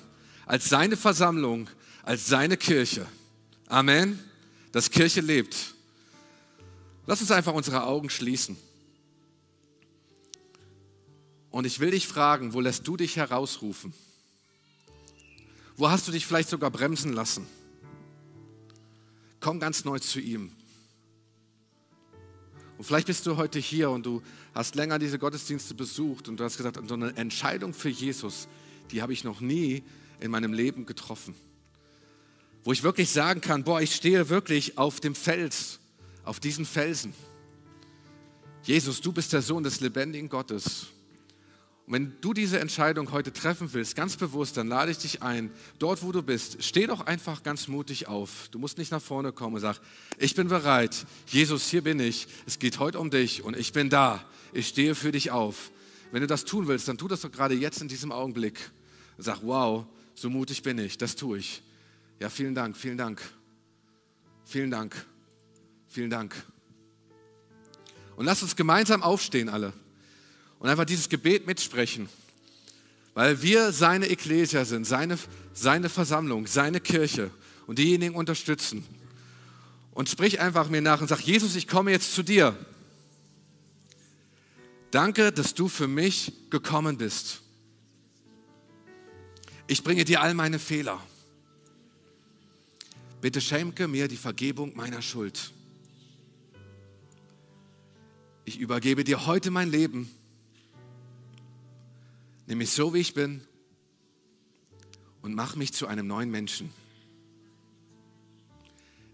als 0.47 0.69
seine 0.69 0.97
Versammlung, 0.97 1.69
als 2.03 2.27
seine 2.27 2.57
Kirche. 2.57 3.07
Amen. 3.67 4.19
Dass 4.73 4.91
Kirche 4.91 5.21
lebt. 5.21 5.75
Lass 7.07 7.21
uns 7.21 7.31
einfach 7.31 7.55
unsere 7.55 7.85
Augen 7.85 8.11
schließen. 8.11 8.57
Und 11.51 11.65
ich 11.65 11.81
will 11.81 11.91
dich 11.91 12.07
fragen, 12.07 12.53
wo 12.53 12.61
lässt 12.61 12.87
du 12.87 12.97
dich 12.97 13.17
herausrufen? 13.17 13.95
Wo 15.77 15.89
hast 15.89 16.07
du 16.07 16.13
dich 16.13 16.27
vielleicht 16.27 16.49
sogar 16.49 16.71
bremsen 16.71 17.13
lassen? 17.13 17.47
Komm 19.41 19.61
ganz 19.61 19.85
neu 19.85 19.99
zu 19.99 20.21
ihm. 20.21 20.53
Und 22.79 22.85
vielleicht 22.85 23.09
bist 23.09 23.27
du 23.27 23.37
heute 23.37 23.59
hier 23.59 23.91
und 23.91 24.07
du 24.07 24.23
hast 24.55 24.77
länger 24.77 25.01
diese 25.01 25.19
Gottesdienste 25.19 25.75
besucht 25.75 26.29
und 26.29 26.39
du 26.39 26.45
hast 26.45 26.57
gesagt, 26.57 26.79
so 26.87 26.95
eine 26.95 27.15
Entscheidung 27.17 27.75
für 27.75 27.89
Jesus, 27.89 28.47
die 28.93 29.03
habe 29.03 29.13
ich 29.13 29.25
noch 29.25 29.41
nie 29.41 29.83
in 30.21 30.31
meinem 30.31 30.53
Leben 30.53 30.87
getroffen. 30.87 31.35
Wo 32.63 32.73
ich 32.73 32.85
wirklich 32.85 33.11
sagen 33.11 33.41
kann, 33.41 33.65
boah, 33.65 33.81
ich 33.81 33.95
stehe 33.97 34.29
wirklich 34.29 34.79
auf 34.79 35.01
dem 35.01 35.17
Fels, 35.17 35.81
auf 36.25 36.39
diesen 36.39 36.65
Felsen. 36.65 37.13
Jesus, 38.63 39.01
du 39.01 39.13
bist 39.13 39.33
der 39.33 39.43
Sohn 39.43 39.65
des 39.65 39.81
lebendigen 39.81 40.29
Gottes. 40.29 40.87
Und 41.89 41.95
wenn 41.95 42.21
du 42.21 42.35
diese 42.35 42.61
Entscheidung 42.61 43.13
heute 43.13 43.33
treffen 43.33 43.73
willst, 43.73 43.97
ganz 43.97 44.19
bewusst, 44.19 44.59
dann 44.59 44.69
lade 44.69 44.91
ich 44.91 44.99
dich 44.99 45.23
ein, 45.23 45.51
dort 45.79 46.03
wo 46.03 46.13
du 46.13 46.23
bist, 46.23 46.63
steh 46.63 46.87
doch 46.87 47.01
einfach 47.01 47.43
ganz 47.43 47.67
mutig 47.67 48.09
auf. 48.09 48.49
Du 48.51 48.59
musst 48.59 48.77
nicht 48.77 48.93
nach 48.93 49.01
vorne 49.01 49.33
kommen 49.33 49.55
und 49.55 49.63
sag, 49.63 49.81
ich 50.19 50.35
bin 50.35 50.49
bereit, 50.49 51.07
Jesus, 51.29 51.71
hier 51.71 51.83
bin 51.83 51.99
ich, 51.99 52.29
es 52.45 52.59
geht 52.59 52.79
heute 52.79 53.01
um 53.01 53.09
dich 53.09 53.43
und 53.43 53.57
ich 53.57 53.73
bin 53.73 53.89
da, 53.89 54.23
ich 54.53 54.69
stehe 54.69 54.95
für 54.95 55.13
dich 55.13 55.31
auf. 55.31 55.71
Wenn 56.13 56.21
du 56.21 56.27
das 56.27 56.45
tun 56.45 56.69
willst, 56.69 56.89
dann 56.89 56.99
tu 56.99 57.09
das 57.09 57.23
doch 57.23 57.33
gerade 57.33 57.55
jetzt 57.55 57.81
in 57.81 57.89
diesem 57.89 58.13
Augenblick. 58.13 58.71
Und 59.17 59.25
sag, 59.25 59.39
wow, 59.41 59.87
so 60.15 60.29
mutig 60.29 60.63
bin 60.63 60.79
ich, 60.79 60.99
das 60.99 61.17
tue 61.17 61.39
ich. 61.39 61.63
Ja, 62.21 62.29
vielen 62.29 62.55
Dank, 62.55 62.77
vielen 62.77 62.99
Dank, 62.99 63.23
vielen 64.45 64.71
Dank, 64.71 64.95
vielen 65.89 66.11
Dank. 66.11 66.35
Und 68.15 68.27
lass 68.27 68.43
uns 68.43 68.57
gemeinsam 68.57 69.03
aufstehen 69.03 69.49
alle 69.49 69.73
und 70.59 70.69
einfach 70.69 70.85
dieses 70.85 71.09
Gebet 71.09 71.47
mitsprechen. 71.47 72.09
Weil 73.15 73.43
wir 73.43 73.73
seine 73.73 74.07
Ekklesia 74.07 74.65
sind, 74.65 74.87
seine, 74.87 75.19
seine 75.53 75.89
Versammlung, 75.89 76.47
seine 76.47 76.81
Kirche 76.81 77.31
und 77.67 77.79
diejenigen 77.79 78.15
unterstützen. 78.15 78.85
Und 79.93 80.09
sprich 80.09 80.41
einfach 80.41 80.69
mir 80.69 80.81
nach 80.81 81.01
und 81.01 81.09
sag, 81.09 81.21
Jesus, 81.21 81.57
ich 81.57 81.67
komme 81.67 81.91
jetzt 81.91 82.15
zu 82.15 82.23
dir. 82.23 82.57
Danke, 84.91 85.33
dass 85.33 85.55
du 85.55 85.69
für 85.69 85.89
mich 85.89 86.33
gekommen 86.51 86.97
bist. 86.97 87.41
Ich 89.67 89.83
bringe 89.83 90.05
dir 90.05 90.23
all 90.23 90.35
meine 90.35 90.59
Fehler. 90.59 91.03
Bitte 93.21 93.41
schenke 93.41 93.89
mir 93.89 94.09
die 94.09 94.17
Vergebung 94.17 94.77
meiner 94.77 95.03
Schuld. 95.03 95.53
Ich 98.45 98.59
übergebe 98.59 99.05
dir 99.05 99.27
heute 99.27 99.51
mein 99.51 99.71
Leben 99.71 100.09
Nimm 102.49 102.59
mich 102.59 102.71
so, 102.71 102.95
wie 102.95 102.99
ich 103.01 103.13
bin 103.13 103.43
und 105.21 105.35
mach 105.35 105.55
mich 105.55 105.75
zu 105.75 105.87
einem 105.87 106.07
neuen 106.07 106.31
Menschen. 106.31 106.73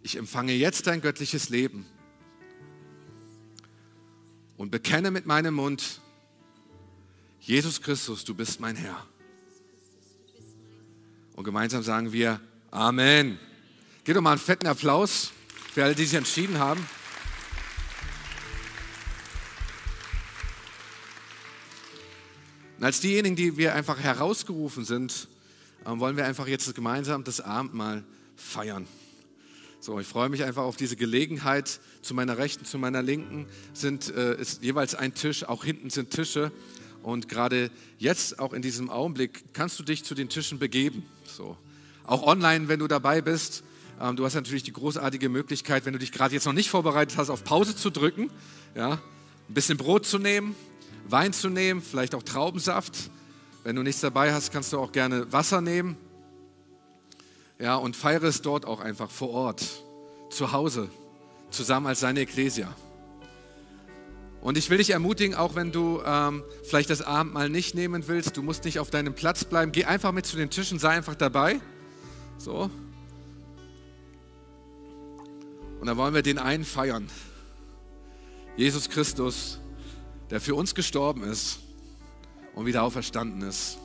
Ich 0.04 0.14
empfange 0.14 0.52
jetzt 0.52 0.86
dein 0.86 1.00
göttliches 1.00 1.48
Leben 1.48 1.84
und 4.56 4.70
bekenne 4.70 5.10
mit 5.10 5.26
meinem 5.26 5.54
Mund, 5.54 6.00
Jesus 7.40 7.82
Christus, 7.82 8.24
du 8.24 8.36
bist 8.36 8.60
mein 8.60 8.76
Herr. 8.76 9.04
Und 11.34 11.42
gemeinsam 11.42 11.82
sagen 11.82 12.12
wir 12.12 12.40
Amen. 12.70 13.40
Gib 14.04 14.14
doch 14.14 14.22
mal 14.22 14.30
einen 14.30 14.40
fetten 14.40 14.68
Applaus 14.68 15.32
für 15.72 15.82
alle, 15.82 15.96
die 15.96 16.04
sich 16.04 16.14
entschieden 16.14 16.60
haben. 16.60 16.86
Und 22.78 22.84
als 22.84 23.00
diejenigen, 23.00 23.36
die 23.36 23.56
wir 23.56 23.74
einfach 23.74 23.98
herausgerufen 24.00 24.84
sind, 24.84 25.28
ähm, 25.86 26.00
wollen 26.00 26.16
wir 26.16 26.26
einfach 26.26 26.46
jetzt 26.46 26.74
gemeinsam 26.74 27.24
das 27.24 27.40
Abendmahl 27.40 28.04
feiern. 28.36 28.86
So, 29.80 30.00
ich 30.00 30.06
freue 30.06 30.30
mich 30.30 30.44
einfach 30.44 30.62
auf 30.62 30.76
diese 30.76 30.96
Gelegenheit. 30.96 31.78
Zu 32.00 32.14
meiner 32.14 32.38
Rechten, 32.38 32.64
zu 32.64 32.78
meiner 32.78 33.02
Linken 33.02 33.46
sind, 33.74 34.08
äh, 34.14 34.40
ist 34.40 34.62
jeweils 34.62 34.94
ein 34.94 35.14
Tisch, 35.14 35.44
auch 35.44 35.64
hinten 35.64 35.90
sind 35.90 36.10
Tische. 36.10 36.50
Und 37.02 37.28
gerade 37.28 37.70
jetzt, 37.98 38.38
auch 38.38 38.54
in 38.54 38.62
diesem 38.62 38.88
Augenblick, 38.88 39.44
kannst 39.52 39.78
du 39.78 39.82
dich 39.82 40.02
zu 40.02 40.14
den 40.14 40.30
Tischen 40.30 40.58
begeben. 40.58 41.04
So. 41.26 41.58
Auch 42.06 42.22
online, 42.22 42.68
wenn 42.68 42.78
du 42.80 42.88
dabei 42.88 43.20
bist. 43.20 43.62
Ähm, 44.00 44.16
du 44.16 44.24
hast 44.24 44.34
natürlich 44.34 44.62
die 44.62 44.72
großartige 44.72 45.28
Möglichkeit, 45.28 45.84
wenn 45.84 45.92
du 45.92 45.98
dich 45.98 46.12
gerade 46.12 46.34
jetzt 46.34 46.46
noch 46.46 46.54
nicht 46.54 46.70
vorbereitet 46.70 47.18
hast, 47.18 47.28
auf 47.28 47.44
Pause 47.44 47.76
zu 47.76 47.90
drücken, 47.90 48.30
ja, 48.74 48.92
ein 48.92 49.54
bisschen 49.54 49.76
Brot 49.76 50.06
zu 50.06 50.18
nehmen, 50.18 50.56
Wein 51.06 51.32
zu 51.32 51.48
nehmen, 51.48 51.82
vielleicht 51.82 52.14
auch 52.14 52.22
Traubensaft. 52.22 53.10
Wenn 53.62 53.76
du 53.76 53.82
nichts 53.82 54.00
dabei 54.00 54.32
hast, 54.32 54.52
kannst 54.52 54.72
du 54.72 54.78
auch 54.78 54.92
gerne 54.92 55.32
Wasser 55.32 55.60
nehmen. 55.60 55.96
Ja, 57.58 57.76
und 57.76 57.96
feiere 57.96 58.24
es 58.24 58.42
dort 58.42 58.66
auch 58.66 58.80
einfach 58.80 59.10
vor 59.10 59.30
Ort, 59.30 59.64
zu 60.30 60.52
Hause, 60.52 60.88
zusammen 61.50 61.86
als 61.86 62.00
seine 62.00 62.20
Ekklesia. 62.20 62.74
Und 64.40 64.58
ich 64.58 64.68
will 64.68 64.76
dich 64.76 64.90
ermutigen, 64.90 65.34
auch 65.34 65.54
wenn 65.54 65.72
du 65.72 66.02
ähm, 66.04 66.42
vielleicht 66.64 66.90
das 66.90 67.00
Abendmahl 67.00 67.48
nicht 67.48 67.74
nehmen 67.74 68.06
willst, 68.08 68.36
du 68.36 68.42
musst 68.42 68.64
nicht 68.66 68.78
auf 68.78 68.90
deinem 68.90 69.14
Platz 69.14 69.44
bleiben, 69.44 69.72
geh 69.72 69.86
einfach 69.86 70.12
mit 70.12 70.26
zu 70.26 70.36
den 70.36 70.50
Tischen, 70.50 70.78
sei 70.78 70.90
einfach 70.90 71.14
dabei. 71.14 71.60
So. 72.36 72.70
Und 75.80 75.86
dann 75.86 75.96
wollen 75.96 76.12
wir 76.12 76.22
den 76.22 76.38
einen 76.38 76.64
feiern. 76.64 77.08
Jesus 78.56 78.90
Christus, 78.90 79.60
der 80.34 80.40
für 80.40 80.56
uns 80.56 80.74
gestorben 80.74 81.22
ist 81.22 81.60
und 82.56 82.66
wieder 82.66 82.82
auferstanden 82.82 83.48
ist. 83.48 83.78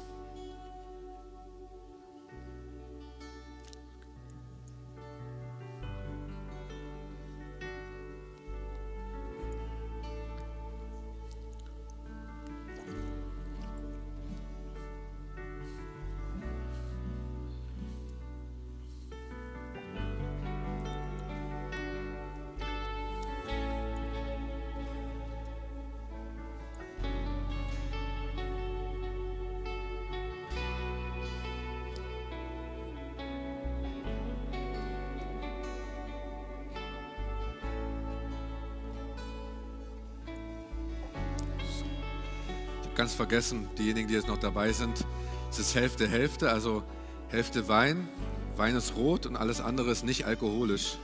Vergessen, 43.19 43.67
diejenigen, 43.77 44.07
die 44.07 44.13
jetzt 44.13 44.29
noch 44.29 44.37
dabei 44.37 44.71
sind, 44.71 45.05
es 45.49 45.59
ist 45.59 45.75
Hälfte, 45.75 46.07
Hälfte, 46.07 46.51
also 46.53 46.83
Hälfte 47.27 47.67
Wein, 47.67 48.07
Wein 48.55 48.77
ist 48.77 48.95
rot 48.95 49.25
und 49.25 49.35
alles 49.35 49.59
andere 49.59 49.91
ist 49.91 50.05
nicht 50.05 50.25
alkoholisch. 50.25 50.97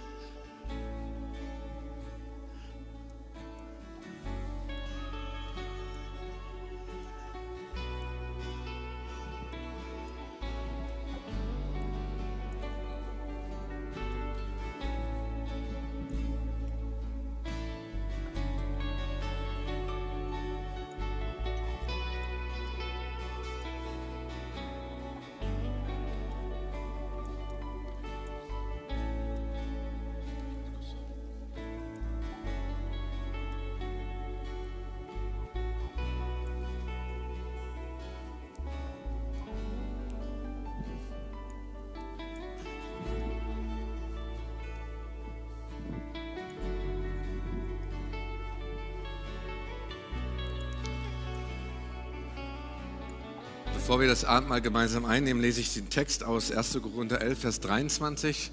Bevor 53.95 54.01
wir 54.01 54.09
das 54.09 54.25
Abendmahl 54.25 54.59
gemeinsam 54.59 55.05
einnehmen, 55.05 55.41
lese 55.41 55.61
ich 55.61 55.73
den 55.73 55.89
Text 55.89 56.25
aus 56.25 56.51
1. 56.51 56.79
Korinther 56.81 57.21
11, 57.21 57.39
Vers 57.39 57.61
23 57.61 58.51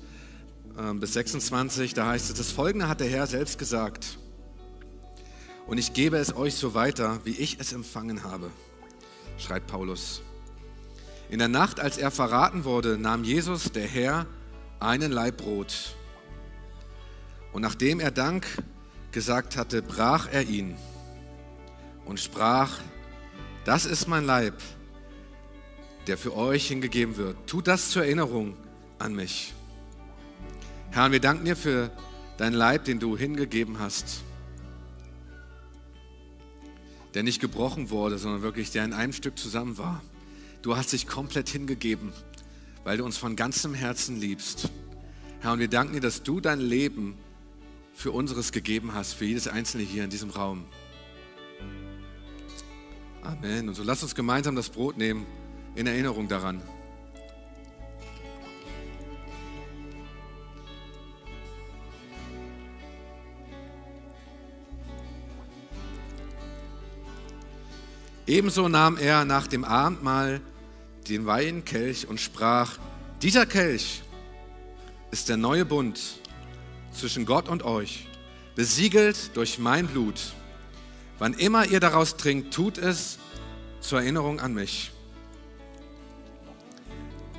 äh, 0.78 0.94
bis 0.94 1.14
26. 1.14 1.94
Da 1.94 2.06
heißt 2.06 2.30
es, 2.30 2.36
das 2.36 2.52
Folgende 2.52 2.86
hat 2.86 3.00
der 3.00 3.08
Herr 3.08 3.26
selbst 3.26 3.58
gesagt. 3.58 4.18
Und 5.66 5.78
ich 5.78 5.94
gebe 5.94 6.16
es 6.16 6.32
euch 6.36 6.54
so 6.54 6.74
weiter, 6.74 7.18
wie 7.24 7.32
ich 7.32 7.58
es 7.58 7.72
empfangen 7.72 8.22
habe, 8.22 8.52
schreibt 9.36 9.66
Paulus. 9.66 10.22
In 11.28 11.40
der 11.40 11.48
Nacht, 11.48 11.80
als 11.80 11.98
er 11.98 12.12
verraten 12.12 12.62
wurde, 12.62 12.96
nahm 12.96 13.24
Jesus, 13.24 13.72
der 13.72 13.88
Herr, 13.88 14.26
einen 14.78 15.10
Laib 15.10 15.38
Brot. 15.38 15.96
Und 17.52 17.62
nachdem 17.62 17.98
er 17.98 18.12
Dank 18.12 18.46
gesagt 19.10 19.56
hatte, 19.56 19.82
brach 19.82 20.28
er 20.30 20.42
ihn 20.44 20.76
und 22.04 22.20
sprach, 22.20 22.78
das 23.64 23.86
ist 23.86 24.06
mein 24.06 24.24
Leib, 24.24 24.54
der 26.06 26.18
für 26.18 26.36
euch 26.36 26.68
hingegeben 26.68 27.16
wird. 27.16 27.36
Tut 27.46 27.68
das 27.68 27.90
zur 27.90 28.04
Erinnerung 28.04 28.56
an 28.98 29.14
mich. 29.14 29.54
Herr, 30.90 31.10
wir 31.12 31.20
danken 31.20 31.44
dir 31.44 31.56
für 31.56 31.90
deinen 32.36 32.54
Leib, 32.54 32.84
den 32.84 32.98
du 32.98 33.16
hingegeben 33.16 33.78
hast, 33.78 34.22
der 37.14 37.22
nicht 37.22 37.40
gebrochen 37.40 37.90
wurde, 37.90 38.18
sondern 38.18 38.42
wirklich, 38.42 38.70
der 38.70 38.84
in 38.84 38.92
einem 38.92 39.12
Stück 39.12 39.38
zusammen 39.38 39.78
war. 39.78 40.02
Du 40.62 40.76
hast 40.76 40.92
dich 40.92 41.06
komplett 41.06 41.48
hingegeben, 41.48 42.12
weil 42.84 42.98
du 42.98 43.04
uns 43.04 43.16
von 43.16 43.36
ganzem 43.36 43.74
Herzen 43.74 44.20
liebst. 44.20 44.70
Herr, 45.40 45.52
und 45.52 45.58
wir 45.58 45.68
danken 45.68 45.94
dir, 45.94 46.00
dass 46.00 46.22
du 46.22 46.40
dein 46.40 46.60
Leben 46.60 47.16
für 47.94 48.12
unseres 48.12 48.52
gegeben 48.52 48.94
hast, 48.94 49.14
für 49.14 49.24
jedes 49.24 49.48
Einzelne 49.48 49.84
hier 49.84 50.04
in 50.04 50.10
diesem 50.10 50.30
Raum. 50.30 50.64
Amen. 53.22 53.68
Und 53.68 53.74
so 53.74 53.82
lass 53.82 54.02
uns 54.02 54.14
gemeinsam 54.14 54.56
das 54.56 54.70
Brot 54.70 54.96
nehmen 54.96 55.26
in 55.74 55.86
Erinnerung 55.86 56.28
daran. 56.28 56.62
Ebenso 68.26 68.68
nahm 68.68 68.96
er 68.96 69.24
nach 69.24 69.46
dem 69.46 69.64
Abendmahl 69.64 70.40
den 71.08 71.26
Weinkelch 71.26 72.06
und 72.06 72.20
sprach, 72.20 72.78
dieser 73.20 73.46
Kelch 73.46 74.02
ist 75.10 75.28
der 75.28 75.36
neue 75.36 75.64
Bund 75.64 76.00
zwischen 76.92 77.26
Gott 77.26 77.48
und 77.48 77.64
euch, 77.64 78.06
besiegelt 78.54 79.36
durch 79.36 79.58
mein 79.58 79.86
Blut. 79.86 80.34
Wann 81.18 81.34
immer 81.34 81.66
ihr 81.66 81.80
daraus 81.80 82.16
trinkt, 82.16 82.54
tut 82.54 82.78
es 82.78 83.18
zur 83.80 84.00
Erinnerung 84.00 84.40
an 84.40 84.54
mich. 84.54 84.92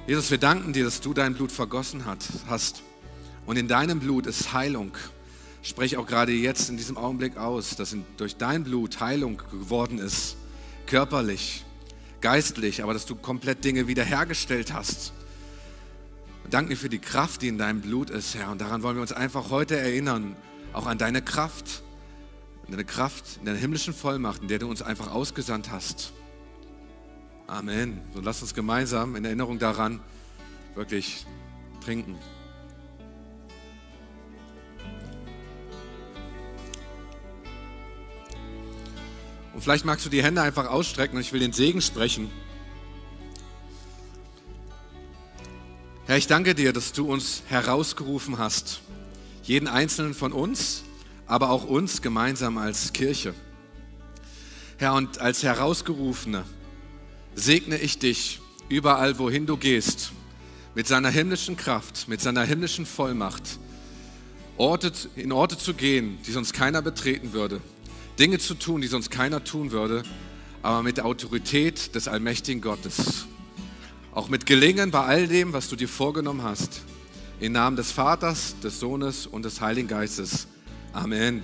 Jesus, 0.05 0.31
wir 0.31 0.37
danken 0.37 0.73
dir, 0.73 0.83
dass 0.83 0.99
du 0.99 1.13
dein 1.13 1.33
Blut 1.33 1.51
vergossen 1.51 2.03
hast. 2.05 2.83
Und 3.45 3.57
in 3.57 3.67
deinem 3.67 3.99
Blut 3.99 4.27
ist 4.27 4.51
Heilung. 4.51 4.91
Sprech 5.61 5.95
auch 5.95 6.05
gerade 6.05 6.33
jetzt 6.33 6.69
in 6.69 6.75
diesem 6.75 6.97
Augenblick 6.97 7.37
aus, 7.37 7.77
dass 7.77 7.95
durch 8.17 8.35
dein 8.35 8.65
Blut 8.65 8.99
Heilung 8.99 9.41
geworden 9.49 9.99
ist. 9.99 10.35
Körperlich, 10.87 11.63
geistlich, 12.19 12.83
aber 12.83 12.93
dass 12.93 13.05
du 13.05 13.15
komplett 13.15 13.63
Dinge 13.63 13.87
wiederhergestellt 13.87 14.73
hast. 14.73 15.13
Danke 16.49 16.71
dir 16.71 16.77
für 16.77 16.89
die 16.89 16.99
Kraft, 16.99 17.41
die 17.41 17.47
in 17.47 17.57
deinem 17.57 17.79
Blut 17.79 18.09
ist, 18.09 18.35
Herr. 18.35 18.51
Und 18.51 18.59
daran 18.59 18.83
wollen 18.83 18.97
wir 18.97 19.01
uns 19.01 19.13
einfach 19.13 19.51
heute 19.51 19.77
erinnern, 19.77 20.35
auch 20.73 20.85
an 20.85 20.97
deine 20.97 21.21
Kraft 21.21 21.83
deine 22.73 22.85
Kraft, 22.85 23.37
in 23.39 23.45
deiner 23.45 23.59
himmlischen 23.59 23.93
Vollmacht, 23.93 24.41
in 24.41 24.47
der 24.47 24.59
du 24.59 24.69
uns 24.69 24.81
einfach 24.81 25.11
ausgesandt 25.11 25.71
hast. 25.71 26.11
Amen. 27.53 28.01
So 28.15 28.19
lass 28.19 28.41
uns 28.41 28.55
gemeinsam 28.55 29.15
in 29.15 29.25
Erinnerung 29.25 29.59
daran 29.59 29.99
wirklich 30.73 31.27
trinken. 31.85 32.17
Und 39.53 39.61
vielleicht 39.61 39.85
magst 39.85 40.03
du 40.03 40.09
die 40.09 40.23
Hände 40.23 40.41
einfach 40.41 40.67
ausstrecken 40.67 41.17
und 41.17 41.21
ich 41.21 41.31
will 41.31 41.41
den 41.41 41.53
Segen 41.53 41.83
sprechen. 41.83 42.31
Herr, 46.07 46.17
ich 46.17 46.25
danke 46.25 46.55
dir, 46.55 46.73
dass 46.73 46.91
du 46.91 47.05
uns 47.05 47.43
herausgerufen 47.49 48.39
hast, 48.39 48.81
jeden 49.43 49.67
einzelnen 49.67 50.15
von 50.15 50.33
uns 50.33 50.85
aber 51.27 51.51
auch 51.51 51.65
uns 51.65 52.01
gemeinsam 52.01 52.57
als 52.57 52.93
Kirche. 52.93 53.35
Herr, 54.77 54.95
und 54.95 55.19
als 55.19 55.43
Herausgerufene 55.43 56.45
segne 57.35 57.77
ich 57.77 57.99
dich 57.99 58.39
überall, 58.69 59.19
wohin 59.19 59.45
du 59.45 59.57
gehst, 59.57 60.11
mit 60.75 60.87
seiner 60.87 61.09
himmlischen 61.09 61.57
Kraft, 61.57 62.07
mit 62.07 62.21
seiner 62.21 62.43
himmlischen 62.43 62.85
Vollmacht, 62.85 63.59
Orte, 64.57 64.91
in 65.15 65.31
Orte 65.31 65.57
zu 65.57 65.73
gehen, 65.73 66.17
die 66.25 66.31
sonst 66.31 66.53
keiner 66.53 66.81
betreten 66.81 67.33
würde, 67.33 67.61
Dinge 68.19 68.39
zu 68.39 68.53
tun, 68.53 68.81
die 68.81 68.87
sonst 68.87 69.09
keiner 69.09 69.43
tun 69.43 69.71
würde, 69.71 70.03
aber 70.61 70.83
mit 70.83 70.97
der 70.97 71.05
Autorität 71.05 71.95
des 71.95 72.07
allmächtigen 72.07 72.61
Gottes. 72.61 73.25
Auch 74.13 74.29
mit 74.29 74.45
Gelingen 74.45 74.91
bei 74.91 75.03
all 75.03 75.27
dem, 75.27 75.53
was 75.53 75.69
du 75.69 75.75
dir 75.75 75.89
vorgenommen 75.89 76.43
hast. 76.43 76.81
Im 77.39 77.53
Namen 77.53 77.75
des 77.75 77.91
Vaters, 77.91 78.55
des 78.63 78.79
Sohnes 78.79 79.25
und 79.25 79.43
des 79.43 79.59
Heiligen 79.59 79.87
Geistes. 79.87 80.47
Amen. 80.93 81.41